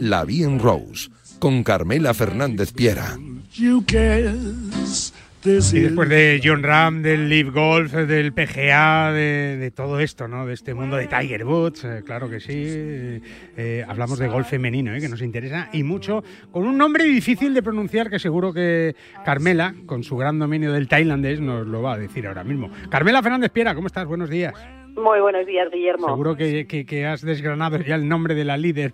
La 0.00 0.24
Bien 0.24 0.58
Rose, 0.58 1.08
con 1.38 1.62
Carmela 1.62 2.12
Fernández 2.12 2.72
Piera. 2.72 3.18
Y 5.44 5.80
después 5.80 6.08
de 6.08 6.40
John 6.42 6.62
Ram, 6.62 7.02
del 7.02 7.28
Live 7.28 7.50
Golf, 7.50 7.92
del 7.92 8.32
PGA, 8.32 9.10
de, 9.12 9.72
todo 9.74 9.98
esto, 9.98 10.28
¿no? 10.28 10.46
De 10.46 10.54
este 10.54 10.72
mundo 10.72 10.96
de 10.96 11.08
Tiger 11.08 11.44
Woods, 11.44 11.84
eh, 11.84 12.02
claro 12.04 12.30
que 12.30 12.38
sí. 12.38 12.52
Eh, 12.54 13.84
hablamos 13.88 14.18
de 14.20 14.28
golf 14.28 14.48
femenino, 14.48 14.94
eh, 14.94 15.00
que 15.00 15.08
nos 15.08 15.20
interesa 15.20 15.68
y 15.72 15.82
mucho, 15.82 16.22
con 16.52 16.64
un 16.64 16.78
nombre 16.78 17.04
difícil 17.04 17.54
de 17.54 17.62
pronunciar 17.62 18.08
que 18.08 18.20
seguro 18.20 18.52
que 18.52 18.94
Carmela, 19.24 19.74
con 19.86 20.04
su 20.04 20.16
gran 20.16 20.38
dominio 20.38 20.72
del 20.72 20.86
tailandés, 20.86 21.40
nos 21.40 21.66
lo 21.66 21.82
va 21.82 21.94
a 21.94 21.98
decir 21.98 22.26
ahora 22.26 22.44
mismo. 22.44 22.70
Carmela 22.88 23.22
Fernández 23.22 23.50
Piera, 23.50 23.74
¿cómo 23.74 23.88
estás? 23.88 24.06
Buenos 24.06 24.30
días. 24.30 24.54
Muy 24.96 25.20
buenos 25.20 25.46
días, 25.46 25.70
Guillermo. 25.70 26.08
Seguro 26.08 26.36
que, 26.36 26.66
que, 26.66 27.06
has 27.06 27.22
desgranado 27.22 27.78
ya 27.78 27.94
el 27.94 28.08
nombre 28.08 28.34
de 28.34 28.44
la 28.44 28.56
líder 28.56 28.92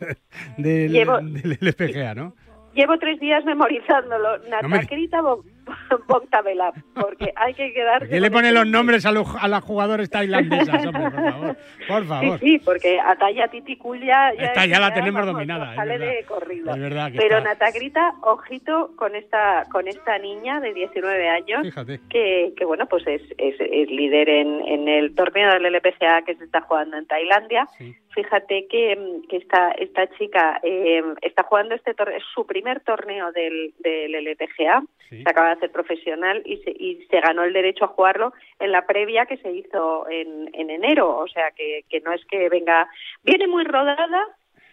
del, 0.56 0.92
del 0.92 1.58
LPGA, 1.60 2.14
¿no? 2.14 2.34
Llevo 2.74 2.98
tres 2.98 3.18
días 3.18 3.44
memorizándolo. 3.44 4.38
Natakrita 4.48 5.20
no 5.20 5.38
Boctavela, 6.08 6.72
porque 6.94 7.32
hay 7.36 7.54
que 7.54 7.72
quedar. 7.72 8.00
¿Por 8.00 8.08
qué 8.08 8.20
le 8.20 8.30
pone 8.30 8.52
los 8.52 8.66
nombres 8.66 9.06
a, 9.06 9.10
a 9.10 9.48
las 9.48 9.64
jugadoras 9.64 10.10
tailandesas, 10.10 10.86
hombre, 10.86 11.10
por 11.10 11.30
favor? 11.30 11.56
Por 11.88 12.06
favor. 12.06 12.38
Sí, 12.38 12.46
sí, 12.46 12.58
porque 12.64 12.98
Ataya 13.00 13.48
Titicul 13.48 14.00
ya. 14.04 14.30
Esta 14.30 14.66
ya 14.66 14.80
la 14.80 14.92
tenemos 14.92 15.24
dominada. 15.24 15.74
Sale 15.74 15.98
de 15.98 16.24
corrido. 16.24 16.74
Es 16.74 16.80
verdad 16.80 17.12
que 17.12 17.18
Pero 17.18 17.40
Natagrita, 17.40 18.14
ojito 18.22 18.92
con 18.96 19.14
esta 19.14 19.64
con 19.70 19.88
esta 19.88 20.18
niña 20.18 20.60
de 20.60 20.74
19 20.74 21.28
años. 21.28 21.62
Fíjate. 21.62 22.00
Que, 22.08 22.52
que 22.56 22.64
bueno, 22.64 22.86
pues 22.86 23.06
es, 23.06 23.22
es, 23.38 23.56
es 23.60 23.90
líder 23.90 24.28
en, 24.28 24.66
en, 24.66 24.88
el 24.88 25.14
torneo 25.14 25.52
del 25.52 25.66
LPGA 25.66 26.22
que 26.22 26.34
se 26.36 26.44
está 26.44 26.60
jugando 26.62 26.96
en 26.96 27.06
Tailandia. 27.06 27.66
Sí 27.76 27.96
fíjate 28.18 28.66
que, 28.68 29.20
que 29.28 29.36
esta, 29.36 29.70
esta 29.72 30.08
chica 30.16 30.60
eh, 30.64 31.02
está 31.22 31.44
jugando 31.44 31.74
este 31.74 31.94
torneo, 31.94 32.18
es 32.18 32.24
su 32.34 32.46
primer 32.46 32.80
torneo 32.80 33.30
del, 33.30 33.74
del 33.78 34.14
LPGA, 34.14 34.82
se 35.08 35.22
acaba 35.24 35.48
de 35.48 35.57
hacer 35.58 35.70
profesional 35.70 36.42
y 36.44 36.56
se, 36.58 36.70
y 36.70 37.06
se 37.10 37.20
ganó 37.20 37.44
el 37.44 37.52
derecho 37.52 37.84
a 37.84 37.88
jugarlo 37.88 38.32
en 38.58 38.72
la 38.72 38.86
previa 38.86 39.26
que 39.26 39.36
se 39.36 39.52
hizo 39.52 40.08
en, 40.08 40.50
en 40.52 40.70
enero, 40.70 41.18
o 41.18 41.28
sea 41.28 41.50
que, 41.52 41.84
que 41.88 42.00
no 42.00 42.12
es 42.12 42.24
que 42.26 42.48
venga, 42.48 42.88
viene 43.22 43.46
muy 43.46 43.64
rodada, 43.64 44.26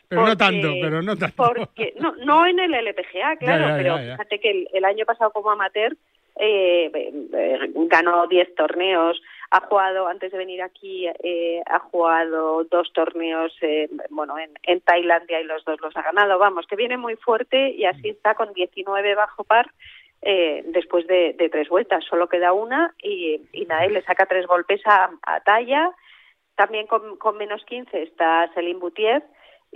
pero 0.08 0.28
no 0.28 0.38
tanto, 0.38 0.70
pero 0.82 1.02
no 1.02 1.16
tanto. 1.18 1.36
Porque, 1.36 1.94
no, 2.00 2.16
no 2.18 2.46
en 2.46 2.60
el 2.60 2.74
LPGA, 2.74 3.38
claro, 3.38 3.76
pero 3.76 3.98
fíjate 3.98 4.40
que 4.40 4.52
el, 4.52 4.68
el, 4.72 4.86
año 4.86 5.04
pasado 5.04 5.32
como 5.32 5.50
amateur 5.50 5.98
eh, 6.38 6.92
eh, 7.34 7.60
ganó 7.88 8.28
10 8.28 8.56
torneos, 8.56 9.22
ha 9.52 9.62
jugado, 9.62 10.08
antes 10.08 10.32
de 10.32 10.38
venir 10.38 10.62
aquí, 10.62 11.08
eh, 11.24 11.62
ha 11.66 11.80
jugado 11.80 12.66
dos 12.66 12.92
torneos 12.94 13.56
eh, 13.62 13.90
bueno, 14.10 14.38
en, 14.38 14.52
en, 14.64 14.82
Tailandia 14.82 15.40
y 15.40 15.46
los 15.46 15.64
dos 15.64 15.80
los 15.82 15.96
ha 15.96 16.02
ganado. 16.02 16.38
Vamos, 16.38 16.68
que 16.68 16.76
viene 16.76 16.98
muy 16.98 17.16
fuerte 17.16 17.70
y 17.72 17.86
así 17.86 18.10
está 18.10 18.36
con 18.36 18.54
19 18.54 19.16
bajo 19.16 19.44
par 19.44 19.72
eh, 20.26 20.64
después 20.66 21.08
de, 21.08 21.36
tres 21.52 21.70
vueltas. 21.70 22.04
Solo 22.04 22.28
queda 22.28 22.52
una 22.52 22.94
y, 23.02 23.40
y 23.54 23.66
le 23.66 24.02
saca 24.02 24.26
tres 24.26 24.48
golpes 24.48 24.82
a, 24.86 25.12
a 25.22 25.40
Talla. 25.42 25.92
También 26.56 26.88
con, 26.88 27.18
con 27.18 27.38
menos 27.38 27.64
15 27.66 28.02
está 28.02 28.52
Selim 28.54 28.80
Boutier 28.80 29.24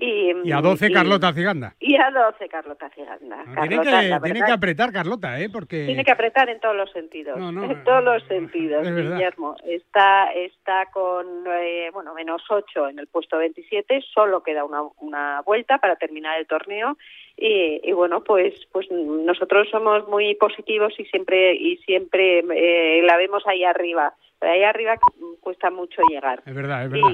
Y, 0.01 0.51
a 0.51 0.61
12 0.61 0.91
Carlota 0.91 1.33
Ciganda. 1.33 1.75
Y 1.79 1.97
a 1.97 2.09
12 2.09 2.47
Carlota 2.47 2.89
Ciganda. 2.89 3.43
Ah, 3.55 3.67
tiene, 3.67 3.83
que, 3.83 4.19
tiene 4.23 4.45
que 4.45 4.51
apretar 4.51 4.93
Carlota, 4.93 5.39
¿eh? 5.41 5.49
Porque... 5.49 5.85
Tiene 5.85 6.05
que 6.05 6.11
apretar 6.11 6.49
en 6.49 6.59
todos 6.61 6.75
los 6.75 6.89
sentidos. 6.91 7.37
en 7.37 7.83
todos 7.83 8.03
los 8.03 8.23
sentidos, 8.23 8.87
Guillermo. 8.87 9.55
Está, 9.65 10.31
está 10.31 10.85
con, 10.93 11.25
eh, 11.47 11.89
bueno, 11.91 12.13
menos 12.13 12.41
8 12.49 12.89
en 12.89 12.99
el 12.99 13.07
puesto 13.07 13.37
27, 13.37 14.01
solo 14.13 14.41
queda 14.41 14.63
una, 14.63 14.83
una 14.99 15.41
vuelta 15.41 15.79
para 15.79 15.97
terminar 15.97 16.39
el 16.39 16.47
torneo. 16.47 16.97
Y, 17.35 17.79
y, 17.83 17.93
bueno 17.93 18.21
pues 18.21 18.53
pues 18.73 18.91
nosotros 18.91 19.69
somos 19.71 20.05
muy 20.09 20.35
positivos 20.35 20.93
y 20.99 21.05
siempre 21.05 21.55
y 21.55 21.77
siempre 21.77 22.39
eh, 22.39 23.01
la 23.03 23.15
vemos 23.15 23.47
ahí 23.47 23.63
arriba 23.63 24.13
ahí 24.41 24.63
arriba 24.63 24.97
cuesta 25.39 25.71
mucho 25.71 26.01
llegar 26.09 26.43
es 26.45 26.53
verdad 26.53 26.83
es 26.83 26.91
verdad 26.91 27.11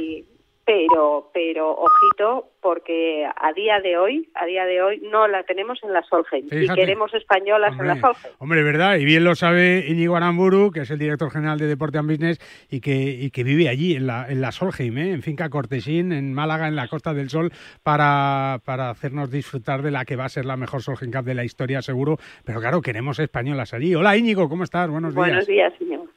pero 0.65 1.29
pero 1.31 1.71
ojito 1.71 2.49
porque 2.59 3.27
a 3.35 3.53
día 3.53 3.79
de 3.79 3.97
hoy 3.97 4.27
a 4.33 4.45
día 4.45 4.65
de 4.65 4.81
hoy 4.81 4.99
no 5.11 5.27
la 5.27 5.43
tenemos 5.43 5.79
en 5.83 5.93
la 5.93 6.01
Solheim 6.03 6.47
y 6.51 6.67
queremos 6.73 7.13
españolas 7.13 7.79
en 7.79 7.87
la 7.87 7.95
Solheim. 7.99 8.33
hombre 8.39 8.63
verdad 8.63 8.97
y 8.97 9.05
bien 9.05 9.23
lo 9.23 9.35
sabe 9.35 9.85
Íñigo 9.87 10.15
Aramburu 10.15 10.71
que 10.71 10.81
es 10.81 10.89
el 10.89 10.97
director 10.97 11.29
general 11.29 11.59
de 11.59 11.67
Deporte 11.67 11.99
and 11.99 12.09
Business 12.09 12.39
y 12.69 12.81
que 12.81 12.95
y 12.95 13.29
que 13.29 13.43
vive 13.43 13.69
allí 13.69 13.95
en 13.95 14.07
la 14.07 14.25
en 14.27 14.41
la 14.41 14.51
Solheim 14.51 14.97
¿eh? 14.97 15.11
en 15.11 15.21
finca 15.21 15.49
Cortesín 15.49 16.11
en 16.11 16.33
Málaga 16.33 16.67
en 16.67 16.75
la 16.75 16.87
Costa 16.87 17.13
del 17.13 17.29
Sol 17.29 17.51
para 17.83 18.59
para 18.65 18.89
hacernos 18.89 19.29
disfrutar 19.29 19.83
de 19.83 19.91
la 19.91 20.03
que 20.03 20.15
va 20.15 20.25
a 20.25 20.29
ser 20.29 20.45
la 20.45 20.57
mejor 20.57 20.81
Solheim 20.81 21.11
Cup 21.11 21.25
de 21.25 21.35
la 21.35 21.43
historia 21.43 21.83
seguro. 21.83 22.17
Pero 22.43 22.59
claro 22.59 22.81
queremos 22.81 23.19
españolas 23.19 23.73
allí. 23.73 23.93
Hola 23.93 24.17
Íñigo 24.17 24.49
cómo 24.49 24.63
estás 24.63 24.89
buenos 24.89 25.13
días. 25.13 25.27
Buenos 25.27 25.47
días 25.47 25.73
Íñigo 25.79 26.07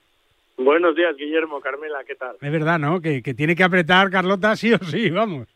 Buenos 0.58 0.96
días, 0.96 1.16
Guillermo, 1.16 1.60
Carmela, 1.60 2.02
¿qué 2.04 2.16
tal? 2.16 2.36
Es 2.40 2.52
verdad, 2.52 2.80
¿no? 2.80 3.00
Que, 3.00 3.22
tiene 3.22 3.54
que 3.54 3.62
apretar 3.62 4.10
Carlota 4.10 4.56
sí 4.56 4.72
o 4.72 4.78
sí, 4.78 5.08
vamos. 5.08 5.46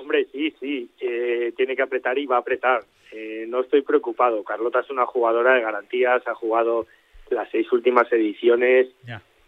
Hombre, 0.00 0.26
sí, 0.32 0.54
sí, 0.58 0.90
eh, 1.00 1.52
tiene 1.54 1.76
que 1.76 1.82
apretar 1.82 2.18
y 2.18 2.24
va 2.24 2.36
a 2.36 2.40
apretar. 2.40 2.82
Eh, 3.12 3.44
no 3.46 3.60
estoy 3.60 3.82
preocupado. 3.82 4.42
Carlota 4.42 4.80
es 4.80 4.88
una 4.88 5.04
jugadora 5.04 5.52
de 5.54 5.60
garantías, 5.60 6.26
ha 6.26 6.34
jugado 6.34 6.86
las 7.28 7.50
seis 7.50 7.70
últimas 7.72 8.10
ediciones 8.10 8.88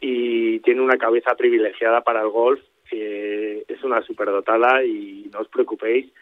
y 0.01 0.61
tiene 0.61 0.83
una 0.83 0.99
cabeza 0.99 1.35
privilegiada 1.35 2.03
para 2.03 2.21
el 2.21 2.29
golf. 2.29 2.61
es 2.91 3.83
una 3.83 4.03
superdotada 4.03 4.85
y 4.85 5.31
no 5.33 5.41
os 5.41 5.49
preocupéis 5.49 6.13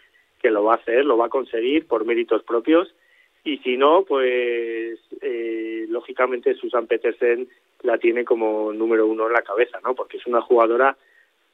que 0.40 0.50
lo 0.50 0.64
va 0.64 0.74
a 0.74 0.76
hacer, 0.76 1.04
lo 1.04 1.16
va 1.18 1.26
a 1.26 1.30
conseguir 1.30 1.88
por 1.88 2.04
méritos 2.04 2.44
propios. 2.44 2.94
Y 3.42 3.58
si 3.58 3.76
no, 3.76 4.04
pues 4.06 5.00
eh, 5.20 5.86
lógicamente 5.88 6.54
Susan 6.54 6.86
Petersen 6.86 7.48
la 7.82 7.98
tiene 7.98 8.24
como 8.24 8.72
número 8.72 9.06
uno 9.06 9.26
en 9.26 9.32
la 9.32 9.42
cabeza, 9.42 9.80
¿no? 9.82 9.94
Porque 9.94 10.18
es 10.18 10.26
una 10.26 10.40
jugadora 10.40 10.96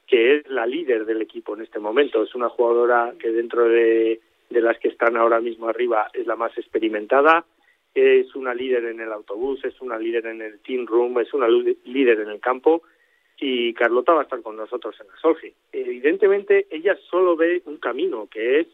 que 0.07 0.37
es 0.37 0.49
la 0.49 0.67
líder 0.67 1.05
del 1.05 1.23
equipo 1.23 1.55
en 1.55 1.63
este 1.63 1.79
momento. 1.79 2.23
Es 2.23 2.35
una 2.35 2.49
jugadora 2.49 3.15
que 3.19 3.31
dentro 3.31 3.69
de, 3.69 4.21
de 4.51 4.61
las 4.61 4.79
que 4.79 4.89
están 4.89 5.17
ahora 5.17 5.41
mismo 5.41 5.69
arriba 5.69 6.09
es 6.13 6.27
la 6.27 6.37
más 6.37 6.57
experimentada, 6.57 7.45
es 7.95 8.35
una 8.35 8.55
líder 8.55 8.85
en 8.85 9.01
el 9.01 9.13
autobús, 9.13 9.65
es 9.65 9.81
una 9.81 9.99
líder 9.99 10.27
en 10.27 10.43
el 10.43 10.61
team 10.61 10.87
room, 10.87 11.19
es 11.19 11.33
una 11.33 11.49
líder 11.49 12.21
en 12.21 12.29
el 12.29 12.41
campo 12.41 12.83
y 13.39 13.73
Carlota 13.75 14.15
va 14.15 14.21
a 14.21 14.25
estar 14.25 14.43
con 14.43 14.57
nosotros 14.57 14.95
en 15.01 15.09
la 15.09 15.17
Solgi. 15.17 15.53
Evidentemente 15.73 16.67
ella 16.71 16.97
solo 17.11 17.37
ve 17.37 17.63
un 17.65 17.79
camino 17.79 18.29
que 18.31 18.61
es 18.61 18.67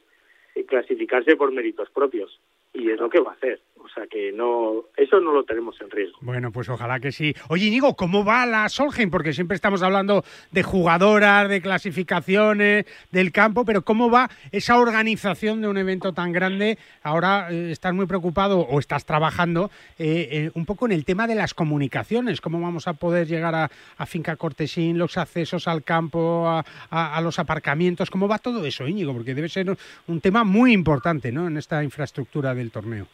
clasificarse 0.67 1.37
por 1.37 1.53
méritos 1.53 1.88
propios 1.91 2.38
y 2.73 2.91
es 2.91 2.99
lo 2.99 3.11
que 3.11 3.21
va 3.21 3.33
a 3.33 3.35
hacer. 3.35 3.61
O 3.85 3.89
sea 3.89 4.07
que 4.07 4.33
no, 4.33 4.85
eso 4.97 5.21
no 5.21 5.33
lo 5.33 5.45
tenemos 5.45 5.79
en 5.81 5.91
riesgo. 5.91 6.19
Bueno, 6.21 6.53
pues 6.53 6.69
ojalá 6.69 7.01
que 7.01 7.11
sí. 7.11 7.35
Oye, 7.49 7.67
Inigo, 7.67 7.97
¿cómo 7.97 8.25
va 8.25 8.47
la 8.47 8.69
Solheim? 8.69 9.11
Porque 9.11 9.33
siempre 9.33 9.57
estamos 9.57 9.83
hablando 9.83 10.25
de 10.53 10.63
jugadoras, 10.63 11.49
de 11.49 11.61
clasificaciones, 11.61 12.87
del 13.11 13.33
campo, 13.33 13.65
pero 13.65 13.83
¿cómo 13.83 14.09
va 14.09 14.31
esa 14.53 14.79
organización 14.79 15.61
de 15.61 15.69
un 15.69 15.79
evento 15.79 16.13
tan 16.13 16.33
grande? 16.33 16.79
Ahora 17.03 17.49
eh, 17.51 17.73
estás 17.73 17.93
muy 17.93 18.07
preocupado 18.07 18.61
o 18.61 18.79
estás 18.79 19.05
trabajando 19.05 19.71
eh, 19.99 20.29
eh, 20.31 20.51
un 20.55 20.65
poco 20.65 20.87
en 20.87 20.93
el 20.93 21.05
tema 21.05 21.27
de 21.27 21.35
las 21.35 21.53
comunicaciones. 21.53 22.41
¿Cómo 22.41 22.61
vamos 22.61 22.87
a 22.87 22.95
poder 22.95 23.27
llegar 23.27 23.55
a, 23.55 23.71
Finca 24.07 24.37
Cortesín, 24.37 24.99
los 24.99 25.17
accesos 25.17 25.67
al 25.69 25.83
campo, 25.83 26.49
a, 26.49 26.65
a, 26.91 27.21
los 27.21 27.39
aparcamientos? 27.39 28.11
¿Cómo 28.11 28.29
va 28.29 28.39
todo 28.39 28.65
eso, 28.65 28.87
Íñigo? 28.87 29.13
Porque 29.13 29.35
debe 29.35 29.49
ser 29.49 29.77
un 30.07 30.21
tema 30.21 30.45
muy 30.45 30.73
importante 30.73 31.33
¿no? 31.33 31.47
en 31.47 31.57
esta 31.57 31.83
infraestructura 31.83 32.55
del 32.62 32.72
torneo. 32.72 33.07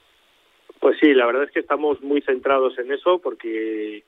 Pues 0.80 0.96
sí, 1.00 1.12
la 1.12 1.26
verdad 1.26 1.44
es 1.44 1.50
que 1.50 1.60
estamos 1.60 2.00
muy 2.02 2.20
centrados 2.22 2.78
en 2.78 2.92
eso 2.92 3.18
porque 3.18 4.04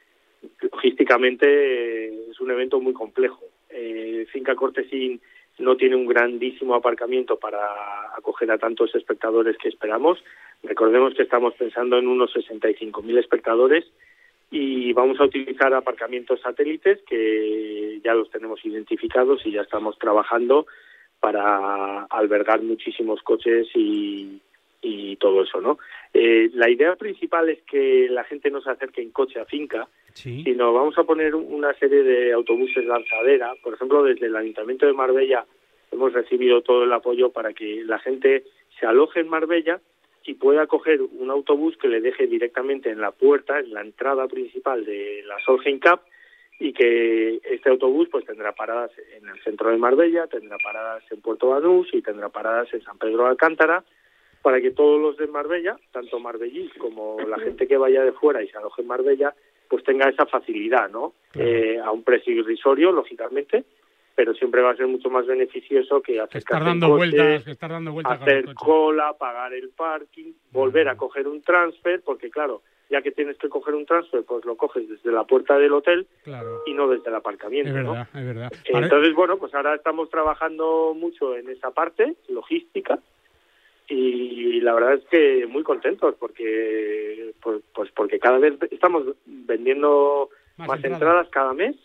logísticamente 0.60 2.30
es 2.30 2.40
un 2.40 2.50
evento 2.50 2.80
muy 2.80 2.92
complejo. 2.92 3.44
Eh, 3.70 4.26
Finca 4.30 4.54
Cortesín 4.54 5.20
no 5.58 5.76
tiene 5.76 5.96
un 5.96 6.06
grandísimo 6.06 6.74
aparcamiento 6.74 7.38
para 7.38 7.58
acoger 8.16 8.50
a 8.50 8.58
tantos 8.58 8.94
espectadores 8.94 9.56
que 9.58 9.68
esperamos. 9.68 10.22
Recordemos 10.62 11.14
que 11.14 11.22
estamos 11.22 11.54
pensando 11.54 11.98
en 11.98 12.06
unos 12.06 12.32
65.000 12.34 13.18
espectadores 13.18 13.84
y 14.50 14.92
vamos 14.92 15.20
a 15.20 15.24
utilizar 15.24 15.72
aparcamientos 15.74 16.40
satélites 16.40 17.00
que 17.08 18.00
ya 18.04 18.14
los 18.14 18.30
tenemos 18.30 18.64
identificados 18.64 19.44
y 19.44 19.52
ya 19.52 19.62
estamos 19.62 19.98
trabajando 19.98 20.66
para 21.20 22.04
albergar 22.04 22.62
muchísimos 22.62 23.22
coches 23.22 23.68
y, 23.74 24.40
y 24.82 25.16
todo 25.16 25.42
eso, 25.42 25.60
¿no? 25.60 25.78
Eh, 26.12 26.50
la 26.54 26.70
idea 26.70 26.96
principal 26.96 27.48
es 27.48 27.62
que 27.62 28.08
la 28.10 28.24
gente 28.24 28.50
no 28.50 28.60
se 28.60 28.70
acerque 28.70 29.02
en 29.02 29.10
coche 29.10 29.40
a 29.40 29.44
finca, 29.44 29.88
sino 30.14 30.72
vamos 30.72 30.98
a 30.98 31.04
poner 31.04 31.34
una 31.34 31.72
serie 31.74 32.02
de 32.02 32.32
autobuses 32.32 32.84
lanzadera. 32.84 33.54
Por 33.62 33.74
ejemplo, 33.74 34.02
desde 34.02 34.26
el 34.26 34.36
Ayuntamiento 34.36 34.86
de 34.86 34.92
Marbella 34.92 35.44
hemos 35.92 36.12
recibido 36.12 36.62
todo 36.62 36.84
el 36.84 36.92
apoyo 36.92 37.30
para 37.30 37.52
que 37.52 37.82
la 37.84 37.98
gente 37.98 38.44
se 38.78 38.86
aloje 38.86 39.20
en 39.20 39.28
Marbella 39.28 39.80
y 40.24 40.34
pueda 40.34 40.66
coger 40.66 41.00
un 41.00 41.30
autobús 41.30 41.76
que 41.76 41.88
le 41.88 42.00
deje 42.00 42.26
directamente 42.26 42.90
en 42.90 43.00
la 43.00 43.10
puerta, 43.12 43.58
en 43.58 43.72
la 43.72 43.80
entrada 43.80 44.26
principal 44.28 44.84
de 44.84 45.22
la 45.26 45.38
Solheim 45.44 45.80
Cup, 45.80 46.00
y 46.58 46.74
que 46.74 47.40
este 47.42 47.70
autobús 47.70 48.08
pues 48.10 48.26
tendrá 48.26 48.52
paradas 48.52 48.90
en 49.16 49.26
el 49.28 49.42
centro 49.42 49.70
de 49.70 49.78
Marbella, 49.78 50.26
tendrá 50.26 50.58
paradas 50.62 51.02
en 51.10 51.22
Puerto 51.22 51.48
Banús 51.48 51.88
y 51.92 52.02
tendrá 52.02 52.28
paradas 52.28 52.72
en 52.74 52.82
San 52.82 52.98
Pedro 52.98 53.24
de 53.24 53.30
Alcántara 53.30 53.82
para 54.42 54.60
que 54.60 54.70
todos 54.70 55.00
los 55.00 55.16
de 55.16 55.26
Marbella, 55.26 55.76
tanto 55.92 56.18
marbellís 56.18 56.72
como 56.74 57.18
la 57.20 57.38
gente 57.38 57.66
que 57.66 57.76
vaya 57.76 58.04
de 58.04 58.12
fuera 58.12 58.42
y 58.42 58.48
se 58.48 58.56
aloje 58.56 58.82
en 58.82 58.88
Marbella, 58.88 59.34
pues 59.68 59.84
tenga 59.84 60.08
esa 60.08 60.26
facilidad, 60.26 60.90
¿no? 60.90 61.12
Eh, 61.34 61.78
a 61.82 61.90
un 61.92 62.02
precio 62.02 62.32
irrisorio, 62.32 62.90
lógicamente, 62.90 63.64
pero 64.14 64.34
siempre 64.34 64.62
va 64.62 64.72
a 64.72 64.76
ser 64.76 64.86
mucho 64.86 65.10
más 65.10 65.26
beneficioso 65.26 66.02
que 66.02 66.20
hacer 66.20 66.38
estar 66.38 66.64
dando 66.64 66.88
vueltas, 66.88 67.46
estar 67.46 67.70
dando 67.70 67.92
vueltas 67.92 68.20
hacer 68.20 68.52
cola, 68.54 69.14
pagar 69.18 69.52
el 69.54 69.70
parking, 69.70 70.32
volver 70.50 70.88
a 70.88 70.96
coger 70.96 71.28
un 71.28 71.42
transfer, 71.42 72.02
porque 72.02 72.30
claro, 72.30 72.62
ya 72.90 73.00
que 73.02 73.12
tienes 73.12 73.38
que 73.38 73.48
coger 73.48 73.74
un 73.74 73.86
transfer, 73.86 74.24
pues 74.24 74.44
lo 74.44 74.56
coges 74.56 74.88
desde 74.88 75.12
la 75.12 75.24
puerta 75.24 75.56
del 75.56 75.72
hotel 75.72 76.06
y 76.66 76.74
no 76.74 76.88
desde 76.88 77.08
el 77.08 77.14
aparcamiento. 77.14 77.68
Es 77.70 77.74
verdad, 77.74 78.08
es 78.12 78.26
verdad. 78.26 78.52
Entonces, 78.64 79.14
bueno, 79.14 79.38
pues 79.38 79.54
ahora 79.54 79.76
estamos 79.76 80.10
trabajando 80.10 80.94
mucho 80.94 81.36
en 81.36 81.48
esa 81.48 81.70
parte, 81.70 82.16
logística, 82.28 82.98
y 83.90 84.60
la 84.60 84.74
verdad 84.74 84.94
es 84.94 85.04
que 85.10 85.46
muy 85.46 85.62
contentos 85.62 86.14
porque 86.18 87.32
pues, 87.42 87.62
pues 87.74 87.90
porque 87.92 88.18
cada 88.18 88.38
vez 88.38 88.54
estamos 88.70 89.04
vendiendo 89.26 90.30
más, 90.56 90.82
entradas. 90.84 91.28
cada 91.30 91.52
mes 91.52 91.76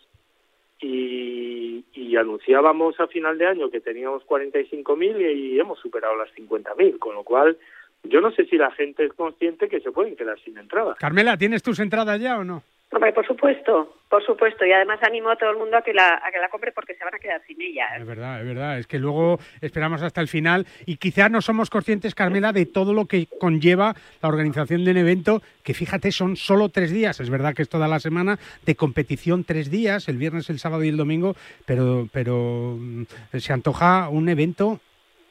y, 0.80 1.84
y, 1.94 2.16
anunciábamos 2.16 3.00
a 3.00 3.06
final 3.06 3.38
de 3.38 3.46
año 3.46 3.70
que 3.70 3.80
teníamos 3.80 4.22
45.000 4.26 5.20
y, 5.20 5.54
y 5.54 5.60
hemos 5.60 5.78
superado 5.78 6.16
las 6.16 6.28
50.000, 6.34 6.98
con 6.98 7.14
lo 7.14 7.24
cual 7.24 7.56
yo 8.04 8.20
no 8.20 8.30
sé 8.32 8.44
si 8.44 8.56
la 8.56 8.70
gente 8.72 9.06
es 9.06 9.12
consciente 9.14 9.68
que 9.68 9.80
se 9.80 9.90
pueden 9.90 10.16
quedar 10.16 10.38
sin 10.40 10.58
entradas. 10.58 10.98
Carmela, 10.98 11.38
¿tienes 11.38 11.62
tus 11.62 11.80
entradas 11.80 12.20
ya 12.20 12.38
o 12.38 12.44
no? 12.44 12.62
Por 12.88 13.26
supuesto, 13.26 13.96
por 14.08 14.24
supuesto, 14.24 14.64
y 14.64 14.72
además 14.72 15.00
animo 15.02 15.30
a 15.30 15.36
todo 15.36 15.50
el 15.50 15.56
mundo 15.56 15.76
a 15.76 15.82
que 15.82 15.92
la 15.92 16.22
que 16.32 16.38
la 16.38 16.48
compre 16.48 16.72
porque 16.72 16.94
se 16.94 17.04
van 17.04 17.14
a 17.14 17.18
quedar 17.18 17.42
sin 17.46 17.60
ella. 17.60 17.86
¿eh? 17.94 18.00
Es 18.00 18.06
verdad, 18.06 18.40
es 18.40 18.46
verdad, 18.46 18.78
es 18.78 18.86
que 18.86 18.98
luego 18.98 19.38
esperamos 19.60 20.02
hasta 20.02 20.20
el 20.20 20.28
final 20.28 20.66
y 20.86 20.96
quizás 20.96 21.30
no 21.30 21.42
somos 21.42 21.68
conscientes, 21.68 22.14
Carmela, 22.14 22.52
de 22.52 22.66
todo 22.66 22.94
lo 22.94 23.06
que 23.06 23.26
conlleva 23.40 23.94
la 24.22 24.28
organización 24.28 24.84
de 24.84 24.92
un 24.92 24.96
evento 24.98 25.42
que, 25.64 25.74
fíjate, 25.74 26.12
son 26.12 26.36
solo 26.36 26.68
tres 26.68 26.90
días. 26.90 27.20
Es 27.20 27.30
verdad 27.30 27.54
que 27.54 27.62
es 27.62 27.68
toda 27.68 27.88
la 27.88 28.00
semana 28.00 28.38
de 28.64 28.76
competición, 28.76 29.44
tres 29.44 29.70
días, 29.70 30.08
el 30.08 30.16
viernes, 30.16 30.48
el 30.48 30.58
sábado 30.58 30.84
y 30.84 30.88
el 30.88 30.96
domingo, 30.96 31.34
pero 31.64 32.08
pero 32.12 32.76
mm, 32.78 33.04
se 33.36 33.52
antoja 33.52 34.08
un 34.08 34.28
evento 34.28 34.80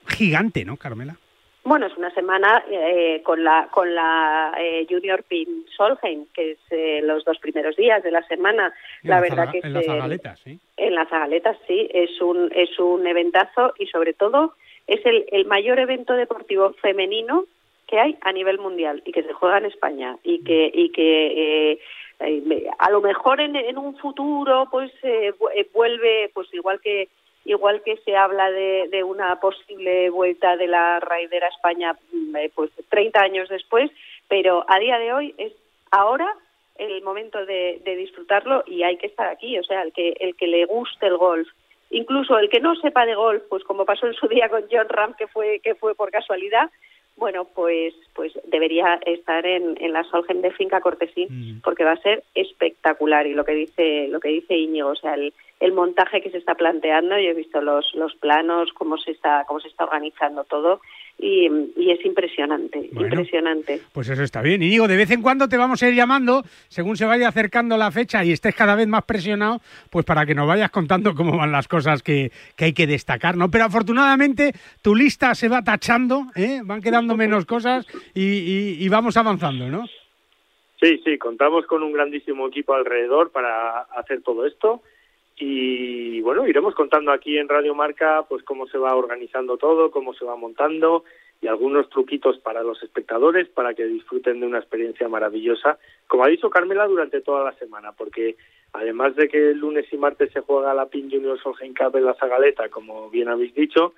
gigante, 0.07 0.65
¿no, 0.65 0.77
Carmela? 0.77 1.15
Bueno, 1.65 1.87
es 1.87 1.97
una 1.97 2.11
semana 2.11 2.63
eh, 2.69 3.21
con 3.23 3.43
la 3.43 3.67
con 3.71 3.95
la 3.95 4.55
eh, 4.59 4.85
Junior 4.87 5.23
Pin 5.23 5.65
Solheim, 5.75 6.27
que 6.31 6.51
es 6.51 6.59
eh, 6.69 7.01
los 7.03 7.25
dos 7.25 7.39
primeros 7.39 7.75
días 7.75 8.03
de 8.03 8.11
la 8.11 8.21
semana. 8.27 8.71
La, 9.01 9.19
verdad 9.19 9.49
que 9.51 9.61
en 9.63 9.73
las 9.73 9.83
zagaletas, 9.83 10.39
sí. 10.41 10.59
En 10.77 10.93
las 10.93 11.09
zagaletas, 11.09 11.57
sí, 11.67 11.89
es 11.91 12.21
un 12.21 12.51
es 12.53 12.77
un 12.77 13.07
eventazo 13.07 13.73
y 13.79 13.87
sobre 13.87 14.13
todo 14.13 14.53
es 14.85 15.03
el, 15.07 15.25
el 15.31 15.45
mayor 15.45 15.79
evento 15.79 16.13
deportivo 16.13 16.73
femenino 16.73 17.45
que 17.87 17.99
hay 17.99 18.15
a 18.21 18.31
nivel 18.31 18.59
mundial 18.59 19.01
y 19.03 19.11
que 19.11 19.23
se 19.23 19.33
juega 19.33 19.57
en 19.57 19.65
España 19.65 20.17
y 20.23 20.43
que 20.43 20.69
y 20.71 20.91
que 20.91 21.79
a 22.77 22.91
lo 22.91 23.01
mejor 23.01 23.41
en, 23.41 23.55
en 23.55 23.79
un 23.79 23.97
futuro 23.97 24.67
pues 24.69 24.91
vuelve 25.73 26.29
pues 26.31 26.47
igual 26.53 26.79
que 26.79 27.09
igual 27.45 27.81
que 27.83 27.97
se 27.97 28.15
habla 28.15 28.51
de, 28.51 28.89
de 28.89 29.03
una 29.03 29.39
posible 29.39 30.09
vuelta 30.09 30.57
de 30.57 30.67
la 30.67 30.99
raidera 30.99 31.47
a 31.47 31.49
España 31.49 31.95
mm, 32.11 32.35
eh, 32.35 32.51
pues 32.53 32.71
30 32.89 33.21
años 33.21 33.49
después, 33.49 33.91
pero 34.27 34.65
a 34.67 34.79
día 34.79 34.97
de 34.99 35.13
hoy 35.13 35.35
es 35.37 35.53
ahora 35.91 36.27
el 36.75 37.01
momento 37.03 37.45
de, 37.45 37.81
de 37.85 37.95
disfrutarlo 37.95 38.63
y 38.67 38.83
hay 38.83 38.97
que 38.97 39.07
estar 39.07 39.27
aquí, 39.27 39.57
o 39.57 39.63
sea, 39.63 39.83
el 39.83 39.93
que 39.93 40.15
el 40.19 40.35
que 40.35 40.47
le 40.47 40.65
guste 40.65 41.05
el 41.05 41.17
golf, 41.17 41.47
incluso 41.91 42.37
el 42.37 42.49
que 42.49 42.59
no 42.59 42.75
sepa 42.75 43.05
de 43.05 43.15
golf, 43.15 43.43
pues 43.47 43.63
como 43.63 43.85
pasó 43.85 44.07
en 44.07 44.13
su 44.13 44.27
día 44.27 44.49
con 44.49 44.65
John 44.69 44.89
Ram 44.89 45.13
que 45.13 45.27
fue 45.27 45.59
que 45.63 45.75
fue 45.75 45.95
por 45.95 46.11
casualidad, 46.11 46.69
bueno, 47.17 47.45
pues 47.45 47.93
pues 48.13 48.33
debería 48.45 48.99
estar 49.05 49.45
en, 49.45 49.81
en 49.81 49.93
la 49.93 50.03
Solgen 50.03 50.41
de 50.41 50.51
Finca 50.51 50.81
Cortesín 50.81 51.61
porque 51.63 51.83
va 51.83 51.91
a 51.91 52.01
ser 52.01 52.23
espectacular. 52.33 53.25
Y 53.27 53.33
lo 53.33 53.45
que 53.45 53.53
dice 53.53 54.07
lo 54.09 54.19
que 54.19 54.29
dice 54.29 54.57
Íñigo, 54.57 54.89
o 54.89 54.95
sea, 54.95 55.13
el, 55.13 55.33
el 55.59 55.71
montaje 55.71 56.21
que 56.21 56.29
se 56.29 56.37
está 56.37 56.55
planteando, 56.55 57.17
yo 57.17 57.29
he 57.29 57.33
visto 57.33 57.61
los 57.61 57.93
los 57.95 58.15
planos, 58.15 58.73
cómo 58.73 58.97
se 58.97 59.11
está 59.11 59.45
cómo 59.47 59.59
se 59.59 59.69
está 59.69 59.85
organizando 59.85 60.43
todo 60.43 60.81
y, 61.17 61.47
y 61.77 61.91
es 61.91 62.05
impresionante, 62.05 62.89
Bueno. 62.91 63.07
impresionante. 63.07 63.81
Pues 63.93 64.09
eso 64.09 64.21
está 64.21 64.41
bien. 64.41 64.61
Y 64.61 64.69
digo, 64.69 64.87
de 64.87 64.97
vez 64.97 65.09
en 65.11 65.21
cuando 65.21 65.47
te 65.47 65.55
vamos 65.57 65.81
a 65.81 65.87
ir 65.89 65.95
llamando, 65.95 66.43
según 66.67 66.97
se 66.97 67.05
vaya 67.05 67.29
acercando 67.29 67.77
la 67.77 67.89
fecha 67.91 68.23
y 68.25 68.31
estés 68.33 68.53
cada 68.53 68.75
vez 68.75 68.87
más 68.87 69.03
presionado, 69.05 69.61
pues 69.89 70.05
para 70.05 70.25
que 70.25 70.35
nos 70.35 70.47
vayas 70.47 70.71
contando 70.71 71.15
cómo 71.15 71.37
van 71.37 71.51
las 71.51 71.67
cosas 71.67 72.03
que, 72.03 72.31
que 72.57 72.65
hay 72.65 72.73
que 72.73 72.85
destacar, 72.87 73.37
¿no? 73.37 73.49
Pero 73.49 73.63
afortunadamente 73.65 74.51
tu 74.81 74.93
lista 74.93 75.33
se 75.35 75.47
va 75.47 75.63
tachando, 75.63 76.27
¿eh? 76.35 76.59
van 76.63 76.81
quedando 76.81 77.15
menos 77.15 77.45
cosas 77.45 77.85
y, 78.13 78.23
y- 78.23 78.77
y 78.83 78.89
vamos 78.89 79.15
avanzando, 79.17 79.67
¿no? 79.69 79.85
Sí, 80.81 81.01
sí, 81.05 81.17
contamos 81.17 81.65
con 81.67 81.81
un 81.83 81.93
grandísimo 81.93 82.47
equipo 82.47 82.73
alrededor 82.73 83.31
para 83.31 83.79
hacer 83.97 84.21
todo 84.21 84.45
esto 84.45 84.81
y 85.37 86.21
bueno, 86.21 86.47
iremos 86.47 86.73
contando 86.75 87.11
aquí 87.11 87.37
en 87.37 87.49
Radio 87.49 87.75
Marca 87.75 88.25
pues 88.27 88.43
cómo 88.43 88.67
se 88.67 88.77
va 88.77 88.95
organizando 88.95 89.57
todo, 89.57 89.91
cómo 89.91 90.13
se 90.13 90.23
va 90.23 90.35
montando 90.35 91.03
y 91.41 91.47
algunos 91.47 91.89
truquitos 91.89 92.39
para 92.39 92.63
los 92.63 92.81
espectadores 92.81 93.49
para 93.49 93.73
que 93.73 93.85
disfruten 93.85 94.39
de 94.39 94.47
una 94.47 94.59
experiencia 94.59 95.07
maravillosa, 95.09 95.77
como 96.07 96.23
ha 96.23 96.29
dicho 96.29 96.49
Carmela 96.49 96.87
durante 96.87 97.21
toda 97.21 97.43
la 97.43 97.53
semana, 97.57 97.91
porque 97.91 98.37
además 98.73 99.15
de 99.15 99.27
que 99.27 99.51
el 99.51 99.59
lunes 99.59 99.85
y 99.91 99.97
martes 99.97 100.31
se 100.31 100.41
juega 100.41 100.73
la 100.73 100.87
PIN 100.87 101.11
Junior 101.11 101.39
Solheim 101.41 101.73
Cup 101.73 101.97
en 101.97 102.05
la 102.05 102.13
Zagaleta, 102.13 102.69
como 102.69 103.09
bien 103.09 103.27
habéis 103.27 103.53
dicho, 103.53 103.93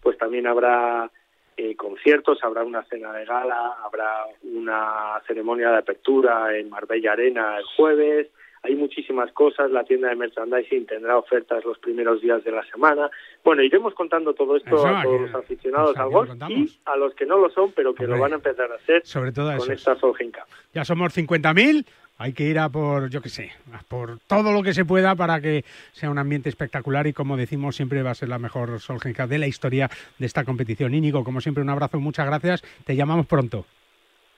pues 0.00 0.16
también 0.18 0.46
habrá 0.46 1.10
eh, 1.56 1.74
conciertos, 1.74 2.38
habrá 2.42 2.62
una 2.62 2.84
cena 2.84 3.12
de 3.12 3.24
gala, 3.24 3.76
habrá 3.84 4.26
una 4.44 5.20
ceremonia 5.26 5.70
de 5.70 5.78
apertura 5.78 6.56
en 6.56 6.70
Marbella 6.70 7.12
Arena 7.12 7.58
el 7.58 7.64
jueves, 7.64 8.28
hay 8.66 8.74
muchísimas 8.74 9.32
cosas, 9.32 9.70
la 9.70 9.84
tienda 9.84 10.08
de 10.08 10.16
merchandising 10.16 10.86
tendrá 10.86 11.16
ofertas 11.16 11.64
los 11.64 11.78
primeros 11.78 12.20
días 12.20 12.42
de 12.44 12.50
la 12.50 12.64
semana. 12.64 13.10
Bueno, 13.44 13.62
iremos 13.62 13.94
contando 13.94 14.34
todo 14.34 14.56
esto 14.56 14.76
Eso, 14.76 14.86
a 14.86 15.02
todos 15.02 15.20
los 15.20 15.34
aficionados 15.34 15.94
pues 15.94 16.00
al 16.00 16.10
golf 16.10 16.30
y 16.48 16.78
a 16.84 16.96
los 16.96 17.14
que 17.14 17.26
no 17.26 17.38
lo 17.38 17.48
son, 17.50 17.72
pero 17.72 17.94
que 17.94 18.04
Hombre, 18.04 18.16
lo 18.16 18.22
van 18.22 18.32
a 18.32 18.36
empezar 18.36 18.70
a 18.70 18.74
hacer 18.74 19.02
sobre 19.04 19.32
todo 19.32 19.46
con 19.56 19.56
esos. 19.56 19.70
esta 19.70 19.96
Solheim 19.96 20.32
Cup. 20.32 20.44
Ya 20.74 20.84
somos 20.84 21.16
50.000, 21.16 21.84
hay 22.18 22.32
que 22.32 22.44
ir 22.44 22.58
a 22.58 22.68
por, 22.68 23.08
yo 23.08 23.22
qué 23.22 23.28
sé, 23.28 23.52
a 23.72 23.82
por 23.82 24.18
todo 24.26 24.52
lo 24.52 24.62
que 24.62 24.74
se 24.74 24.84
pueda 24.84 25.14
para 25.14 25.40
que 25.40 25.64
sea 25.92 26.10
un 26.10 26.18
ambiente 26.18 26.48
espectacular 26.48 27.06
y 27.06 27.12
como 27.12 27.36
decimos 27.36 27.76
siempre 27.76 28.02
va 28.02 28.10
a 28.10 28.14
ser 28.14 28.28
la 28.28 28.38
mejor 28.38 28.80
Solheim 28.80 29.14
Cup 29.14 29.28
de 29.28 29.38
la 29.38 29.46
historia 29.46 29.88
de 30.18 30.26
esta 30.26 30.44
competición. 30.44 30.94
Íñigo, 30.94 31.24
como 31.24 31.40
siempre 31.40 31.62
un 31.62 31.70
abrazo, 31.70 32.00
muchas 32.00 32.26
gracias, 32.26 32.62
te 32.84 32.96
llamamos 32.96 33.26
pronto. 33.26 33.64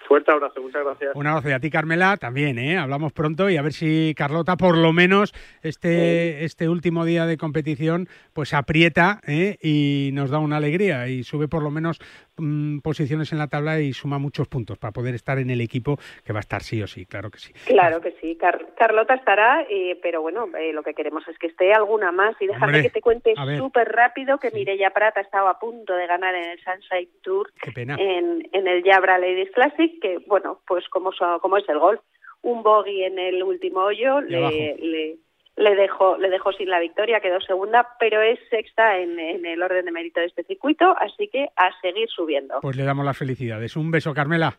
Fuerte 0.09 0.33
abrazo, 0.33 0.63
muchas 0.63 0.83
gracias. 0.85 1.15
Un 1.15 1.27
abrazo 1.27 1.51
y 1.51 1.53
a 1.53 1.61
ti, 1.61 1.71
Carmela, 1.71 2.17
también, 2.17 2.59
¿eh? 2.59 2.79
Hablamos 2.79 3.13
pronto 3.13 3.51
y 3.51 3.59
a 3.59 3.63
ver 3.63 3.75
si 3.75 4.15
Carlota, 4.17 4.57
por 4.57 4.77
lo 4.77 4.93
menos, 4.95 5.35
este, 5.63 6.45
este 6.45 6.69
último 6.69 7.05
día 7.05 7.27
de 7.27 7.37
competición, 7.37 8.09
pues 8.33 8.55
aprieta 8.55 9.21
¿eh? 9.27 9.59
y 9.63 10.11
nos 10.15 10.31
da 10.31 10.39
una 10.39 10.57
alegría 10.57 11.09
y 11.09 11.25
sube 11.25 11.47
por 11.47 11.63
lo 11.63 11.71
menos 11.71 11.99
mm, 12.39 12.79
posiciones 12.79 13.33
en 13.33 13.39
la 13.39 13.49
tabla 13.49 13.81
y 13.81 13.93
suma 13.93 14.19
muchos 14.19 14.49
puntos 14.49 14.79
para 14.79 14.93
poder 14.93 15.15
estar 15.15 15.39
en 15.39 15.51
el 15.51 15.61
equipo 15.61 15.99
que 16.25 16.33
va 16.33 16.39
a 16.39 16.41
estar 16.41 16.63
sí 16.63 16.83
o 16.83 16.87
sí, 16.87 17.05
claro 17.05 17.31
que 17.31 17.39
sí. 17.39 17.53
Claro 17.67 18.01
que 18.01 18.13
sí, 18.21 18.35
Car- 18.37 18.67
Carlota 18.79 19.15
estará, 19.15 19.63
eh, 19.69 19.99
pero 20.03 20.23
bueno, 20.23 20.47
eh, 20.59 20.73
lo 20.73 20.83
que 20.83 20.95
queremos 20.95 21.27
es 21.29 21.39
que 21.39 21.49
esté 21.49 21.75
alguna 21.75 22.13
más. 22.13 22.35
Y 22.41 22.47
déjame 22.47 22.65
Hombre, 22.67 22.83
que 22.83 22.91
te 22.91 23.01
cuente 23.03 23.35
súper 23.59 23.89
rápido 23.89 24.39
que 24.39 24.51
Mireia 24.53 24.91
Prat 24.91 25.19
ha 25.19 25.21
estado 25.21 25.49
a 25.49 25.59
punto 25.59 25.95
de 25.95 26.07
ganar 26.07 26.35
en 26.35 26.51
el 26.51 26.59
Sunshine 26.61 27.11
Tour 27.23 27.53
Qué 27.61 27.73
pena. 27.73 27.97
en, 27.99 28.49
en 28.53 28.67
el 28.67 28.83
Jabra 28.83 29.19
Ladies 29.19 29.51
Classic, 29.53 29.97
que 30.01 30.18
bueno, 30.26 30.61
pues 30.66 30.88
como, 30.88 31.11
como 31.40 31.57
es 31.57 31.68
el 31.68 31.78
golf, 31.78 32.01
un 32.42 32.62
bogey 32.62 33.05
en 33.05 33.18
el 33.18 33.42
último 33.42 33.80
hoyo 33.80 34.20
le, 34.20 34.76
le, 34.76 35.16
le 35.57 35.74
dejó, 35.74 36.16
le 36.18 36.30
dejó 36.30 36.53
sin 36.53 36.70
la 36.70 36.80
victoria, 36.80 37.20
quedó 37.20 37.40
segunda, 37.40 37.88
pero 37.99 38.22
es 38.22 38.38
sexta 38.51 38.99
en, 38.99 39.18
en 39.18 39.44
el 39.44 39.62
orden 39.62 39.84
de 39.84 39.92
mérito 39.92 40.20
de 40.20 40.26
este 40.26 40.44
circuito, 40.44 40.94
así 40.99 41.28
que 41.28 41.49
a 41.57 41.70
seguir 41.80 42.09
subiendo. 42.09 42.61
Pues 42.62 42.76
le 42.76 42.84
damos 42.84 43.05
las 43.05 43.18
felicidades. 43.18 43.76
Un 43.76 43.90
beso, 43.90 44.14
Carmela. 44.14 44.59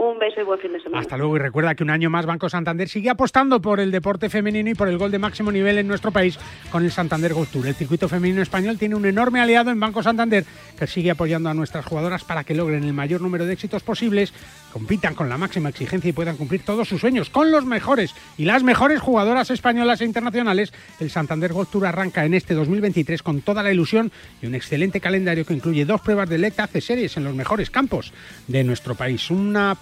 Un 0.00 0.16
beso 0.16 0.40
y 0.40 0.44
buen 0.44 0.60
fin 0.60 0.72
de 0.72 0.80
semana. 0.80 1.00
Hasta 1.00 1.16
luego 1.16 1.34
y 1.34 1.40
recuerda 1.40 1.74
que 1.74 1.82
un 1.82 1.90
año 1.90 2.08
más 2.08 2.24
Banco 2.24 2.48
Santander 2.48 2.88
sigue 2.88 3.10
apostando 3.10 3.60
por 3.60 3.80
el 3.80 3.90
deporte 3.90 4.30
femenino 4.30 4.70
y 4.70 4.74
por 4.74 4.88
el 4.88 4.96
gol 4.96 5.10
de 5.10 5.18
máximo 5.18 5.50
nivel 5.50 5.76
en 5.76 5.88
nuestro 5.88 6.12
país 6.12 6.38
con 6.70 6.84
el 6.84 6.92
Santander 6.92 7.34
Golf 7.34 7.50
Tour. 7.50 7.66
El 7.66 7.74
circuito 7.74 8.08
femenino 8.08 8.40
español 8.40 8.78
tiene 8.78 8.94
un 8.94 9.04
enorme 9.06 9.40
aliado 9.40 9.72
en 9.72 9.80
Banco 9.80 10.00
Santander 10.04 10.44
que 10.78 10.86
sigue 10.86 11.10
apoyando 11.10 11.48
a 11.48 11.54
nuestras 11.54 11.84
jugadoras 11.84 12.22
para 12.22 12.44
que 12.44 12.54
logren 12.54 12.84
el 12.84 12.92
mayor 12.92 13.20
número 13.20 13.44
de 13.44 13.54
éxitos 13.54 13.82
posibles, 13.82 14.32
compitan 14.72 15.16
con 15.16 15.28
la 15.28 15.36
máxima 15.36 15.70
exigencia 15.70 16.10
y 16.10 16.12
puedan 16.12 16.36
cumplir 16.36 16.62
todos 16.64 16.88
sus 16.88 17.00
sueños 17.00 17.28
con 17.28 17.50
los 17.50 17.64
mejores 17.64 18.14
y 18.36 18.44
las 18.44 18.62
mejores 18.62 19.00
jugadoras 19.00 19.50
españolas 19.50 20.00
e 20.00 20.04
internacionales. 20.04 20.72
El 21.00 21.10
Santander 21.10 21.52
Golf 21.52 21.72
Tour 21.72 21.86
arranca 21.86 22.24
en 22.24 22.34
este 22.34 22.54
2023 22.54 23.20
con 23.24 23.40
toda 23.40 23.64
la 23.64 23.72
ilusión 23.72 24.12
y 24.40 24.46
un 24.46 24.54
excelente 24.54 25.00
calendario 25.00 25.44
que 25.44 25.54
incluye 25.54 25.84
dos 25.84 26.02
pruebas 26.02 26.28
de 26.28 26.36
Electa 26.36 26.68
C 26.68 26.80
Series 26.80 27.16
en 27.16 27.24
los 27.24 27.34
mejores 27.34 27.68
campos 27.68 28.12
de 28.46 28.62
nuestro 28.62 28.94
país. 28.94 29.28
Una 29.32 29.74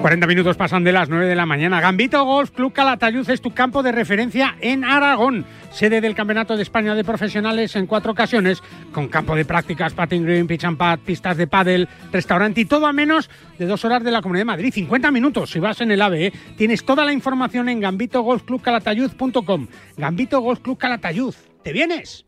40 0.00 0.26
minutos 0.26 0.56
pasan 0.56 0.82
de 0.82 0.92
las 0.92 1.10
9 1.10 1.26
de 1.26 1.34
la 1.34 1.44
mañana. 1.44 1.78
Gambito 1.78 2.24
Golf 2.24 2.52
Club 2.52 2.72
Calatayud 2.72 3.28
es 3.28 3.42
tu 3.42 3.52
campo 3.52 3.82
de 3.82 3.92
referencia 3.92 4.56
en 4.62 4.82
Aragón, 4.82 5.44
sede 5.72 6.00
del 6.00 6.14
Campeonato 6.14 6.56
de 6.56 6.62
España 6.62 6.94
de 6.94 7.04
Profesionales 7.04 7.76
en 7.76 7.86
cuatro 7.86 8.12
ocasiones, 8.12 8.62
con 8.92 9.08
campo 9.08 9.36
de 9.36 9.44
prácticas, 9.44 9.92
patting 9.92 10.24
green, 10.24 10.46
pitch 10.46 10.64
and 10.64 10.78
pad, 10.78 11.00
pistas 11.00 11.36
de 11.36 11.46
pádel, 11.46 11.86
restaurante 12.12 12.62
y 12.62 12.64
todo 12.64 12.86
a 12.86 12.94
menos 12.94 13.28
de 13.58 13.66
dos 13.66 13.84
horas 13.84 14.02
de 14.02 14.10
la 14.10 14.22
Comunidad 14.22 14.42
de 14.42 14.46
Madrid. 14.46 14.72
50 14.72 15.10
minutos 15.10 15.50
si 15.50 15.60
vas 15.60 15.82
en 15.82 15.90
el 15.90 16.00
AVE. 16.00 16.28
¿eh? 16.28 16.32
Tienes 16.56 16.82
toda 16.82 17.04
la 17.04 17.12
información 17.12 17.68
en 17.68 17.80
gambitogolfclubcalatayud.com. 17.80 19.66
Gambito 19.98 20.40
Golf 20.40 20.60
Club 20.60 20.78
Calatayud. 20.78 21.34
¿Te 21.62 21.74
vienes? 21.74 22.24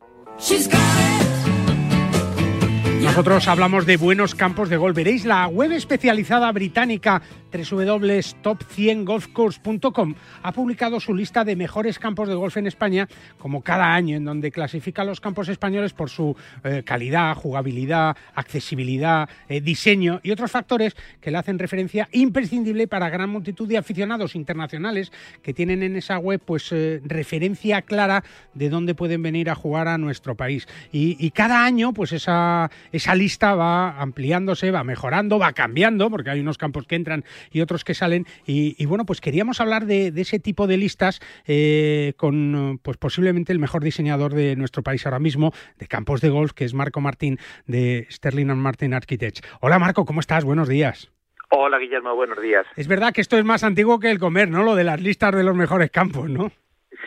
Nosotros 3.03 3.49
hablamos 3.49 3.85
de 3.85 3.97
buenos 3.97 4.35
campos 4.35 4.69
de 4.71 4.77
golf. 4.77 4.97
Veréis 4.97 5.25
la 5.25 5.47
web 5.49 5.73
especializada 5.73 6.51
británica 6.53 7.21
www.top100golfcourse.com 7.53 10.15
ha 10.43 10.53
publicado 10.53 11.01
su 11.01 11.15
lista 11.15 11.45
de 11.45 11.57
mejores 11.57 11.99
campos 11.99 12.29
de 12.29 12.35
golf 12.35 12.57
en 12.57 12.67
España, 12.67 13.09
como 13.39 13.63
cada 13.63 13.95
año, 13.95 14.17
en 14.17 14.25
donde 14.25 14.51
clasifica 14.51 15.05
los 15.05 15.21
campos 15.21 15.49
españoles 15.49 15.93
por 15.93 16.11
su 16.11 16.37
eh, 16.65 16.83
calidad, 16.85 17.35
jugabilidad, 17.35 18.17
accesibilidad, 18.35 19.29
eh, 19.49 19.61
diseño 19.61 20.21
y 20.23 20.31
otros 20.31 20.51
factores 20.51 20.97
que 21.21 21.31
le 21.31 21.39
hacen 21.39 21.59
referencia 21.59 22.09
imprescindible 22.13 22.89
para 22.89 23.11
gran 23.11 23.31
multitud 23.31 23.69
de 23.69 23.79
aficionados 23.79 24.35
internacionales 24.35 25.13
que 25.43 25.55
tienen 25.55 25.83
en 25.83 25.97
esa 25.97 26.19
web 26.19 26.41
pues 26.45 26.71
eh, 26.73 27.01
referencia 27.05 27.83
clara 27.83 28.25
de 28.55 28.69
dónde 28.69 28.95
pueden 28.95 29.23
venir 29.23 29.51
a 29.51 29.55
jugar 29.55 29.89
a 29.89 29.99
nuestro 29.99 30.35
país. 30.35 30.67
Y, 30.91 31.31
cada 31.33 31.65
año 31.65 31.95
pues 31.95 32.13
esa, 32.13 32.71
esa 32.93 33.15
lista 33.15 33.55
va 33.55 34.01
ampliándose, 34.01 34.71
va 34.71 34.85
mejorando, 34.85 35.39
va 35.39 35.53
cambiando, 35.53 36.11
porque 36.11 36.31
hay 36.31 36.41
unos 36.41 36.59
campos 36.59 36.87
que 36.87 36.95
entran 36.95 37.25
y 37.51 37.61
otros 37.61 37.85
que 37.85 37.95
salen. 37.95 38.27
Y, 38.47 38.85
bueno, 38.87 39.05
pues 39.05 39.21
queríamos 39.21 39.61
hablar 39.61 39.87
de, 39.87 40.13
ese 40.17 40.39
tipo 40.39 40.67
de 40.67 40.77
listas 40.77 41.21
eh, 41.47 42.15
con 42.17 42.79
pues 42.83 42.97
posiblemente 42.97 43.53
el 43.53 43.59
mejor 43.59 43.83
diseñador 43.83 44.35
de 44.35 44.57
nuestro 44.57 44.83
país 44.83 45.05
ahora 45.07 45.19
mismo 45.19 45.53
de 45.79 45.87
campos 45.87 46.21
de 46.21 46.29
golf, 46.29 46.53
que 46.53 46.65
es 46.65 46.75
Marco 46.75 47.01
Martín 47.01 47.39
de 47.67 48.07
Sterling 48.11 48.51
and 48.51 48.61
Martin 48.61 48.95
Architects. 48.95 49.43
Hola 49.61 49.79
Marco, 49.79 50.05
¿cómo 50.05 50.21
estás? 50.21 50.45
Buenos 50.45 50.69
días. 50.69 51.11
Hola 51.51 51.79
Guillermo, 51.79 52.15
buenos 52.15 52.41
días. 52.41 52.67
Es 52.77 52.89
verdad 52.89 53.13
que 53.13 53.21
esto 53.21 53.37
es 53.37 53.45
más 53.45 53.63
antiguo 53.63 53.99
que 54.01 54.11
el 54.11 54.19
comer, 54.19 54.49
¿no? 54.49 54.63
Lo 54.63 54.75
de 54.75 54.85
las 54.85 55.03
listas 55.03 55.35
de 55.37 55.45
los 55.45 55.55
mejores 55.55 55.91
campos, 55.91 56.29
¿no? 56.29 56.51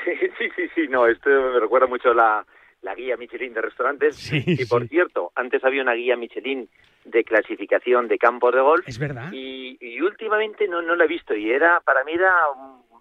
Sí, 0.06 0.12
sí, 0.38 0.50
sí, 0.56 0.70
sí 0.76 0.88
no, 0.90 1.08
esto 1.08 1.30
me 1.30 1.60
recuerda 1.60 1.88
mucho 1.88 2.14
la, 2.14 2.46
la 2.86 2.94
guía 2.94 3.18
Michelin 3.18 3.54
de 3.54 3.62
restaurantes. 3.62 4.32
y 4.46 4.66
por 4.66 4.88
cierto, 4.88 5.32
antes 5.36 5.64
había 5.66 5.82
una 5.82 5.94
guía 5.94 6.16
Michelin 6.16 6.70
de 7.04 7.24
clasificación 7.24 8.08
de 8.08 8.18
campos 8.18 8.54
de 8.54 8.62
golf. 8.62 8.88
Es 8.88 9.00
verdad. 9.00 9.32
Y, 9.34 9.78
y 9.82 10.00
últimamente 10.02 10.68
no, 10.68 10.82
no 10.82 10.96
la 10.96 11.06
he 11.06 11.08
visto 11.08 11.36
y 11.36 11.52
era 11.52 11.82
para 11.82 12.04
mí 12.04 12.14
era 12.14 12.32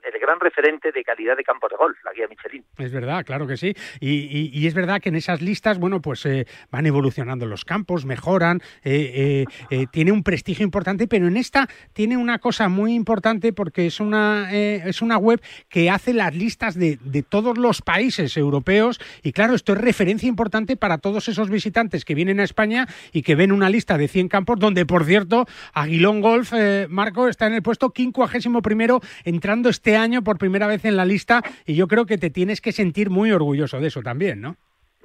el 0.05 0.21
gran 0.21 0.41
referente 0.41 0.93
de 0.93 1.05
calidad 1.05 1.37
de 1.37 1.45
campos 1.45 1.71
de 1.71 1.77
golf, 1.77 1.97
la 2.05 2.13
guía 2.13 2.27
Michelin. 2.29 2.65
Es 2.79 2.93
verdad, 2.93 3.25
claro 3.25 3.47
que 3.47 3.57
sí. 3.57 3.75
Y, 4.01 4.67
es 4.67 4.75
verdad 4.75 5.01
que 5.01 5.11
en 5.11 5.17
esas 5.17 5.43
listas, 5.43 5.79
bueno, 5.79 6.01
pues 6.01 6.25
eh, 6.27 6.47
van 6.71 6.87
evolucionando 6.87 7.47
los 7.47 7.65
campos, 7.65 8.05
mejoran, 8.05 8.61
eh, 8.83 9.45
eh, 9.71 9.87
tiene 9.91 10.13
un 10.13 10.23
prestigio 10.23 10.65
importante, 10.65 11.07
pero 11.07 11.27
en 11.27 11.37
esta 11.37 11.69
tiene 11.93 12.17
una 12.17 12.39
cosa 12.39 12.69
muy 12.69 12.95
importante 12.95 13.53
porque 13.53 13.87
es 13.87 14.01
una, 14.01 14.53
es 14.53 15.03
una 15.03 15.19
web 15.19 15.43
que 15.69 15.91
hace 15.91 16.13
las 16.13 16.35
listas 16.35 16.75
de, 16.75 16.99
de, 17.03 17.23
todos 17.23 17.59
los 17.59 17.83
países 17.83 18.37
europeos 18.37 19.01
y 19.23 19.33
claro, 19.33 19.55
esto 19.55 19.73
es 19.73 19.81
referencia 19.81 20.29
importante 20.29 20.77
para 20.77 20.99
todos 20.99 21.29
esos 21.29 21.51
visitantes 21.51 22.05
que 22.05 22.15
vienen 22.15 22.41
a 22.41 22.45
España 22.45 22.87
y 23.13 23.23
que 23.23 23.35
ven 23.35 23.53
una 23.53 23.71
lista 23.71 23.99
de 23.99 24.09
100 24.09 24.29
campos 24.29 24.59
donde, 24.59 24.87
por 24.87 25.05
cierto, 25.05 25.47
Aguilón 25.73 26.21
Golf, 26.21 26.53
Marco, 26.89 27.29
está 27.29 27.47
en 27.47 27.55
el 27.55 27.63
puesto 27.63 27.93
51 27.95 29.01
entrando 29.25 29.69
este 29.69 29.94
año 29.97 30.23
por 30.23 30.39
primera 30.39 30.67
vez 30.67 30.85
en 30.85 30.97
la 30.97 31.05
lista 31.05 31.43
y 31.67 31.75
yo 31.75 31.89
creo 31.89 32.07
que 32.07 32.19
te 32.19 32.31
tienes 32.31 32.61
que 32.61 32.73
sentir 32.73 33.11
muy 33.11 33.33
orgulloso 33.33 33.81
de 33.81 33.89
eso 33.89 34.03
también, 34.03 34.41
¿no? 34.41 34.57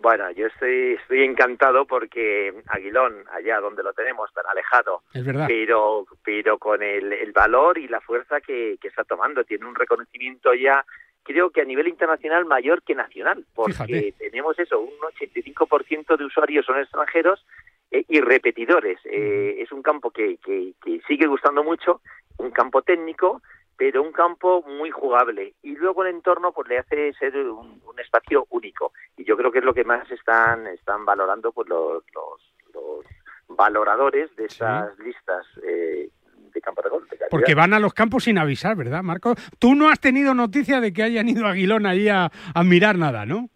Bueno, 0.02 0.32
yo 0.32 0.48
estoy, 0.48 0.94
estoy 0.94 1.24
encantado 1.24 1.86
porque 1.86 2.54
Aguilón, 2.68 3.26
allá 3.34 3.60
donde 3.60 3.84
lo 3.84 3.92
tenemos, 3.92 4.32
tan 4.34 4.46
alejado, 4.46 5.02
es 5.14 5.26
verdad. 5.26 5.46
pero, 5.48 6.06
pero 6.24 6.58
con 6.58 6.82
el, 6.82 7.12
el 7.12 7.34
valor 7.34 7.78
y 7.78 7.90
la 7.90 8.00
fuerza 8.00 8.40
que, 8.40 8.78
que 8.82 8.88
está 8.88 9.04
tomando, 9.04 9.44
tiene 9.44 9.66
un 9.66 9.76
reconocimiento 9.76 10.54
ya 10.54 10.86
creo 11.24 11.52
que 11.52 11.62
a 11.62 11.66
nivel 11.66 11.88
internacional 11.88 12.46
mayor 12.46 12.82
que 12.82 12.96
nacional, 12.96 13.46
porque 13.54 14.14
tenemos 14.18 14.58
eso, 14.58 14.80
un 14.80 14.98
85% 15.00 16.18
de 16.18 16.26
usuarios 16.26 16.66
son 16.66 16.80
extranjeros 16.80 17.46
eh, 17.92 18.04
y 18.08 18.20
repetidores. 18.20 19.00
Eh, 19.06 19.58
es 19.60 19.72
un 19.72 19.84
campo 19.84 20.10
que, 20.12 20.38
que, 20.38 20.74
que, 20.84 21.02
sigue 21.08 21.28
gustando 21.28 21.64
mucho, 21.64 22.02
un 22.38 22.52
campo 22.52 22.82
técnico, 22.82 23.42
pero 23.80 24.04
un 24.04 24.12
campo 24.12 24.62
muy 24.68 24.92
jugable 24.92 25.54
y 25.64 25.74
luego 25.78 26.04
el 26.04 26.14
entorno 26.14 26.52
pues 26.52 26.68
le 26.68 26.80
hace 26.80 27.14
ser 27.14 27.38
un, 27.38 27.80
espacio 27.98 28.46
único 28.50 28.94
y 29.18 29.26
yo 29.26 29.36
creo 29.36 29.52
que 29.52 29.60
es 29.60 29.66
lo 29.66 29.74
que 29.74 29.84
más 29.84 30.10
están 30.12 30.68
están 30.68 31.06
valorando 31.06 31.52
pues 31.52 31.68
los, 31.68 32.04
los, 32.14 33.06
valoradores 33.48 34.34
de 34.38 34.46
esas 34.46 34.98
listas 35.00 35.46
eh, 35.64 36.10
de 36.54 36.62
campo 36.62 36.82
de 36.82 36.90
golf. 36.90 37.10
Porque 37.30 37.56
van 37.56 37.74
a 37.74 37.80
los 37.80 37.94
campos 37.94 38.24
sin 38.24 38.38
avisar, 38.38 38.78
¿verdad, 38.78 39.04
Marco? 39.04 39.36
Tú 39.58 39.76
no 39.76 39.90
has 39.90 40.00
tenido 40.00 40.34
noticia 40.34 40.80
de 40.80 40.94
que 40.94 41.04
hayan 41.04 41.28
ido 41.28 41.46
a 41.46 41.52
Aguilón 41.52 41.86
ahí 41.86 42.08
a, 42.08 42.32
a 42.54 42.64
mirar 42.64 42.98
nada, 42.98 43.26
¿no? 43.26 43.50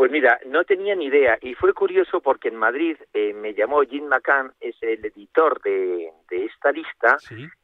Pues 0.00 0.10
mira, 0.10 0.40
no 0.46 0.64
tenía 0.64 0.94
ni 0.94 1.08
idea 1.08 1.36
y 1.42 1.52
fue 1.52 1.74
curioso 1.74 2.22
porque 2.22 2.48
en 2.48 2.56
Madrid 2.56 2.96
eh, 3.12 3.34
me 3.34 3.52
llamó 3.52 3.82
Jim 3.82 4.06
McCann, 4.06 4.50
es 4.58 4.74
el 4.80 5.04
editor 5.04 5.60
de, 5.60 6.10
esta 6.30 6.72
lista, 6.72 7.18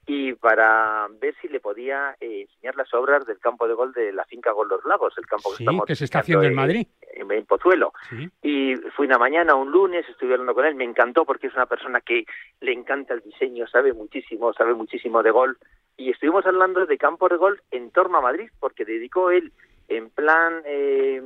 y 0.07 0.35
para 0.35 1.07
ver 1.19 1.35
si 1.41 1.49
le 1.49 1.61
podía 1.61 2.15
eh, 2.21 2.43
enseñar 2.43 2.77
las 2.77 2.93
obras 2.93 3.25
del 3.25 3.39
campo 3.39 3.67
de 3.67 3.73
gol 3.73 3.95
de 3.95 4.13
la 4.13 4.27
finca 4.27 4.53
Gol 4.53 4.69
Los 4.69 4.85
Lagos, 4.85 5.15
el 5.17 5.25
campo 5.25 5.49
que 5.57 5.63
estamos 5.63 5.87
que 5.87 5.97
se 5.97 6.05
está 6.05 6.19
haciendo 6.19 6.45
en, 6.45 6.53
Madrid. 6.53 6.87
En, 7.15 7.47
Pozuelo. 7.47 7.95
Y 8.43 8.75
fui 8.95 9.07
una 9.07 9.17
mañana, 9.17 9.55
un 9.55 9.71
lunes, 9.71 10.07
estuve 10.07 10.33
hablando 10.33 10.53
con 10.53 10.67
él, 10.67 10.75
me 10.75 10.85
encantó 10.85 11.25
porque 11.25 11.47
es 11.47 11.55
una 11.55 11.65
persona 11.65 12.03
que 12.03 12.27
le 12.61 12.73
encanta 12.75 13.15
el 13.15 13.21
diseño, 13.21 13.67
sabe 13.67 13.95
muchísimo, 13.95 14.53
sabe 14.53 14.75
muchísimo 14.75 15.23
de 15.23 15.31
gol, 15.31 15.57
y 15.97 16.11
estuvimos 16.11 16.45
hablando 16.45 16.85
de 16.85 16.99
campo 16.99 17.31
de 17.31 17.37
gol 17.39 17.63
en 17.71 17.91
torno 17.93 18.19
a 18.19 18.21
Madrid 18.21 18.51
porque 18.61 18.85
dedicó 18.85 19.31
él 19.31 19.55
en 19.89 20.11
plan 20.11 20.63
eh, 20.65 21.23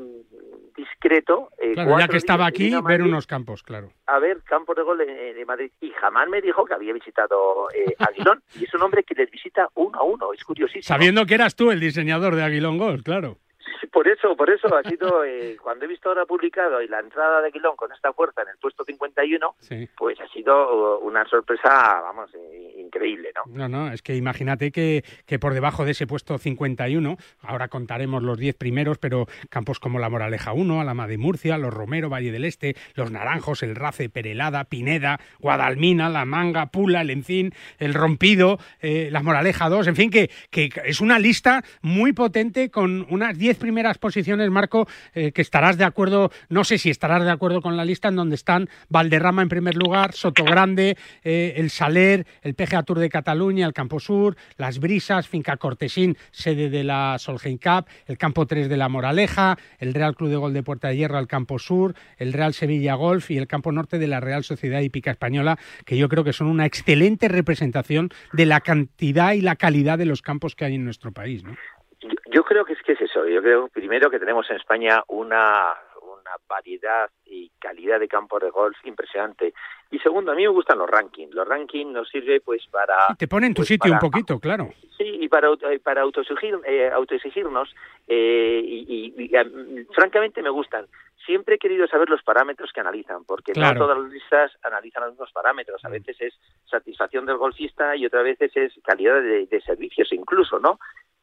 discreto. 0.77 1.51
Eh, 1.59 1.73
claro, 1.75 1.99
ya 1.99 2.09
que 2.09 2.17
estaba 2.17 2.47
aquí, 2.47 2.73
ver 2.85 3.03
unos 3.03 3.27
campos, 3.27 3.63
claro. 3.63 3.93
A 4.07 4.19
ver, 4.19 4.43
campos 4.43 4.77
de 4.77 4.83
gol 4.83 4.99
de, 4.99 5.45
Madrid. 5.47 5.71
Y 5.81 5.91
jamás 5.91 6.29
me 6.29 6.41
dijo 6.41 6.65
que 6.65 6.75
había 6.75 6.93
visitado 6.93 7.69
eh, 7.75 7.95
Aguilón. 7.99 8.43
y 8.61 8.65
es 8.65 8.75
un 8.75 8.83
hombre 8.83 9.03
que 9.03 9.15
les 9.15 9.31
visita 9.31 9.69
uno 9.75 9.99
a 9.99 10.03
uno, 10.03 10.33
es 10.33 10.45
curiosísimo. 10.45 10.83
Sabiendo 10.83 11.27
que 11.27 11.35
eras 11.35 11.55
tú 11.57 11.71
el 11.71 11.81
diseñador 11.81 12.37
de 12.37 12.43
Aguilón 12.43 12.79
Golf, 12.79 13.03
claro. 13.03 13.39
por 13.93 14.09
eso, 14.09 14.37
por 14.37 14.51
eso 14.51 14.75
ha 14.75 14.83
sido, 14.83 15.25
eh, 15.25 15.57
cuando 15.61 15.85
he 15.85 15.89
visto 15.89 16.09
ahora 16.09 16.27
publicado 16.27 16.83
y 16.83 16.89
la 16.89 17.01
entrada 17.01 17.41
de 17.41 17.49
Aguilón 17.49 17.77
con 17.77 17.93
esta 17.93 18.13
fuerza 18.13 18.43
en 18.43 18.49
el 18.49 18.59
puesto 18.59 18.85
51, 18.85 19.55
pues 19.97 20.21
ha 20.21 20.29
sido 20.29 20.99
una 21.01 21.25
sorpresa, 21.27 22.01
vamos, 22.01 22.31
eh, 22.35 22.75
increíble, 22.79 23.31
¿no? 23.35 23.53
No, 23.53 23.69
no, 23.69 23.93
es 23.93 24.03
que 24.03 24.17
imagínate 24.17 24.71
que, 24.71 25.05
que 25.27 25.39
por 25.39 25.55
debajo 25.55 25.85
de 25.85 25.93
ese 25.93 26.07
puesto 26.07 26.39
51, 26.39 27.17
ahora 27.43 27.69
contaremos 27.69 28.23
los 28.23 28.39
10 28.39 28.57
primeros, 28.57 28.99
pero 28.99 29.27
campos 29.49 29.81
como 29.81 29.99
la 29.99 30.09
Moraleja 30.09 30.53
1, 30.53 30.81
Alama 30.81 31.07
de 31.07 31.19
Murcia, 31.19 31.59
los 31.59 31.73
Romero, 31.73 32.09
Valle 32.09 32.33
del 32.33 32.45
Este, 32.45 32.75
los 32.95 33.11
Naranjos, 33.11 33.63
el 33.63 33.77
Race, 33.77 34.09
Perelada, 34.09 34.65
Pineda, 34.65 35.21
Guadalmina, 35.39 36.09
La 36.09 36.25
Manga, 36.25 36.67
Pula, 36.67 37.03
el 37.03 37.11
Encín, 37.11 37.53
el 37.79 37.95
Rompido, 37.95 38.59
eh, 38.81 39.09
la 39.11 39.23
Moraleja 39.23 39.69
2, 39.69 39.89
en 39.89 39.97
fin, 39.97 40.11
que, 40.11 40.31
que 40.51 40.71
es 40.85 41.01
una 41.01 41.19
lista 41.19 41.63
muy 41.83 42.13
potente 42.13 42.71
con 42.71 43.07
unas 43.11 43.37
10 43.39 43.59
primeras 43.61 43.99
posiciones, 43.99 44.51
Marco, 44.51 44.89
eh, 45.15 45.31
que 45.31 45.43
estarás 45.43 45.79
de 45.79 45.85
acuerdo, 45.85 46.33
no 46.49 46.65
sé 46.65 46.79
si 46.79 46.91
estarás 46.91 47.23
de 47.23 47.31
acuerdo 47.31 47.63
con 47.63 47.77
la 47.77 47.85
lista 47.85 48.09
en 48.09 48.17
donde 48.17 48.35
están 48.35 48.69
Valderrama 48.89 49.43
en 49.43 49.49
primer 49.49 49.77
lugar, 49.77 50.15
Sotogrande, 50.15 50.97
eh, 51.23 51.55
el 51.57 51.71
Saler, 51.71 52.27
el 52.43 52.55
PGA 52.55 52.83
Tour 52.83 52.99
de 52.99 53.09
Cataluña, 53.09 53.67
el 53.67 53.73
Campo 53.73 54.01
Sur, 54.01 54.37
Las 54.57 54.81
Brisas, 54.81 55.29
Finca 55.29 55.57
Cortesín, 55.57 56.17
sede 56.33 56.71
de 56.71 56.83
la 56.83 57.17
Solheim 57.19 57.59
Cup, 57.59 57.87
el 58.07 58.19
Campo 58.19 58.47
3 58.47 58.69
de 58.69 58.77
la 58.77 58.89
Moraleja, 58.89 59.57
el 59.79 59.95
Real 59.95 60.17
Club 60.17 60.31
de 60.31 60.37
Gol 60.37 60.53
de 60.53 60.63
Puerta 60.63 60.89
de 60.89 60.97
Hierro 60.97 61.19
al 61.19 61.29
Campo 61.29 61.59
Sur, 61.59 61.95
el 62.17 62.33
Real 62.33 62.55
Sevilla 62.55 62.95
Golf 62.95 63.31
y 63.31 63.39
el 63.39 63.47
Campo 63.47 63.71
Norte 63.71 63.99
de 63.99 64.09
la 64.09 64.21
Real 64.21 64.43
Sociedad 64.43 64.81
Hípica 64.81 65.11
Española, 65.11 65.59
que 65.85 65.97
yo 65.97 66.09
creo 66.09 66.25
que 66.25 66.33
son 66.33 66.47
una 66.47 66.67
excelente 66.67 67.29
representación 67.29 68.11
de 68.33 68.47
la 68.47 68.61
cantidad 68.61 69.35
y 69.35 69.43
la 69.43 69.57
calidad 69.57 69.99
de 69.99 70.07
los 70.07 70.23
campos 70.23 70.55
que 70.57 70.65
hay 70.65 70.75
en 70.75 70.85
nuestro 70.85 71.13
país. 71.13 71.45
¿no? 71.45 71.57
Yo 72.33 72.45
creo 72.45 72.65
que 72.65 72.73
es 72.75 72.83
que 72.83 72.93
es 72.93 73.01
eso. 73.01 73.27
Yo 73.27 73.43
creo 73.43 73.69
primero 73.69 74.11
que 74.11 74.19
tenemos 74.19 74.49
en 74.51 74.57
España 74.57 75.03
una 75.09 75.75
una 76.03 76.31
variedad 76.49 77.09
y 77.25 77.51
calidad 77.59 77.99
de 78.01 78.09
campos 78.09 78.41
de 78.43 78.51
golf 78.51 78.77
impresionante. 78.85 79.55
Y 79.91 79.99
segundo, 80.01 80.33
a 80.33 80.35
mí 80.35 80.43
me 80.43 80.49
gustan 80.49 80.79
los 80.79 80.89
rankings. 80.91 81.35
Los 81.35 81.47
rankings 81.47 81.91
nos 81.93 82.09
sirve 82.09 82.41
pues 82.41 82.67
para... 82.71 82.95
te 83.19 83.27
pone 83.29 83.47
en 83.47 83.55
tu 83.55 83.61
pues, 83.61 83.69
sitio 83.69 83.91
para- 83.93 83.95
un 84.05 84.11
poquito, 84.11 84.39
claro. 84.39 84.69
Sí, 84.99 85.05
y 85.21 85.29
para, 85.29 85.49
eh, 85.71 85.79
para 85.83 86.03
autoexigir, 86.03 86.59
eh, 86.67 86.91
autoexigirnos, 86.93 87.75
eh, 88.07 88.61
y, 88.63 89.15
y- 89.17 89.25
y, 89.25 89.37
eh, 89.37 89.87
francamente 89.95 90.43
me 90.43 90.51
gustan. 90.51 90.87
Siempre 91.25 91.55
he 91.57 91.59
querido 91.59 91.87
saber 91.87 92.09
los 92.11 92.23
parámetros 92.23 92.73
que 92.73 92.81
analizan, 92.81 93.25
porque 93.25 93.53
Claro. 93.53 93.79
no 93.79 93.87
todas 93.87 93.99
las 94.03 94.13
listas 94.13 94.53
analizan 94.63 95.03
los 95.05 95.13
mismos 95.13 95.33
parámetros. 95.33 95.85
A 95.85 95.89
veces 95.89 96.17
es 96.21 96.35
satisfacción 96.67 97.25
del 97.27 97.37
golfista 97.37 97.95
y 97.97 98.05
otras 98.07 98.25
veces 98.25 98.55
es 98.57 98.73
calidad 98.85 99.21
de, 99.23 99.47
de 99.47 99.61
servicios 99.63 100.13
incluso, 100.13 100.59
¿no? 100.59 100.79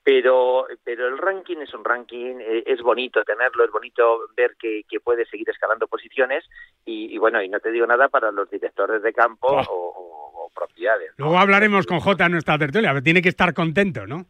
Pero, 0.08 0.66
pero 0.86 1.06
el 1.10 1.18
ranking 1.18 1.58
es 1.58 1.74
un 1.74 1.84
ranking, 1.84 2.40
eh, 2.40 2.64
es 2.66 2.82
bonito 2.82 3.26
tenerlo, 3.26 3.66
es 3.66 3.72
bonito 3.72 4.22
ver 4.38 4.56
que, 4.58 4.84
que 4.88 5.02
puede 5.02 5.26
seguir 5.26 5.50
escalando 5.50 5.86
posiciones 5.86 6.46
y, 6.86 7.14
y 7.14 7.18
bueno, 7.18 7.44
y 7.44 7.50
no 7.50 7.60
te 7.60 7.72
digo 7.72 7.86
nada 7.86 8.08
para 8.08 8.32
los 8.32 8.50
directores 8.50 9.02
de 9.02 9.12
campo 9.12 9.48
o, 9.50 9.60
o- 9.70 10.46
o 10.46 10.50
propiedades. 10.56 11.12
Luego 11.18 11.38
hablaremos 11.38 11.86
con 11.86 12.00
Jota 12.00 12.28
en 12.28 12.32
nuestra 12.32 12.58
tertulia, 12.58 12.92
pero 12.92 13.04
tiene 13.04 13.22
que 13.22 13.28
estar 13.28 13.54
contento, 13.54 14.08
¿no? 14.08 14.24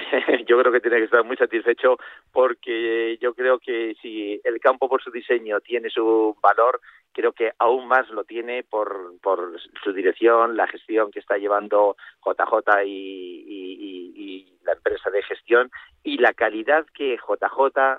yo 0.46 0.58
creo 0.60 0.72
que 0.72 0.80
tiene 0.80 0.98
que 0.98 1.04
estar 1.04 1.24
muy 1.24 1.36
satisfecho 1.36 1.96
porque 2.32 3.18
yo 3.20 3.34
creo 3.34 3.58
que 3.58 3.94
si 4.00 4.40
el 4.44 4.60
campo 4.60 4.88
por 4.88 5.02
su 5.02 5.10
diseño 5.10 5.60
tiene 5.60 5.90
su 5.90 6.36
valor, 6.42 6.80
creo 7.12 7.32
que 7.32 7.52
aún 7.58 7.88
más 7.88 8.08
lo 8.10 8.24
tiene 8.24 8.62
por, 8.62 9.18
por 9.20 9.58
su 9.82 9.92
dirección, 9.92 10.56
la 10.56 10.66
gestión 10.68 11.10
que 11.10 11.18
está 11.20 11.36
llevando 11.38 11.96
JJ 12.24 12.84
y, 12.84 13.44
y- 13.46 13.72
y- 13.80 14.12
y 14.16 14.58
la 14.64 14.72
empresa 14.74 15.10
de 15.10 15.22
gestión 15.22 15.70
y 16.04 16.18
la 16.18 16.32
calidad 16.34 16.86
que 16.94 17.16
JJ 17.16 17.78
ha, 17.78 17.98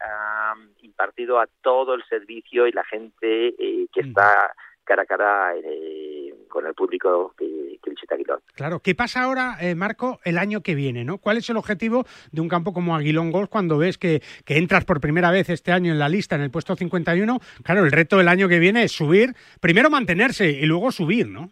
ha 0.00 0.54
impartido 0.82 1.38
a 1.38 1.46
todo 1.62 1.94
el 1.94 2.04
servicio 2.04 2.66
y 2.66 2.72
la 2.72 2.84
gente 2.84 3.54
eh, 3.58 3.86
que 3.92 4.00
está 4.00 4.52
cara 4.84 5.02
a 5.02 5.06
cara 5.06 5.54
eh, 5.56 6.19
con 6.50 6.66
el 6.66 6.74
público 6.74 7.34
que, 7.38 7.78
que 7.82 7.90
visita 7.90 8.14
Aguilón. 8.14 8.40
Claro, 8.54 8.80
¿qué 8.80 8.94
pasa 8.94 9.22
ahora, 9.22 9.56
eh, 9.60 9.74
Marco, 9.74 10.20
el 10.24 10.36
año 10.36 10.60
que 10.62 10.74
viene? 10.74 11.04
¿no? 11.04 11.16
¿Cuál 11.16 11.38
es 11.38 11.48
el 11.48 11.56
objetivo 11.56 12.04
de 12.32 12.40
un 12.42 12.48
campo 12.48 12.74
como 12.74 12.94
Aguilón 12.94 13.30
Golf 13.30 13.48
cuando 13.48 13.78
ves 13.78 13.96
que, 13.96 14.20
que 14.44 14.58
entras 14.58 14.84
por 14.84 15.00
primera 15.00 15.30
vez 15.30 15.48
este 15.48 15.72
año 15.72 15.90
en 15.92 15.98
la 15.98 16.08
lista, 16.10 16.34
en 16.34 16.42
el 16.42 16.50
puesto 16.50 16.76
51? 16.76 17.38
Claro, 17.64 17.84
el 17.84 17.92
reto 17.92 18.18
del 18.18 18.28
año 18.28 18.48
que 18.48 18.58
viene 18.58 18.82
es 18.82 18.92
subir, 18.92 19.30
primero 19.60 19.88
mantenerse 19.88 20.50
y 20.50 20.66
luego 20.66 20.92
subir, 20.92 21.28
¿no? 21.28 21.50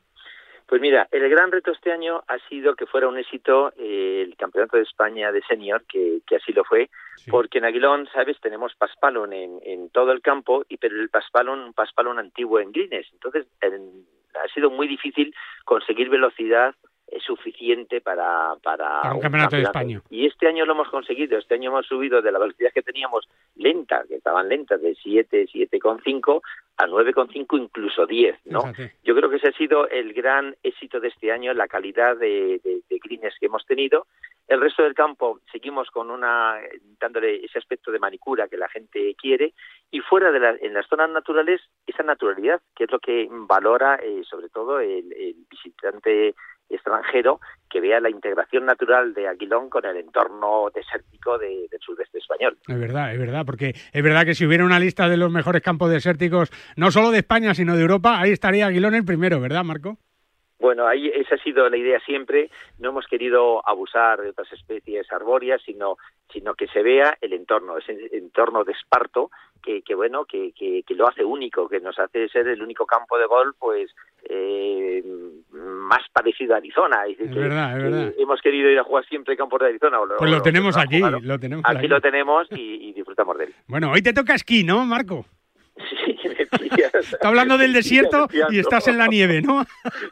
Pues 0.67 0.83
mira, 0.83 1.09
el 1.13 1.27
gran 1.31 1.51
reto 1.51 1.73
este 1.73 1.91
año 1.91 2.23
ha 2.29 2.37
sido 2.51 2.77
que 2.77 2.85
fuera 2.85 3.09
un 3.09 3.17
éxito 3.17 3.73
eh, 3.79 4.23
el 4.27 4.37
Campeonato 4.37 4.77
de 4.77 4.83
España 4.83 5.33
de 5.33 5.41
Senior, 5.49 5.83
que, 5.89 6.19
que 6.27 6.37
así 6.37 6.53
lo 6.53 6.63
fue, 6.63 6.91
porque 7.31 7.57
en 7.57 7.65
Aguilón, 7.65 8.07
sabes, 8.13 8.37
tenemos 8.43 8.75
paspalón 8.75 9.33
en, 9.33 9.59
en 9.65 9.89
todo 9.89 10.13
el 10.13 10.21
campo, 10.21 10.67
y 10.69 10.77
pero 10.77 11.01
el 11.01 11.09
paspalón, 11.09 11.61
un 11.61 11.73
paspalón 11.73 12.19
antiguo 12.19 12.61
en 12.61 12.73
greens. 12.73 13.07
Entonces, 13.15 13.47
en- 13.63 14.05
ha 14.43 14.49
sido 14.55 14.71
muy 14.71 14.89
difícil 14.89 15.35
conseguir 15.65 16.09
velocidad 16.09 16.75
eh, 17.11 17.21
suficiente 17.21 18.03
para, 18.03 18.55
para, 18.63 19.01
Para 19.01 19.15
un 19.15 19.21
campeonato 19.21 19.57
de 19.57 19.63
España. 19.63 20.03
Y 20.11 20.27
este 20.27 20.47
año 20.47 20.67
lo 20.67 20.75
hemos 20.75 20.89
conseguido. 20.89 21.39
Este 21.39 21.55
año 21.55 21.71
hemos 21.71 21.87
subido 21.87 22.21
de 22.21 22.31
la 22.31 22.39
velocidad 22.39 22.71
que 22.75 22.83
teníamos 22.83 23.27
lenta, 23.57 24.05
que 24.07 24.17
estaban 24.17 24.49
lentas, 24.49 24.83
de 24.83 24.95
7, 24.95 25.47
7,5 25.47 26.43
a 26.77 26.87
9,5, 26.87 27.59
incluso 27.59 28.07
10, 28.07 28.37
¿no? 28.47 28.61
Fíjate. 28.61 28.95
Yo 29.05 29.15
creo 29.15 29.31
que 29.31 29.37
ese 29.37 29.49
ha 29.49 29.53
sido 29.53 29.89
el 29.89 30.13
gran 30.13 30.55
éxito 30.63 31.01
de 31.01 31.09
este 31.09 31.33
año, 31.33 31.55
la 31.55 31.67
calidad 31.67 32.15
de, 32.17 32.61
de, 32.63 32.83
de 32.89 32.99
greens 33.03 33.35
que 33.41 33.47
hemos 33.47 33.65
tenido. 33.65 34.07
El 34.49 34.61
resto 34.63 34.83
del 34.83 34.95
campo 34.95 35.41
seguimos 35.53 35.91
con 35.91 36.11
una 36.11 36.57
dándole 36.99 37.45
ese 37.45 37.59
aspecto 37.59 37.93
de 37.93 37.99
manicura 37.99 38.49
que 38.49 38.57
la 38.57 38.69
gente 38.69 39.15
quiere 39.21 39.53
y 39.91 40.01
fuera 40.01 40.33
de 40.33 40.39
en 40.63 40.73
las 40.75 40.87
zonas 40.89 41.11
naturales 41.11 41.61
esa 41.87 42.03
naturalidad 42.03 42.61
que 42.75 42.85
es 42.85 42.91
lo 42.91 42.99
que 42.99 43.29
valora 43.31 43.97
eh, 44.03 44.23
sobre 44.29 44.49
todo 44.49 44.81
el, 44.81 45.13
el 45.13 45.37
visitante 45.51 46.35
extranjero 46.71 47.41
que 47.71 47.81
vea 47.81 48.01
la 48.01 48.11
integración 48.11 48.67
natural 48.67 49.15
de 49.15 49.27
Aguilón 49.29 49.71
con 49.71 49.85
el 49.87 49.97
entorno 49.97 50.71
desértico 50.75 51.39
de- 51.39 51.67
del 51.71 51.81
sudeste 51.81 52.19
español. 52.19 52.59
Es 52.67 52.79
verdad, 52.79 53.13
es 53.13 53.19
verdad, 53.19 53.45
porque 53.47 53.75
es 53.93 54.03
verdad 54.03 54.25
que 54.25 54.35
si 54.35 54.47
hubiera 54.47 54.65
una 54.65 54.79
lista 54.79 55.09
de 55.09 55.17
los 55.17 55.31
mejores 55.31 55.63
campos 55.63 55.91
desérticos, 55.91 56.51
no 56.77 56.91
solo 56.91 57.11
de 57.11 57.19
España, 57.19 57.55
sino 57.55 57.75
de 57.75 57.83
Europa, 57.83 58.19
ahí 58.21 58.33
estaría 58.33 58.67
Aguilón 58.67 58.95
el 58.95 59.05
primero, 59.05 59.41
¿verdad, 59.41 59.65
Marco? 59.65 59.99
Bueno, 60.61 60.87
ahí 60.89 61.09
esa 61.15 61.37
ha 61.37 61.39
sido 61.39 61.69
la 61.71 61.77
idea 61.77 62.01
siempre. 62.01 62.51
No 62.79 62.89
hemos 62.91 63.07
querido 63.07 63.67
abusar 63.67 64.21
de 64.21 64.31
otras 64.31 64.53
especies 64.53 65.11
arbóreas, 65.13 65.63
sino, 65.65 65.97
sino 66.33 66.55
que 66.55 66.67
se 66.69 66.83
vea 66.83 67.17
el 67.21 67.33
entorno, 67.33 67.79
ese 67.79 67.97
entorno 68.13 68.65
de 68.65 68.73
esparto 68.73 69.31
que, 69.63 69.83
que 69.83 69.95
bueno, 69.95 70.25
que, 70.25 70.53
que, 70.53 70.83
que 70.87 70.95
lo 70.95 71.07
hace 71.09 71.25
único, 71.25 71.69
que 71.69 71.79
nos 71.81 71.99
hace 71.99 72.29
ser 72.29 72.49
el 72.49 72.61
único 72.63 72.87
campo 72.87 73.19
de 73.19 73.27
golf, 73.27 73.55
pues 73.59 73.95
eh, 74.29 75.03
más 75.53 76.01
parecido 76.13 76.55
a 76.55 76.59
Arizona. 76.59 77.05
Es, 77.07 77.19
decir, 77.19 77.27
Es 77.27 77.35
que- 77.35 77.41
verdad, 77.41 77.77
es 77.77 77.83
verdad. 77.85 78.13
hemos 78.19 78.41
querido 78.41 78.69
ir 78.71 78.79
a 78.79 78.85
jugar 78.85 79.05
siempre 79.07 79.37
campos 79.37 79.61
de 79.61 79.67
Arizona. 79.67 80.01
o 80.01 80.09
Pues 80.19 80.31
lo 80.31 80.43
tenemos 80.43 80.77
o- 80.77 80.81
aquí, 80.81 80.99
lo 81.01 81.39
tenemos 81.39 81.65
Aquí 81.67 81.79
aquí. 81.79 81.89
lo 81.89 82.01
tenemos 82.01 82.49
y, 82.53 82.89
y 82.89 82.93
disfrutamos 82.93 83.39
de 83.39 83.45
él. 83.45 83.55
Bueno, 83.69 83.93
hoy 83.93 84.03
te 84.03 84.13
toca 84.13 84.35
esquí, 84.35 84.65
¿no, 84.65 84.85
Marco? 84.85 85.25
Sí, 85.89 86.19
me 86.29 86.47
pillas. 86.47 86.95
Está 86.95 87.29
hablando 87.29 87.59
del 87.59 87.73
desierto 87.73 88.29
y 88.51 88.59
estás 88.59 88.89
en 88.89 88.99
la 88.99 89.07
nieve, 89.07 89.41
¿no? 89.43 89.63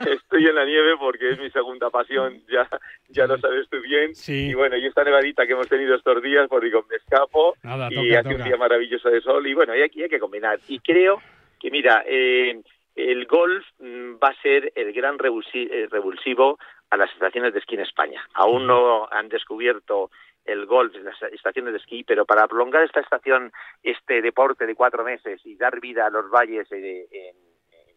Estoy 0.01 0.47
en 0.47 0.55
la 0.55 0.65
nieve 0.65 0.95
porque 0.99 1.31
es 1.31 1.39
mi 1.39 1.51
segunda 1.51 1.91
pasión, 1.91 2.43
ya, 2.49 2.69
ya 3.09 3.27
lo 3.27 3.39
sabes 3.39 3.69
tú 3.69 3.81
bien. 3.81 4.13
Y 4.27 4.55
bueno, 4.55 4.77
y 4.77 4.87
esta 4.87 5.05
nevadita 5.05 5.47
que 5.47 5.53
hemos 5.53 5.69
tenido 5.69 5.95
estos 5.95 6.23
días, 6.23 6.47
pues 6.49 6.63
digo, 6.63 6.85
me 6.89 6.97
escapo 6.97 7.55
Nada, 7.63 7.89
y 7.91 7.95
toca, 7.95 8.21
hace 8.21 8.35
un 8.35 8.45
día 8.45 8.57
maravilloso 8.57 9.09
de 9.09 9.21
sol 9.21 9.47
y 9.47 9.55
bueno, 9.55 9.75
y 9.77 9.83
aquí 9.83 10.03
hay 10.03 10.09
que 10.09 10.21
combinar. 10.21 10.59
Y 10.69 10.79
creo 10.81 11.21
que, 11.61 11.71
mira, 11.71 12.05
eh, 12.07 12.61
el 12.95 13.27
golf 13.27 13.65
mm, 13.79 14.15
va 14.23 14.29
a 14.29 14.43
ser 14.43 14.73
el 14.75 14.93
gran 14.93 15.17
eh, 15.17 15.89
revulsivo 15.91 16.59
a 16.91 16.97
las 16.97 17.13
estaciones 17.13 17.53
de 17.53 17.59
esquí 17.59 17.75
en 17.75 17.83
España. 17.83 18.27
Aún 18.35 18.67
no 18.67 19.09
han 19.11 19.29
descubierto 19.29 20.11
el 20.47 20.67
golf 20.67 20.95
las 20.97 21.21
estaciones 21.33 21.73
de 21.73 21.79
esquí, 21.79 22.05
pero 22.05 22.25
para 22.25 22.47
prolongar 22.47 22.83
esta 22.83 23.01
estación, 23.01 23.53
este 23.83 24.23
deporte 24.23 24.67
de 24.67 24.75
cuatro 24.75 25.05
meses 25.05 25.41
y 25.45 25.57
dar 25.57 25.81
vida 25.81 26.07
a 26.07 26.11
los 26.11 26.31
valles 26.31 26.71
eh, 26.73 27.07
en, 27.11 27.37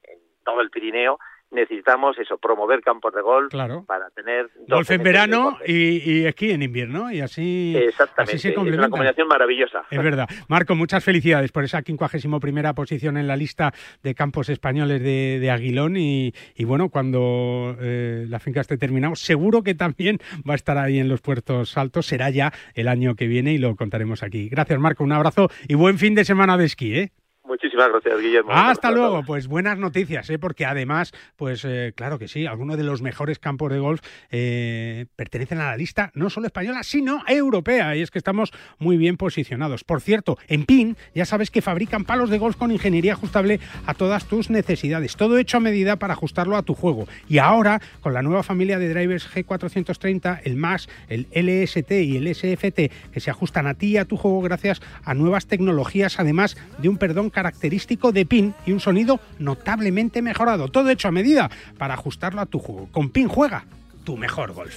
en 0.04 0.20
todo 0.44 0.62
el 0.62 0.70
Pirineo, 0.70 1.20
necesitamos 1.52 2.18
eso, 2.20 2.38
promover 2.38 2.82
campos 2.82 3.14
de 3.14 3.22
golf 3.22 3.50
Claro. 3.50 3.84
para 3.86 4.10
tener... 4.12 4.50
12 4.56 4.68
Golf 4.68 4.92
en 4.92 5.04
verano 5.04 5.58
y, 5.66 6.12
y 6.12 6.26
esquí 6.26 6.52
en 6.52 6.62
invierno, 6.64 7.12
y 7.12 7.22
así, 7.22 7.76
Exactamente, 7.76 8.36
así 8.36 8.40
se 8.40 8.50
es 8.50 8.58
una 8.58 8.90
combinación 8.90 9.28
maravillosa. 9.28 9.84
Es 9.90 10.04
verdad. 10.04 10.28
Marco, 10.48 10.76
muchas 10.76 11.04
felicidades 11.04 11.52
por 11.52 11.64
esa 11.64 11.82
51 11.82 12.40
primera 12.40 12.74
posición 12.74 13.18
en 13.18 13.28
la 13.28 13.36
lista 13.36 13.74
de 14.04 14.16
campos 14.16 14.50
españoles 14.50 15.02
de, 15.02 15.40
de 15.40 15.52
Aguilón 15.52 15.98
y, 15.98 16.34
y 16.56 16.66
bueno, 16.66 16.90
cuando 16.90 17.76
eh, 17.80 18.26
la 18.28 18.40
finca 18.40 18.62
esté 18.62 18.78
terminado, 18.78 19.16
seguro 19.16 19.64
que 19.64 19.76
también 19.76 20.20
va 20.48 20.54
a 20.54 20.56
estar 20.56 20.78
ahí 20.78 21.00
en 21.00 21.10
los 21.10 21.22
puertos 21.22 21.78
altos. 21.78 22.06
Será 22.06 22.30
ya 22.30 22.52
el 22.76 22.88
año 22.88 23.16
que 23.16 23.28
viene 23.28 23.54
y 23.54 23.58
lo 23.58 23.76
contaremos 23.76 24.24
aquí. 24.24 24.50
Gracias, 24.50 24.80
Marco. 24.80 25.04
Un 25.04 25.12
abrazo 25.14 25.50
y 25.68 25.76
buen 25.76 25.98
fin 25.98 26.16
de 26.16 26.26
semana 26.26 26.58
de 26.58 26.66
esquí, 26.66 26.96
¿eh? 26.96 27.12
Muchísimas 27.50 27.90
gracias, 27.90 28.22
Guillermo. 28.22 28.52
Hasta 28.54 28.92
luego. 28.92 29.24
Pues 29.24 29.48
buenas 29.48 29.80
noticias, 29.80 30.30
¿eh? 30.30 30.38
porque 30.38 30.68
además, 30.68 31.14
pues 31.36 31.66
eh, 31.66 31.94
claro 31.96 32.20
que 32.20 32.28
sí, 32.28 32.46
algunos 32.46 32.78
de 32.78 32.84
los 32.84 33.02
mejores 33.02 33.40
campos 33.40 33.72
de 33.72 33.80
golf 33.80 34.02
eh, 34.30 35.08
pertenecen 35.16 35.58
a 35.58 35.72
la 35.72 35.76
lista 35.76 36.12
no 36.14 36.30
solo 36.30 36.46
española, 36.46 36.84
sino 36.84 37.24
europea. 37.28 37.96
Y 37.96 38.04
es 38.04 38.12
que 38.12 38.20
estamos 38.20 38.52
muy 38.78 38.98
bien 38.98 39.18
posicionados. 39.18 39.84
Por 39.84 40.00
cierto, 40.02 40.38
en 40.48 40.66
PIN 40.66 40.96
ya 41.16 41.26
sabes 41.26 41.50
que 41.50 41.64
fabrican 41.64 42.06
palos 42.06 42.30
de 42.30 42.38
golf 42.38 42.56
con 42.56 42.72
ingeniería 42.72 43.14
ajustable 43.14 43.60
a 43.88 43.96
todas 43.96 44.26
tus 44.26 44.52
necesidades. 44.52 45.16
Todo 45.16 45.40
hecho 45.40 45.58
a 45.58 45.60
medida 45.60 45.96
para 45.96 46.14
ajustarlo 46.14 46.56
a 46.56 46.62
tu 46.62 46.76
juego. 46.76 47.08
Y 47.28 47.40
ahora, 47.40 47.82
con 48.02 48.14
la 48.14 48.22
nueva 48.22 48.44
familia 48.44 48.78
de 48.78 48.94
drivers 48.94 49.28
G430, 49.28 50.42
el 50.44 50.56
MAS, 50.56 50.88
el 51.08 51.26
LST 51.34 51.92
y 51.94 52.18
el 52.18 52.36
SFT, 52.36 53.12
que 53.12 53.20
se 53.20 53.32
ajustan 53.32 53.66
a 53.66 53.74
ti 53.74 53.88
y 53.88 53.98
a 53.98 54.06
tu 54.06 54.18
juego 54.18 54.40
gracias 54.42 54.84
a 55.04 55.16
nuevas 55.16 55.48
tecnologías, 55.48 56.20
además 56.20 56.56
de 56.78 56.90
un 56.90 56.98
perdón 56.98 57.32
característico 57.40 58.12
de 58.12 58.26
PIN 58.26 58.54
y 58.66 58.74
un 58.74 58.82
sonido 58.82 59.22
notablemente 59.38 60.22
mejorado. 60.22 60.68
Todo 60.68 60.90
hecho 60.90 61.08
a 61.08 61.12
medida 61.12 61.50
para 61.78 61.94
ajustarlo 61.94 62.42
a 62.42 62.46
tu 62.46 62.60
juego. 62.60 62.90
Con 62.92 63.12
PIN 63.12 63.30
juega 63.30 63.64
tu 64.04 64.18
mejor 64.18 64.52
golf. 64.52 64.76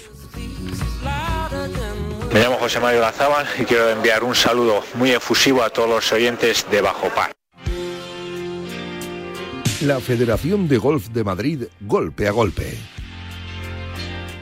Me 2.32 2.40
llamo 2.40 2.56
José 2.58 2.78
Mario 2.78 3.00
Lazábal 3.00 3.46
y 3.58 3.64
quiero 3.64 3.90
enviar 3.90 4.22
un 4.22 4.36
saludo 4.36 4.84
muy 4.94 5.10
efusivo 5.10 5.64
a 5.64 5.70
todos 5.70 5.90
los 5.90 6.12
oyentes 6.12 6.64
de 6.70 6.80
Bajo 6.80 7.08
Par. 7.08 7.32
La 9.80 9.98
Federación 9.98 10.68
de 10.68 10.78
Golf 10.78 11.08
de 11.08 11.24
Madrid, 11.24 11.64
golpe 11.80 12.28
a 12.28 12.30
golpe. 12.30 12.78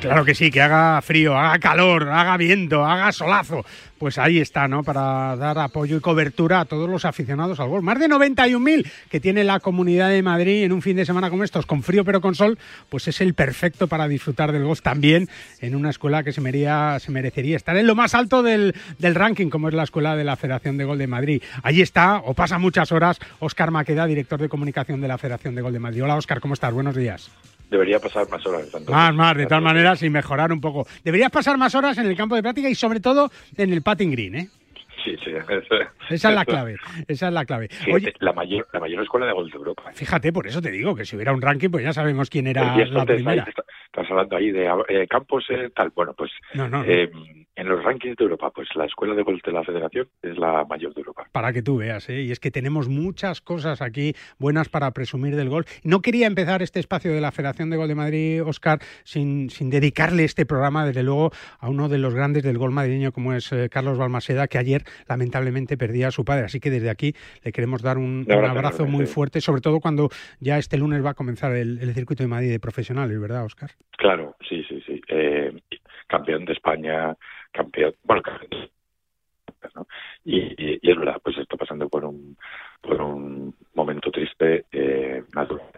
Claro 0.01 0.25
que 0.25 0.35
sí, 0.35 0.51
que 0.51 0.61
haga 0.61 1.01
frío, 1.03 1.37
haga 1.37 1.59
calor, 1.59 2.09
haga 2.09 2.37
viento, 2.37 2.85
haga 2.85 3.13
solazo. 3.13 3.65
Pues 4.01 4.17
ahí 4.17 4.39
está, 4.39 4.67
¿no? 4.67 4.83
Para 4.83 5.37
dar 5.37 5.59
apoyo 5.59 5.99
y 5.99 6.01
cobertura 6.01 6.61
a 6.61 6.65
todos 6.65 6.89
los 6.89 7.05
aficionados 7.05 7.61
al 7.61 7.69
golf. 7.69 7.85
Más 7.85 8.01
de 8.01 8.09
91.000 8.09 8.91
que 9.11 9.21
tiene 9.21 9.45
la 9.45 9.61
Comunidad 9.61 10.09
de 10.09 10.23
Madrid 10.23 10.65
en 10.65 10.73
un 10.73 10.81
fin 10.81 10.97
de 10.97 11.05
semana 11.05 11.29
como 11.29 11.45
estos, 11.45 11.67
con 11.67 11.83
frío 11.83 12.03
pero 12.03 12.23
con 12.23 12.35
sol, 12.35 12.59
pues 12.89 13.09
es 13.09 13.21
el 13.21 13.35
perfecto 13.35 13.89
para 13.89 14.09
disfrutar 14.09 14.53
del 14.53 14.65
golf 14.65 14.81
también 14.81 15.29
en 15.61 15.77
una 15.77 15.91
escuela 15.91 16.23
que 16.23 16.33
se, 16.33 16.41
se 16.41 17.13
merecería 17.13 17.59
estar 17.59 17.77
en 17.77 17.87
lo 17.87 17.95
más 17.95 18.15
alto 18.15 18.43
del, 18.43 18.75
del, 18.99 19.15
ranking, 19.15 19.51
como 19.51 19.69
es 19.69 19.75
la 19.75 19.83
escuela 19.83 20.17
de 20.17 20.25
la 20.25 20.37
Federación 20.37 20.79
de 20.79 20.85
Gol 20.85 20.97
de 20.97 21.07
Madrid. 21.07 21.43
Allí 21.63 21.83
está, 21.83 22.23
o 22.25 22.33
pasa 22.33 22.57
muchas 22.57 22.93
horas, 22.93 23.19
Óscar 23.39 23.71
Maqueda, 23.71 24.07
director 24.07 24.41
de 24.41 24.49
comunicación 24.49 25.03
de 25.03 25.09
la 25.09 25.19
Federación 25.19 25.55
de 25.55 25.61
Gol 25.61 25.75
de 25.75 25.79
Madrid. 25.79 26.05
Hola, 26.05 26.17
Óscar, 26.17 26.41
¿cómo 26.41 26.55
estás? 26.55 26.73
Buenos 26.73 26.97
días 26.97 27.31
debería 27.71 27.99
pasar 27.99 28.29
más 28.29 28.45
horas. 28.47 28.69
más, 28.89 29.15
más, 29.15 29.37
de 29.37 29.47
tal 29.47 29.63
manera, 29.63 29.97
sin 29.97 30.13
mejorar 30.13 30.53
un 30.53 30.61
poco. 30.61 30.87
Deberías 31.05 31.31
pasar 31.31 31.57
más 31.57 31.75
horas 31.75 31.97
en 31.99 32.07
el 32.07 32.17
campo 32.17 32.35
de 32.35 32.43
práctica 32.43 32.69
y 32.69 32.75
sobre 32.75 33.01
todo 33.01 33.31
en 33.57 33.73
el 33.73 33.83
patting 33.83 34.11
green, 34.11 34.35
¿eh? 34.35 34.49
Sí, 35.05 35.17
sí. 35.25 35.31
esa 36.11 36.29
es 36.29 36.35
la 36.35 36.45
clave. 36.45 36.77
Esa 37.09 37.29
es 37.29 37.33
la 37.33 37.45
clave. 37.45 37.69
la 38.19 38.33
mayor, 38.33 38.69
la 38.73 38.81
mayor 38.81 39.03
escuela 39.03 39.27
de 39.27 39.33
golf 39.33 39.51
de 39.51 39.59
Europa. 39.59 39.91
Fíjate, 39.95 40.33
por 40.33 40.47
eso 40.47 40.61
te 40.61 40.71
digo 40.71 40.95
que 40.95 41.05
si 41.05 41.17
hubiera 41.17 41.33
un 41.33 41.41
ranking, 41.41 41.71
pues 41.71 41.85
ya 41.85 41.93
sabemos 41.93 42.29
quién 42.29 42.47
era 42.47 42.77
la 42.77 43.07
primera. 43.07 43.47
estás 43.87 44.11
hablando 44.11 44.37
ahí 44.37 44.51
de 44.51 44.69
eh, 44.89 45.07
campos 45.09 45.45
eh, 45.51 45.71
tal. 45.75 45.91
Bueno, 45.95 46.15
pues 46.15 46.31
eh, 46.87 47.11
en 47.57 47.69
los 47.69 47.83
rankings 47.85 48.17
de 48.17 48.25
Europa, 48.25 48.51
pues 48.51 48.69
la 48.75 48.87
escuela 48.87 49.15
de 49.15 49.23
golf 49.23 49.43
de 49.45 49.53
la 49.53 49.63
Federación 49.65 50.09
es 50.23 50.39
la 50.39 50.65
mayor 50.65 50.95
de 50.95 51.01
Europa. 51.01 51.27
Para 51.33 51.53
que 51.53 51.63
tú 51.63 51.79
veas, 51.79 52.09
¿eh? 52.09 52.23
y 52.23 52.31
es 52.31 52.41
que 52.41 52.51
tenemos 52.51 52.89
muchas 52.89 53.41
cosas 53.41 53.83
aquí 53.83 54.15
buenas 54.39 54.69
para 54.69 54.91
presumir 54.93 55.37
del 55.37 55.49
golf. 55.49 55.67
No 55.85 56.01
quería 56.01 56.27
empezar 56.27 56.63
este 56.63 56.81
espacio 56.81 57.13
de 57.13 57.21
la 57.21 57.33
Federación 57.33 57.71
de 57.71 57.77
Gol 57.77 57.89
de 57.89 57.95
Madrid, 57.95 58.45
Oscar, 58.45 58.79
sin, 59.05 59.51
sin 59.51 59.69
dedicarle 59.71 60.25
este 60.25 60.47
programa, 60.47 60.87
desde 60.87 61.03
luego, 61.03 61.31
a 61.59 61.69
uno 61.69 61.89
de 61.89 61.99
los 61.99 62.15
grandes 62.15 62.43
del 62.43 62.59
gol 62.59 62.71
madrileño, 62.71 63.13
como 63.13 63.35
es 63.35 63.55
Carlos 63.71 63.99
Balmaseda, 63.99 64.49
que 64.49 64.59
ayer 64.59 64.83
lamentablemente 65.09 65.77
perdía 65.77 66.09
a 66.09 66.11
su 66.11 66.25
padre. 66.25 66.45
Así 66.45 66.61
que 66.61 66.71
desde 66.71 66.91
aquí 66.91 67.15
le 67.45 67.53
queremos 67.53 67.83
dar 67.83 67.99
un, 67.99 68.27
abrazo 68.31 68.87
muy 68.87 69.07
fuerte, 69.07 69.41
sobre 69.41 69.61
todo 69.61 69.81
cuando 69.81 70.09
ya 70.41 70.59
este 70.59 70.79
lunes 70.79 71.05
va 71.05 71.11
a 71.11 71.15
comenzar 71.15 71.55
el, 71.55 71.79
circuito 71.95 72.23
de 72.23 72.29
Madrid 72.29 72.51
de 72.51 72.61
profesionales, 72.61 73.21
¿verdad, 73.21 73.45
Oscar? 73.45 73.71
Claro, 73.97 74.37
sí, 74.49 74.65
sí, 74.69 74.83
sí. 74.87 75.01
Eh, 75.09 75.53
campeón 76.07 76.45
de 76.45 76.53
España, 76.53 77.17
campeón, 77.53 77.95
bueno, 78.05 78.23
campeón 78.23 78.71
y, 80.25 80.89
es 80.89 80.97
verdad, 80.97 81.21
pues 81.23 81.39
está 81.39 81.57
pasando 81.57 81.89
por 81.89 82.05
un 82.05 82.37
por 82.81 83.01
un 83.01 83.55
momento 83.75 84.11
triste, 84.11 84.65
eh, 84.73 85.23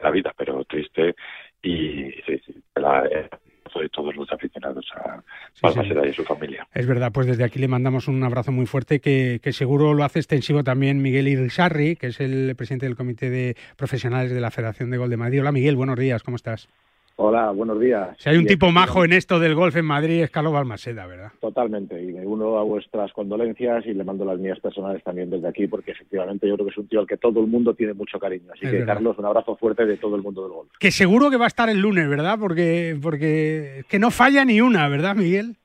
la 0.02 0.10
vida, 0.10 0.32
pero 0.36 0.64
triste 0.64 1.14
y 1.62 2.10
sí, 2.26 2.40
sí, 2.46 2.62
la, 2.76 3.04
eh, 3.06 3.28
de 3.74 3.88
todos 3.88 4.14
los 4.14 4.30
aficionados 4.30 4.86
a 4.94 5.22
Balmaseda 5.62 6.06
y 6.06 6.12
su 6.12 6.24
familia. 6.24 6.66
Es 6.74 6.86
verdad, 6.86 7.10
pues 7.12 7.26
desde 7.26 7.44
aquí 7.44 7.58
le 7.58 7.68
mandamos 7.68 8.06
un 8.06 8.22
abrazo 8.22 8.52
muy 8.52 8.66
fuerte 8.66 9.00
que, 9.00 9.40
que 9.42 9.52
seguro 9.52 9.94
lo 9.94 10.04
hace 10.04 10.18
extensivo 10.18 10.62
también 10.62 11.00
Miguel 11.00 11.26
Irizarri, 11.26 11.96
que 11.96 12.08
es 12.08 12.20
el 12.20 12.54
presidente 12.54 12.86
del 12.86 12.96
Comité 12.96 13.30
de 13.30 13.56
Profesionales 13.76 14.32
de 14.32 14.40
la 14.40 14.50
Federación 14.50 14.90
de 14.90 14.98
Gol 14.98 15.10
de 15.10 15.16
Madrid. 15.16 15.40
Hola 15.40 15.52
Miguel, 15.52 15.76
buenos 15.76 15.98
días, 15.98 16.22
¿cómo 16.22 16.36
estás? 16.36 16.68
Hola, 17.16 17.50
buenos 17.50 17.78
días. 17.78 18.16
Si 18.18 18.28
hay 18.28 18.36
un 18.36 18.46
tipo 18.46 18.70
majo 18.70 19.04
en 19.04 19.12
esto 19.12 19.38
del 19.38 19.54
golf 19.54 19.76
en 19.76 19.84
Madrid 19.84 20.22
es 20.22 20.30
Carlos 20.30 20.52
Balmaseda, 20.52 21.06
¿verdad? 21.06 21.32
Totalmente, 21.40 22.02
y 22.02 22.12
me 22.12 22.26
uno 22.26 22.58
a 22.58 22.62
vuestras 22.62 23.12
condolencias 23.12 23.84
y 23.86 23.94
le 23.94 24.04
mando 24.04 24.24
las 24.24 24.38
mías 24.38 24.58
personales 24.60 25.02
también 25.04 25.30
desde 25.30 25.48
aquí, 25.48 25.66
porque 25.66 25.92
efectivamente 25.92 26.48
yo 26.48 26.54
creo 26.54 26.66
que 26.66 26.72
es 26.72 26.78
un 26.78 26.88
tío 26.88 27.00
al 27.00 27.06
que 27.06 27.16
todo 27.16 27.40
el 27.40 27.46
mundo 27.46 27.74
tiene 27.74 27.94
mucho 27.94 28.18
cariño. 28.18 28.52
Así 28.52 28.66
que, 28.66 28.84
Carlos, 28.84 29.18
un 29.18 29.26
abrazo 29.26 29.56
fuerte 29.56 29.84
de 29.84 29.96
todo 29.96 30.16
el 30.16 30.22
mundo 30.22 30.42
del 30.42 30.52
golf. 30.52 30.70
Que 30.78 30.90
seguro 30.90 31.30
que 31.30 31.36
va 31.36 31.44
a 31.44 31.48
estar 31.48 31.68
el 31.68 31.80
lunes, 31.80 32.08
¿verdad? 32.08 32.38
Porque, 32.40 32.98
porque 33.00 33.84
que 33.88 33.98
no 33.98 34.10
falla 34.10 34.44
ni 34.44 34.60
una, 34.60 34.88
¿verdad, 34.88 35.14
Miguel? 35.14 35.56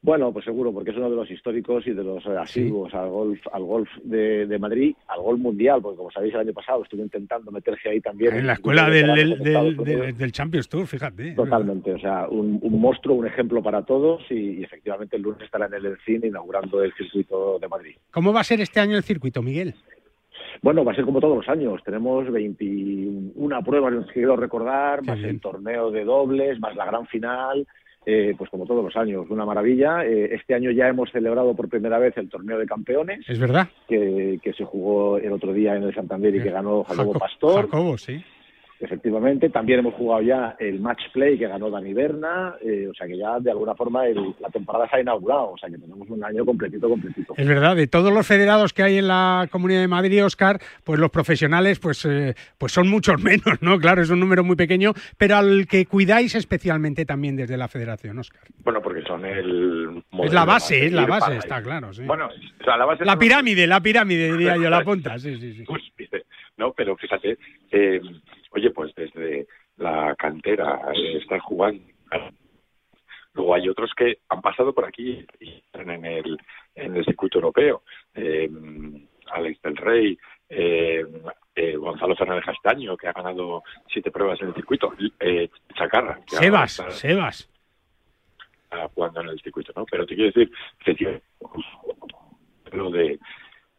Bueno, 0.00 0.32
pues 0.32 0.44
seguro, 0.44 0.72
porque 0.72 0.92
es 0.92 0.96
uno 0.96 1.10
de 1.10 1.16
los 1.16 1.28
históricos 1.28 1.84
y 1.88 1.90
de 1.90 2.04
los 2.04 2.24
asiduos 2.24 2.94
al 2.94 3.08
golf, 3.08 3.40
al 3.52 3.64
golf 3.64 3.88
de, 4.04 4.56
Madrid, 4.60 4.94
al 5.08 5.20
golf 5.20 5.40
mundial, 5.40 5.82
porque 5.82 5.96
como 5.96 6.10
sabéis 6.12 6.34
el 6.34 6.40
año 6.40 6.52
pasado 6.52 6.84
estuve 6.84 7.02
intentando 7.02 7.50
meterse 7.50 7.88
ahí 7.88 8.00
también. 8.00 8.32
En 8.36 8.46
la 8.46 8.52
escuela 8.52 8.88
del, 8.88 9.38
del, 9.42 10.32
Champions 10.32 10.68
Tour, 10.68 10.86
fíjate. 10.86 11.32
Totalmente, 11.32 11.92
o 11.92 11.98
sea, 11.98 12.28
un, 12.28 12.60
monstruo, 12.80 13.16
un 13.16 13.26
ejemplo 13.26 13.60
para 13.60 13.82
todos 13.82 14.22
y, 14.30 14.62
efectivamente 14.62 15.16
el 15.16 15.22
lunes 15.22 15.42
estará 15.42 15.66
en 15.66 15.74
el 15.74 15.86
Encin 15.86 16.24
inaugurando 16.24 16.80
el 16.82 16.92
circuito 16.94 17.58
de 17.58 17.66
Madrid. 17.66 17.96
¿Cómo 18.12 18.32
va 18.32 18.40
a 18.40 18.44
ser 18.44 18.60
este 18.60 18.78
año 18.78 18.96
el 18.96 19.02
circuito, 19.02 19.42
Miguel? 19.42 19.74
Bueno, 20.62 20.84
va 20.84 20.92
a 20.92 20.94
ser 20.94 21.04
como 21.04 21.20
todos 21.20 21.38
los 21.38 21.48
años. 21.48 21.82
Tenemos 21.84 22.30
21 22.30 23.64
pruebas, 23.64 23.94
quiero 24.12 24.36
recordar, 24.36 25.02
más 25.04 25.18
el 25.18 25.40
torneo 25.40 25.90
de 25.90 26.04
dobles, 26.04 26.60
más 26.60 26.76
la 26.76 26.86
gran 26.86 27.06
final 27.08 27.66
eh, 28.06 28.34
pues 28.38 28.50
como 28.50 28.66
todos 28.66 28.84
los 28.84 28.96
años, 28.96 29.26
una 29.28 29.44
maravilla. 29.44 30.04
Eh, 30.04 30.34
este 30.34 30.54
año 30.54 30.70
ya 30.70 30.88
hemos 30.88 31.10
celebrado 31.10 31.54
por 31.54 31.68
primera 31.68 31.98
vez 31.98 32.16
el 32.16 32.28
torneo 32.28 32.58
de 32.58 32.66
campeones. 32.66 33.28
Es 33.28 33.38
verdad. 33.38 33.68
Que, 33.86 34.38
que 34.42 34.52
se 34.52 34.64
jugó 34.64 35.18
el 35.18 35.32
otro 35.32 35.52
día 35.52 35.76
en 35.76 35.82
el 35.82 35.94
Santander 35.94 36.34
y 36.34 36.42
que 36.42 36.50
ganó 36.50 36.84
Jacobo 36.84 37.12
Pastor. 37.14 37.66
Jacobo, 37.66 37.98
sí. 37.98 38.22
Efectivamente, 38.80 39.50
también 39.50 39.80
hemos 39.80 39.94
jugado 39.94 40.22
ya 40.22 40.56
el 40.60 40.78
match 40.78 41.10
play 41.12 41.36
que 41.36 41.48
ganó 41.48 41.68
Dani 41.68 41.92
Berna, 41.92 42.54
eh, 42.60 42.86
o 42.88 42.94
sea 42.94 43.08
que 43.08 43.18
ya 43.18 43.40
de 43.40 43.50
alguna 43.50 43.74
forma 43.74 44.04
la 44.06 44.50
temporada 44.50 44.88
se 44.88 44.96
ha 44.96 45.00
inaugurado, 45.00 45.50
o 45.50 45.58
sea 45.58 45.68
que 45.68 45.78
tenemos 45.78 46.08
un 46.08 46.22
año 46.22 46.44
completito, 46.44 46.88
completito. 46.88 47.34
Es 47.36 47.48
verdad, 47.48 47.74
de 47.74 47.88
todos 47.88 48.12
los 48.12 48.24
federados 48.24 48.72
que 48.72 48.84
hay 48.84 48.98
en 48.98 49.08
la 49.08 49.48
Comunidad 49.50 49.80
de 49.80 49.88
Madrid, 49.88 50.24
Oscar, 50.24 50.60
pues 50.84 51.00
los 51.00 51.10
profesionales 51.10 51.80
pues, 51.80 52.04
eh, 52.04 52.34
pues 52.56 52.70
son 52.70 52.88
muchos 52.88 53.20
menos, 53.22 53.60
¿no? 53.60 53.80
Claro, 53.80 54.00
es 54.00 54.10
un 54.10 54.20
número 54.20 54.44
muy 54.44 54.54
pequeño, 54.54 54.92
pero 55.16 55.36
al 55.36 55.66
que 55.66 55.84
cuidáis 55.86 56.36
especialmente 56.36 57.04
también 57.04 57.34
desde 57.34 57.56
la 57.56 57.66
federación, 57.66 58.16
Oscar. 58.20 58.42
Bueno, 58.62 58.80
porque 58.80 59.02
son 59.02 59.24
el... 59.24 60.04
Es 60.22 60.32
la 60.32 60.44
base, 60.44 60.86
es 60.86 60.92
la 60.92 61.04
base, 61.04 61.36
está 61.36 61.60
claro, 61.60 61.92
sí. 61.92 62.04
Bueno, 62.04 62.28
la 62.64 62.84
base... 62.84 63.04
La 63.04 63.18
pirámide, 63.18 63.66
la 63.66 63.80
pirámide, 63.80 64.30
diría 64.30 64.56
yo, 64.56 64.70
la 64.70 64.80
punta, 64.84 65.18
sí, 65.18 65.36
sí, 65.40 65.54
sí. 65.54 65.64
Pues, 65.64 65.82
no, 66.56 66.72
pero 66.72 66.96
fíjate... 66.96 67.38
Eh, 67.72 68.00
oye, 68.58 68.70
pues 68.70 68.94
desde 68.94 69.46
la 69.76 70.14
cantera 70.16 70.80
eh, 70.94 71.18
están 71.18 71.40
jugando. 71.40 71.82
Luego 73.34 73.54
hay 73.54 73.68
otros 73.68 73.92
que 73.96 74.18
han 74.28 74.40
pasado 74.40 74.72
por 74.72 74.84
aquí 74.84 75.24
y 75.40 75.50
están 75.54 75.90
en 75.90 76.04
el, 76.04 76.38
en 76.74 76.96
el 76.96 77.04
circuito 77.04 77.38
europeo. 77.38 77.82
Eh, 78.14 78.50
Alex 79.30 79.62
del 79.62 79.76
Rey, 79.76 80.18
eh, 80.48 81.04
eh, 81.54 81.76
Gonzalo 81.76 82.16
Fernández 82.16 82.44
Castaño, 82.44 82.96
que 82.96 83.08
ha 83.08 83.12
ganado 83.12 83.62
siete 83.92 84.10
pruebas 84.10 84.40
en 84.40 84.48
el 84.48 84.54
circuito. 84.54 84.92
Eh, 85.20 85.48
Chacarra. 85.74 86.20
Que 86.26 86.36
Sebas, 86.36 86.82
Sebas. 86.90 87.50
Jugando 88.94 89.22
en 89.22 89.28
el 89.28 89.40
circuito, 89.40 89.72
¿no? 89.74 89.86
Pero 89.86 90.04
te 90.04 90.14
quiero 90.14 90.30
decir, 90.30 90.52
lo 92.72 92.90
de 92.90 93.18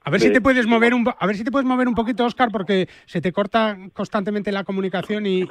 a 0.04 0.10
ver 0.10 0.22
si 0.22 0.32
te 0.32 0.42
puedes 0.42 0.66
mover 0.66 0.94
un 0.94 1.06
a 1.08 1.28
ver 1.28 1.36
si 1.36 1.44
te 1.44 1.52
puedes 1.52 1.68
mover 1.68 1.88
un 1.88 1.96
poquito, 1.96 2.26
Oscar, 2.26 2.50
porque 2.52 2.88
se 3.06 3.22
te 3.22 3.32
corta 3.32 3.78
constantemente 3.94 4.52
la 4.52 4.64
comunicación 4.64 5.26
y, 5.26 5.46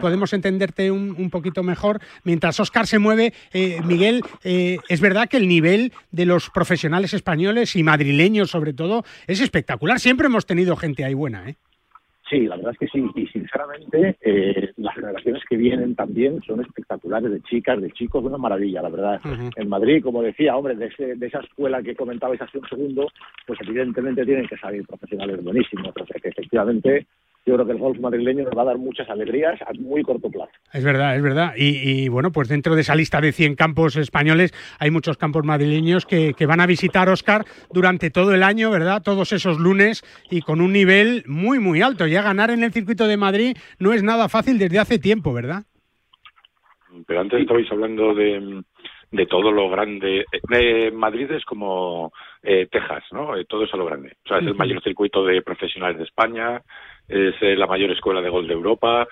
podemos 0.00 0.32
entenderte 0.32 0.90
un, 0.90 1.30
poquito 1.30 1.62
mejor. 1.62 2.00
Mientras 2.24 2.58
Oscar 2.60 2.86
se 2.86 2.98
mueve, 2.98 3.32
eh, 3.52 3.80
Miguel, 3.84 4.22
eh, 4.42 4.78
es 4.88 5.00
verdad 5.00 5.28
que 5.28 5.36
el 5.36 5.48
nivel 5.48 5.92
de 6.10 6.24
los 6.24 6.50
profesionales 6.50 7.14
españoles 7.14 7.76
y 7.76 7.82
madrileños, 7.82 8.50
sobre 8.50 8.72
todo, 8.72 9.04
es 9.26 9.40
espectacular. 9.40 10.00
Siempre 10.00 10.26
hemos 10.26 10.46
tenido 10.46 10.76
gente 10.76 11.04
ahí 11.04 11.14
buena, 11.14 11.48
¿eh? 11.48 11.56
Sí, 12.30 12.46
la 12.46 12.54
verdad 12.54 12.72
es 12.72 12.78
que 12.78 12.86
sí. 12.86 13.04
Y 13.16 13.26
sinceramente, 13.26 14.16
eh, 14.20 14.72
las 14.76 14.94
generaciones 14.94 15.42
que 15.48 15.56
vienen 15.56 15.96
también 15.96 16.40
son 16.42 16.60
espectaculares 16.60 17.28
de 17.28 17.40
chicas, 17.42 17.80
de 17.80 17.90
chicos, 17.90 18.24
una 18.24 18.38
maravilla, 18.38 18.82
la 18.82 18.88
verdad. 18.88 19.20
En 19.56 19.68
Madrid, 19.68 20.00
como 20.00 20.22
decía, 20.22 20.56
hombre, 20.56 20.76
de, 20.76 21.16
de 21.16 21.26
esa 21.26 21.40
escuela 21.40 21.82
que 21.82 21.96
comentabais 21.96 22.40
hace 22.40 22.58
un 22.58 22.68
segundo, 22.68 23.08
pues 23.46 23.58
evidentemente 23.66 24.24
tienen 24.24 24.46
que 24.46 24.56
salir 24.58 24.86
profesionales 24.86 25.42
buenísimos. 25.42 25.88
O 25.88 26.06
sea 26.06 26.20
que 26.22 26.28
efectivamente 26.28 27.08
yo 27.46 27.54
creo 27.54 27.66
que 27.66 27.72
el 27.72 27.78
golf 27.78 27.98
madrileño 27.98 28.44
nos 28.44 28.56
va 28.56 28.62
a 28.62 28.66
dar 28.66 28.78
muchas 28.78 29.08
alegrías 29.08 29.60
a 29.62 29.72
muy 29.78 30.02
corto 30.02 30.30
plazo. 30.30 30.52
Es 30.72 30.84
verdad, 30.84 31.16
es 31.16 31.22
verdad. 31.22 31.52
Y, 31.56 32.08
bueno, 32.08 32.30
pues 32.32 32.48
dentro 32.48 32.74
de 32.74 32.82
esa 32.82 32.94
lista 32.94 33.20
de 33.20 33.32
100 33.32 33.54
campos 33.54 33.96
españoles 33.96 34.52
hay 34.78 34.90
muchos 34.90 35.16
campos 35.16 35.44
madrileños 35.44 36.06
que, 36.06 36.34
van 36.46 36.60
a 36.60 36.66
visitar 36.66 37.08
Oscar 37.08 37.44
durante 37.72 38.10
todo 38.10 38.34
el 38.34 38.42
año, 38.42 38.70
¿verdad? 38.70 39.02
Todos 39.02 39.32
esos 39.32 39.58
lunes 39.58 40.02
y 40.30 40.42
con 40.42 40.60
un 40.60 40.72
nivel 40.72 41.22
muy, 41.26 41.58
muy 41.60 41.80
alto. 41.80 42.06
Ya 42.06 42.22
ganar 42.22 42.50
en 42.50 42.64
el 42.64 42.72
circuito 42.72 43.06
de 43.06 43.16
Madrid 43.16 43.56
no 43.78 43.92
es 43.92 44.02
nada 44.02 44.28
fácil 44.28 44.58
desde 44.58 44.78
hace 44.78 44.98
tiempo, 44.98 45.32
¿verdad? 45.32 45.62
Pero 47.06 47.20
antes 47.20 47.40
estabais 47.40 47.70
hablando 47.70 48.14
de, 48.14 48.62
de 49.10 49.26
todo 49.26 49.50
lo 49.50 49.68
grande. 49.68 50.24
Eh, 50.52 50.90
Madrid 50.92 51.30
es 51.32 51.44
como 51.44 52.12
eh, 52.42 52.68
Texas, 52.70 53.04
¿no? 53.12 53.36
Eh, 53.36 53.44
todo 53.44 53.64
es 53.64 53.74
a 53.74 53.76
lo 53.76 53.84
grande. 53.84 54.16
O 54.24 54.28
sea, 54.28 54.38
es 54.38 54.46
el 54.46 54.54
mayor 54.54 54.82
circuito 54.82 55.24
de 55.24 55.42
profesionales 55.42 55.98
de 55.98 56.04
España, 56.04 56.62
es 57.10 57.34
eh, 57.42 57.56
la 57.56 57.66
mayor 57.66 57.90
escuela 57.90 58.20
de 58.20 58.30
gol 58.30 58.46
de 58.46 58.54
Europa 58.54 59.06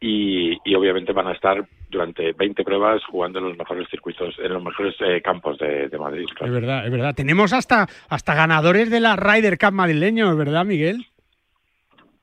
y, 0.00 0.74
obviamente 0.74 1.12
van 1.12 1.28
a 1.28 1.32
estar 1.32 1.64
durante 1.88 2.32
20 2.32 2.62
pruebas 2.64 3.02
jugando 3.04 3.38
en 3.38 3.46
los 3.48 3.56
mejores 3.56 3.88
circuitos, 3.88 4.34
en 4.38 4.52
los 4.52 4.62
mejores 4.62 4.94
eh, 5.00 5.22
campos 5.22 5.56
de, 5.58 5.88
Madrid. 5.98 6.26
Es 6.40 6.50
verdad, 6.50 6.84
es 6.84 6.90
verdad. 6.90 7.14
Tenemos 7.14 7.52
hasta, 7.52 7.86
hasta 8.08 8.34
ganadores 8.34 8.90
de 8.90 9.00
la 9.00 9.16
Ryder 9.16 9.56
Cup 9.56 9.72
madrileño, 9.72 10.36
¿verdad, 10.36 10.64
Miguel? 10.64 11.06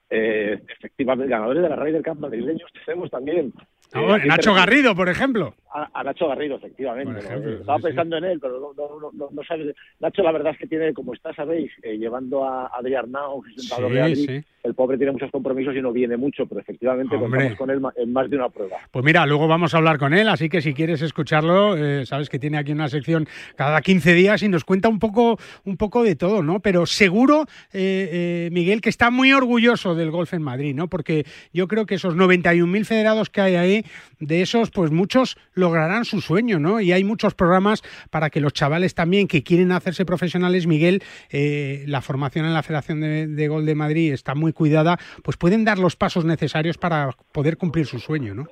Eh, 0.09 0.59
efectivamente, 0.67 1.31
ganadores 1.31 1.63
de 1.63 1.69
la 1.69 1.75
Ryder 1.77 2.03
Cup 2.03 2.19
madrileños 2.19 2.69
tenemos 2.85 3.09
también. 3.09 3.53
Nacho 3.93 4.53
Garrido, 4.53 4.95
por 4.95 5.09
ejemplo. 5.09 5.53
A, 5.73 6.03
Nacho 6.03 6.27
Garrido, 6.27 6.57
efectivamente. 6.57 7.19
Estaba 7.59 7.79
pensando 7.79 8.17
en 8.17 8.25
él, 8.25 8.39
pero 8.39 8.73
no, 8.75 9.11
no, 9.13 9.29
no, 9.31 9.43
sabes. 9.43 9.75
Nacho, 9.99 10.21
la 10.21 10.31
verdad 10.31 10.53
es 10.53 10.59
que 10.59 10.67
tiene, 10.67 10.93
como 10.93 11.13
está, 11.13 11.33
sabéis, 11.33 11.71
llevando 11.83 12.43
a 12.43 12.67
Adrián 12.67 13.11
Nau, 13.11 13.43
sí, 13.45 14.43
el 14.63 14.75
pobre 14.75 14.97
tiene 14.97 15.11
muchos 15.11 15.31
compromisos 15.31 15.75
y 15.75 15.81
no 15.81 15.91
viene 15.91 16.17
mucho, 16.17 16.45
pero 16.45 16.61
efectivamente 16.61 17.17
contamos 17.17 17.55
con 17.55 17.69
él 17.69 17.81
en 17.95 18.13
más 18.13 18.29
de 18.29 18.35
una 18.35 18.49
prueba. 18.49 18.77
Pues 18.91 19.03
mira, 19.03 19.25
luego 19.25 19.47
vamos 19.47 19.73
a 19.73 19.77
hablar 19.77 19.97
con 19.97 20.13
él, 20.13 20.27
así 20.29 20.49
que 20.49 20.61
si 20.61 20.73
quieres 20.73 21.01
escucharlo, 21.01 21.75
eh, 21.77 22.05
sabes 22.05 22.29
que 22.29 22.37
tiene 22.37 22.57
aquí 22.57 22.71
una 22.71 22.87
sección 22.87 23.27
cada 23.55 23.81
15 23.81 24.13
días 24.13 24.43
y 24.43 24.49
nos 24.49 24.63
cuenta 24.63 24.89
un 24.89 24.99
poco, 24.99 25.39
un 25.65 25.77
poco 25.77 26.03
de 26.03 26.15
todo, 26.15 26.43
¿no? 26.43 26.59
Pero 26.59 26.85
seguro, 26.85 27.45
eh, 27.73 28.09
eh, 28.11 28.49
Miguel, 28.51 28.81
que 28.81 28.89
está 28.89 29.09
muy 29.09 29.33
orgulloso 29.33 29.95
del 29.95 30.11
golf 30.11 30.33
en 30.33 30.43
Madrid, 30.43 30.75
¿no? 30.75 30.87
Porque 30.87 31.25
yo 31.53 31.67
creo 31.67 31.85
que 31.85 31.95
esos 31.95 32.15
91.000 32.15 32.85
federados 32.85 33.29
que 33.29 33.41
hay 33.41 33.55
ahí, 33.55 33.80
de 34.19 34.41
esos, 34.41 34.71
pues 34.71 34.91
muchos 34.91 35.37
lograrán 35.53 36.05
su 36.05 36.21
sueño, 36.21 36.59
¿no? 36.59 36.81
Y 36.81 36.91
hay 36.91 37.03
muchos 37.03 37.33
programas 37.33 37.83
para 38.09 38.29
que 38.29 38.41
los 38.41 38.53
chavales 38.53 38.95
también 38.95 39.27
que 39.27 39.43
quieren 39.43 39.71
hacerse 39.71 40.05
profesionales, 40.05 40.67
Miguel, 40.67 41.01
la 41.31 42.01
formación 42.01 42.45
en 42.45 42.53
la 42.53 42.63
Federación 42.63 43.01
de, 43.01 43.47
Golf 43.47 43.65
de 43.65 43.75
Madrid 43.75 44.13
está 44.13 44.35
muy 44.35 44.53
cuidada, 44.53 44.97
pues 45.23 45.37
pueden 45.37 45.65
dar 45.65 45.79
los 45.79 45.95
pasos 45.95 46.25
necesarios 46.25 46.77
para 46.77 47.11
poder 47.31 47.57
cumplir 47.57 47.85
su 47.85 47.99
sueño, 47.99 48.33
¿no? 48.33 48.47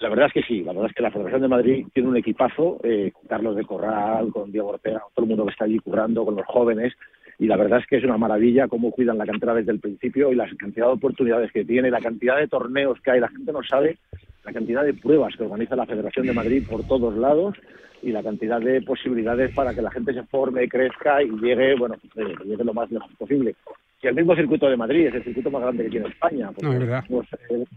La 0.00 0.08
verdad 0.08 0.28
es 0.28 0.32
que 0.32 0.42
sí, 0.42 0.62
la 0.62 0.72
verdad 0.72 0.88
es 0.88 0.94
que 0.94 1.02
la 1.02 1.10
Federación 1.10 1.42
de 1.42 1.48
Madrid 1.48 1.86
tiene 1.92 2.08
un 2.08 2.16
equipazo, 2.16 2.80
eh, 2.82 3.12
Carlos 3.28 3.54
de 3.54 3.64
Corral, 3.64 4.32
con 4.32 4.50
Diego 4.50 4.68
Ortega, 4.68 5.02
todo 5.14 5.24
el 5.24 5.28
mundo 5.28 5.44
que 5.44 5.52
está 5.52 5.66
allí 5.66 5.78
currando, 5.78 6.24
con 6.24 6.36
los 6.36 6.46
jóvenes, 6.46 6.94
y 7.38 7.46
la 7.46 7.56
verdad 7.56 7.80
es 7.80 7.86
que 7.86 7.98
es 7.98 8.04
una 8.04 8.16
maravilla 8.16 8.66
cómo 8.66 8.92
cuidan 8.92 9.18
la 9.18 9.26
cantera 9.26 9.52
desde 9.52 9.72
el 9.72 9.80
principio 9.80 10.32
y 10.32 10.36
la 10.36 10.48
cantidad 10.56 10.86
de 10.86 10.92
oportunidades 10.92 11.52
que 11.52 11.66
tiene, 11.66 11.90
la 11.90 12.00
cantidad 12.00 12.38
de 12.38 12.48
torneos 12.48 12.98
que 13.02 13.10
hay, 13.10 13.20
la 13.20 13.28
gente 13.28 13.52
no 13.52 13.62
sabe 13.62 13.98
la 14.44 14.52
cantidad 14.52 14.84
de 14.84 14.94
pruebas 14.94 15.36
que 15.36 15.44
organiza 15.44 15.76
la 15.76 15.86
Federación 15.86 16.26
de 16.26 16.32
Madrid 16.32 16.66
por 16.68 16.84
todos 16.86 17.16
lados 17.16 17.56
y 18.02 18.10
la 18.12 18.22
cantidad 18.22 18.60
de 18.60 18.80
posibilidades 18.82 19.54
para 19.54 19.74
que 19.74 19.82
la 19.82 19.90
gente 19.90 20.14
se 20.14 20.22
forme, 20.24 20.68
crezca 20.68 21.22
y 21.22 21.28
llegue, 21.40 21.76
bueno, 21.76 21.96
eh, 22.16 22.34
llegue 22.44 22.64
lo 22.64 22.72
más 22.72 22.90
lejos 22.90 23.10
posible 23.18 23.54
y 24.02 24.06
el 24.06 24.14
mismo 24.14 24.34
circuito 24.34 24.68
de 24.68 24.76
Madrid 24.76 25.06
es 25.06 25.14
el 25.14 25.24
circuito 25.24 25.50
más 25.50 25.62
grande 25.62 25.84
que 25.84 25.90
tiene 25.90 26.08
España. 26.08 26.50
No, 26.62 26.72
es 26.72 26.78
verdad. 26.78 27.04
Tenemos 27.06 27.26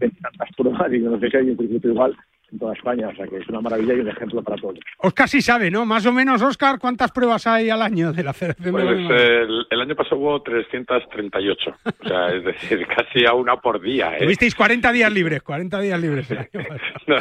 eh, 0.00 0.10
tantas 0.22 0.48
pruebas 0.56 0.92
y 0.92 0.98
no 0.98 1.18
sé 1.18 1.30
si 1.30 1.36
hay 1.36 1.50
un 1.50 1.58
circuito 1.58 1.88
igual 1.88 2.16
en 2.54 2.58
toda 2.60 2.72
España, 2.72 3.08
o 3.08 3.16
sea 3.16 3.26
que 3.26 3.36
es 3.36 3.48
una 3.48 3.60
maravilla 3.60 3.94
y 3.94 4.00
un 4.00 4.08
ejemplo 4.08 4.42
para 4.42 4.56
todos. 4.56 4.78
Oscar 4.98 5.28
sí 5.28 5.42
sabe, 5.42 5.70
¿no? 5.70 5.84
Más 5.84 6.06
o 6.06 6.12
menos, 6.12 6.40
Oscar, 6.40 6.78
¿cuántas 6.78 7.10
pruebas 7.10 7.46
hay 7.46 7.68
al 7.68 7.82
año 7.82 8.12
de 8.12 8.22
la 8.22 8.32
Federación? 8.32 8.72
Pues 8.72 8.84
el, 8.86 9.66
el, 9.68 9.80
año 9.80 9.94
pasado 9.96 10.16
hubo 10.18 10.40
338, 10.40 11.70
o 11.84 12.08
sea, 12.08 12.28
es 12.28 12.44
decir, 12.44 12.86
casi 12.96 13.26
a 13.26 13.34
una 13.34 13.56
por 13.56 13.80
día. 13.80 14.16
¿eh? 14.16 14.22
Tuvisteis 14.22 14.54
40 14.54 14.92
días 14.92 15.12
libres, 15.12 15.42
40 15.42 15.80
días 15.80 16.00
libres. 16.00 16.30
no, 17.06 17.16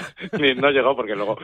no, 0.55 0.71
llegó 0.71 0.95
porque 0.95 1.15
luego, 1.15 1.37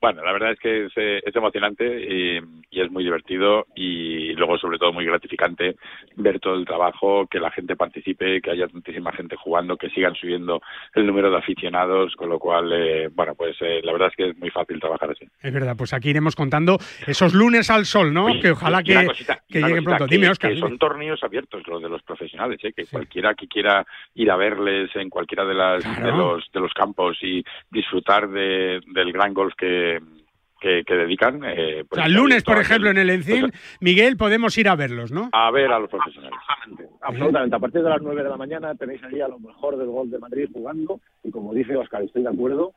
bueno, 0.00 0.24
la 0.24 0.32
verdad 0.32 0.52
es 0.52 0.58
que 0.58 0.86
es, 0.86 0.92
eh, 0.96 1.20
es 1.24 1.36
emocionante 1.36 1.84
y, 1.84 2.38
y, 2.70 2.80
es 2.80 2.90
muy 2.90 3.04
divertido 3.04 3.66
y 3.74 4.32
luego 4.34 4.58
sobre 4.58 4.78
todo 4.78 4.92
muy 4.92 5.04
gratificante 5.04 5.76
ver 6.16 6.40
todo 6.40 6.54
el 6.54 6.64
trabajo, 6.64 7.26
que 7.26 7.38
la 7.38 7.50
gente 7.50 7.76
participe, 7.76 8.40
que 8.40 8.50
haya 8.50 8.68
tantísima 8.68 9.12
gente 9.12 9.36
jugando, 9.36 9.76
que 9.76 9.90
sigan 9.90 10.14
subiendo 10.14 10.62
el 10.94 11.06
número 11.06 11.30
de 11.30 11.36
aficionados, 11.36 12.14
con 12.16 12.30
lo 12.30 12.38
cual, 12.38 12.72
eh, 12.72 13.08
bueno, 13.12 13.25
pues 13.34 13.56
eh, 13.60 13.80
la 13.82 13.92
verdad 13.92 14.08
es 14.08 14.16
que 14.16 14.30
es 14.30 14.38
muy 14.38 14.50
fácil 14.50 14.80
trabajar 14.80 15.10
así. 15.10 15.26
Es 15.40 15.52
verdad, 15.52 15.74
pues 15.76 15.92
aquí 15.92 16.10
iremos 16.10 16.36
contando 16.36 16.78
esos 17.06 17.34
lunes 17.34 17.70
al 17.70 17.86
sol, 17.86 18.12
¿no? 18.12 18.26
que 18.40 18.50
ojalá 18.50 18.82
que, 18.82 19.08
lleguen 19.48 19.84
pronto. 19.84 20.06
Dime, 20.06 20.30
Oscar. 20.30 20.56
son 20.56 20.78
torneos 20.78 21.22
abiertos 21.22 21.66
los 21.66 21.82
de 21.82 21.88
los 21.88 22.02
profesionales, 22.02 22.58
¿eh? 22.62 22.72
que 22.72 22.86
cualquiera 22.86 23.34
que 23.34 23.48
quiera 23.48 23.86
ir 24.14 24.30
a 24.30 24.36
verles 24.36 24.90
en 24.94 25.10
cualquiera 25.10 25.44
de, 25.44 25.54
las, 25.54 26.02
de, 26.02 26.12
los, 26.12 26.44
de 26.52 26.60
los 26.60 26.72
campos 26.72 27.18
y 27.22 27.44
disfrutar 27.70 28.28
de, 28.28 28.80
del 28.86 29.12
gran 29.12 29.34
golf 29.34 29.54
que, 29.56 29.98
que, 30.60 30.94
dedican. 30.94 31.42
Eh, 31.44 31.84
pues, 31.88 31.92
o 31.92 31.94
sea, 31.96 32.06
el 32.06 32.14
lunes, 32.14 32.42
por 32.42 32.58
ejemplo, 32.58 32.90
en 32.90 32.98
el 32.98 33.10
Encín, 33.10 33.52
Miguel, 33.80 34.16
podemos 34.16 34.56
ir 34.58 34.68
a 34.68 34.76
verlos, 34.76 35.12
¿no? 35.12 35.28
A 35.32 35.50
ver 35.50 35.70
a 35.70 35.78
los 35.78 35.90
profesionales. 35.90 36.38
Absolutamente. 37.00 37.56
A 37.56 37.58
partir 37.58 37.82
de 37.82 37.90
las 37.90 38.02
9 38.02 38.22
de 38.22 38.28
la 38.28 38.36
mañana 38.36 38.74
tenéis 38.74 39.02
allí 39.04 39.20
a 39.20 39.28
lo 39.28 39.38
mejor 39.38 39.76
del 39.76 39.88
gol 39.88 40.10
de 40.10 40.18
Madrid 40.18 40.48
jugando 40.52 41.00
y 41.22 41.30
como 41.30 41.54
dice 41.54 41.76
Oscar, 41.76 42.02
estoy 42.02 42.22
de 42.22 42.30
acuerdo, 42.30 42.72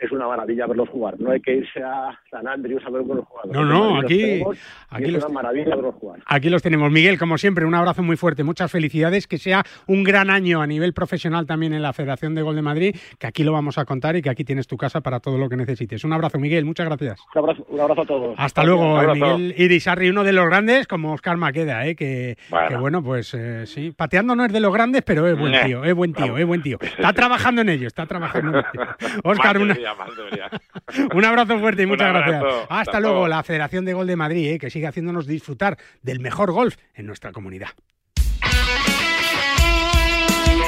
es 0.00 0.10
una 0.12 0.26
maravilla 0.26 0.66
verlos 0.66 0.88
jugar. 0.88 1.20
No 1.20 1.30
hay 1.30 1.40
que 1.40 1.56
irse 1.56 1.82
a 1.82 2.18
San 2.30 2.48
Andrews 2.48 2.82
a 2.86 2.90
verlos 2.90 3.24
jugar. 3.26 3.46
No, 3.48 3.64
no, 3.64 4.00
aquí, 4.00 4.42
aquí 4.88 5.04
es 5.04 5.24
una 5.24 5.28
maravilla 5.28 5.76
verlos 5.76 5.94
jugar. 5.96 6.20
Aquí 6.26 6.48
los 6.48 6.62
tenemos. 6.62 6.90
Miguel, 6.90 7.18
como 7.18 7.36
siempre, 7.36 7.66
un 7.66 7.74
abrazo 7.74 8.02
muy 8.02 8.16
fuerte, 8.16 8.42
muchas 8.42 8.72
felicidades, 8.72 9.26
que 9.26 9.36
sea 9.36 9.62
un 9.86 10.02
gran 10.02 10.30
año 10.30 10.62
a 10.62 10.66
nivel 10.66 10.94
profesional 10.94 11.46
también 11.46 11.74
en 11.74 11.82
la 11.82 11.92
Federación 11.92 12.34
de 12.34 12.40
Gol 12.40 12.56
de 12.56 12.62
Madrid, 12.62 12.96
que 13.18 13.26
aquí 13.26 13.44
lo 13.44 13.52
vamos 13.52 13.76
a 13.76 13.84
contar 13.84 14.16
y 14.16 14.22
que 14.22 14.30
aquí 14.30 14.42
tienes 14.42 14.66
tu 14.66 14.78
casa 14.78 15.02
para 15.02 15.20
todo 15.20 15.36
lo 15.36 15.50
que 15.50 15.56
necesites. 15.56 16.02
Un 16.04 16.14
abrazo, 16.14 16.38
Miguel, 16.38 16.64
muchas 16.64 16.86
gracias. 16.86 17.20
Un 17.34 17.42
abrazo, 17.42 17.66
un 17.68 17.80
abrazo 17.80 18.00
a 18.00 18.06
todos. 18.06 18.34
Hasta 18.38 18.64
luego, 18.64 19.02
Miguel 19.02 19.54
Irisarri, 19.58 20.08
uno 20.08 20.24
de 20.24 20.32
los 20.32 20.46
grandes, 20.46 20.86
como 20.86 21.12
Oscar 21.12 21.36
Maqueda, 21.36 21.86
¿eh? 21.86 21.94
que, 21.94 22.38
bueno. 22.78 23.02
pues 23.02 23.34
eh, 23.34 23.66
sí, 23.66 23.92
pateando 23.94 24.34
no 24.34 24.46
es 24.46 24.52
de 24.52 24.60
los 24.60 24.72
grandes, 24.72 25.02
pero 25.02 25.26
es 25.26 25.38
buen 25.38 25.52
tío, 25.62 25.84
es 25.84 25.94
buen 25.94 26.14
tío, 26.14 26.38
es 26.38 26.46
buen 26.46 26.62
tío. 26.62 26.78
Está 26.80 27.12
trabajando 27.12 27.60
en 27.60 27.68
ello, 27.68 27.86
está 27.86 28.06
trabajando 28.06 28.60
en 28.60 28.64
ello. 28.64 28.86
Oscar, 29.24 29.58
una... 29.58 29.76
Un 31.14 31.24
abrazo 31.24 31.58
fuerte 31.58 31.82
y 31.82 31.86
muchas 31.86 32.12
gracias. 32.12 32.42
Hasta, 32.68 33.00
luego, 33.00 33.28
la 33.28 33.42
Federación 33.42 33.84
de 33.84 33.94
Gol 33.94 34.06
de 34.06 34.16
Madrid, 34.16 34.52
eh, 34.52 34.58
que 34.58 34.70
sigue 34.70 34.86
haciéndonos 34.86 35.26
disfrutar 35.26 35.78
del 36.02 36.20
mejor 36.20 36.52
golf 36.52 36.76
en 36.94 37.06
nuestra 37.06 37.32
comunidad. 37.32 37.68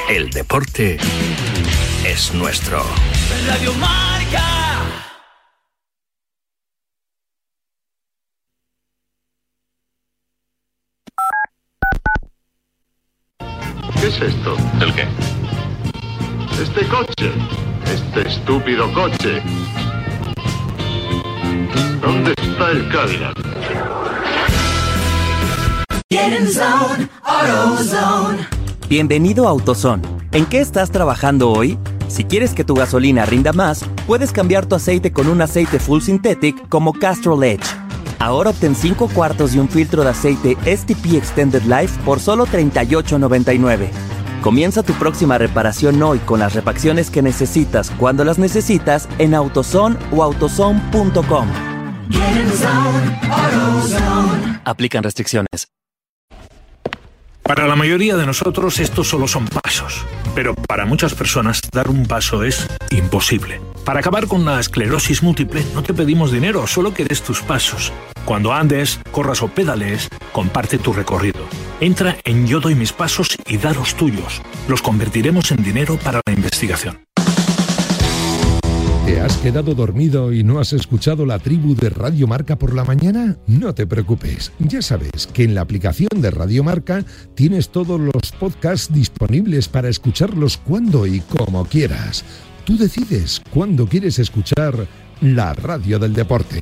El 0.09 0.29
deporte 0.29 0.97
es 2.05 2.33
nuestro. 2.33 2.83
Radio 3.47 3.73
Marca. 3.75 4.63
¿Qué 13.99 14.07
es 14.07 14.21
esto? 14.21 14.57
¿El 14.81 14.93
qué? 14.93 15.07
Este 16.61 16.85
coche. 16.87 17.31
Este 17.85 18.27
estúpido 18.27 18.91
coche. 18.93 19.41
¿Dónde 22.01 22.33
está 22.37 22.71
el 22.71 22.89
Cadillac? 22.89 23.37
Bienvenido 28.87 29.47
a 29.47 29.51
AutoZone. 29.51 30.03
¿En 30.31 30.45
qué 30.45 30.59
estás 30.59 30.91
trabajando 30.91 31.51
hoy? 31.51 31.77
Si 32.07 32.23
quieres 32.23 32.53
que 32.53 32.63
tu 32.63 32.75
gasolina 32.75 33.25
rinda 33.25 33.53
más, 33.53 33.83
puedes 34.07 34.31
cambiar 34.31 34.65
tu 34.65 34.75
aceite 34.75 35.11
con 35.11 35.27
un 35.27 35.41
aceite 35.41 35.79
full 35.79 36.01
synthetic 36.01 36.69
como 36.69 36.93
Castrol 36.93 37.43
Edge. 37.43 37.65
Ahora 38.19 38.51
obtén 38.51 38.75
5 38.75 39.09
cuartos 39.09 39.53
y 39.53 39.59
un 39.59 39.67
filtro 39.67 40.03
de 40.03 40.09
aceite 40.09 40.57
STP 40.65 41.15
Extended 41.15 41.63
Life 41.63 41.99
por 42.05 42.19
solo 42.19 42.45
$38.99. 42.45 44.12
Comienza 44.43 44.83
tu 44.83 44.91
próxima 44.95 45.37
reparación 45.37 46.03
hoy 46.03 46.19
con 46.19 46.41
las 46.41 46.53
repacciones 46.53 47.09
que 47.09 47.21
necesitas 47.21 47.89
cuando 47.91 48.25
las 48.25 48.37
necesitas 48.37 49.07
en 49.17 49.35
AutoZone 49.35 49.95
o 50.11 50.21
autozone.com. 50.21 51.47
Aplican 54.65 55.01
restricciones. 55.01 55.69
Para 57.41 57.67
la 57.67 57.77
mayoría 57.77 58.17
de 58.17 58.25
nosotros 58.25 58.79
estos 58.79 59.07
solo 59.07 59.29
son 59.29 59.45
pasos, 59.47 60.05
pero 60.35 60.55
para 60.55 60.85
muchas 60.85 61.13
personas 61.13 61.61
dar 61.71 61.89
un 61.89 62.05
paso 62.05 62.43
es 62.43 62.67
imposible. 62.91 63.61
Para 63.85 64.01
acabar 64.01 64.27
con 64.27 64.43
la 64.43 64.59
esclerosis 64.59 65.23
múltiple 65.23 65.63
no 65.73 65.83
te 65.83 65.93
pedimos 65.93 66.33
dinero, 66.33 66.67
solo 66.67 66.93
que 66.93 67.05
des 67.05 67.21
tus 67.21 67.41
pasos. 67.41 67.93
Cuando 68.25 68.51
andes, 68.51 68.99
corras 69.11 69.41
o 69.41 69.47
pedales, 69.47 70.09
comparte 70.33 70.77
tu 70.79 70.91
recorrido. 70.91 71.47
Entra 71.83 72.15
en 72.23 72.47
Yo 72.47 72.61
doy 72.61 72.75
mis 72.75 72.93
pasos 72.93 73.35
y 73.45 73.57
da 73.57 73.73
los 73.73 73.93
tuyos. 73.95 74.41
Los 74.69 74.81
convertiremos 74.81 75.51
en 75.51 75.61
dinero 75.61 75.99
para 76.01 76.21
la 76.25 76.31
investigación. 76.31 76.99
¿Te 79.05 79.19
has 79.19 79.35
quedado 79.39 79.75
dormido 79.75 80.31
y 80.31 80.45
no 80.45 80.61
has 80.61 80.71
escuchado 80.71 81.25
la 81.25 81.39
tribu 81.39 81.75
de 81.75 81.89
Radio 81.89 82.25
Marca 82.25 82.57
por 82.57 82.73
la 82.73 82.85
mañana? 82.85 83.35
No 83.47 83.75
te 83.75 83.85
preocupes, 83.85 84.53
ya 84.59 84.81
sabes 84.81 85.27
que 85.27 85.43
en 85.43 85.55
la 85.55 85.59
aplicación 85.59 86.21
de 86.21 86.31
Radio 86.31 86.63
Marca 86.63 87.03
tienes 87.35 87.67
todos 87.67 87.99
los 87.99 88.31
podcasts 88.39 88.93
disponibles 88.93 89.67
para 89.67 89.89
escucharlos 89.89 90.55
cuando 90.55 91.05
y 91.05 91.19
como 91.19 91.65
quieras. 91.65 92.23
Tú 92.63 92.77
decides 92.77 93.41
cuándo 93.49 93.87
quieres 93.87 94.19
escuchar 94.19 94.87
la 95.19 95.51
radio 95.51 95.99
del 95.99 96.13
deporte. 96.13 96.61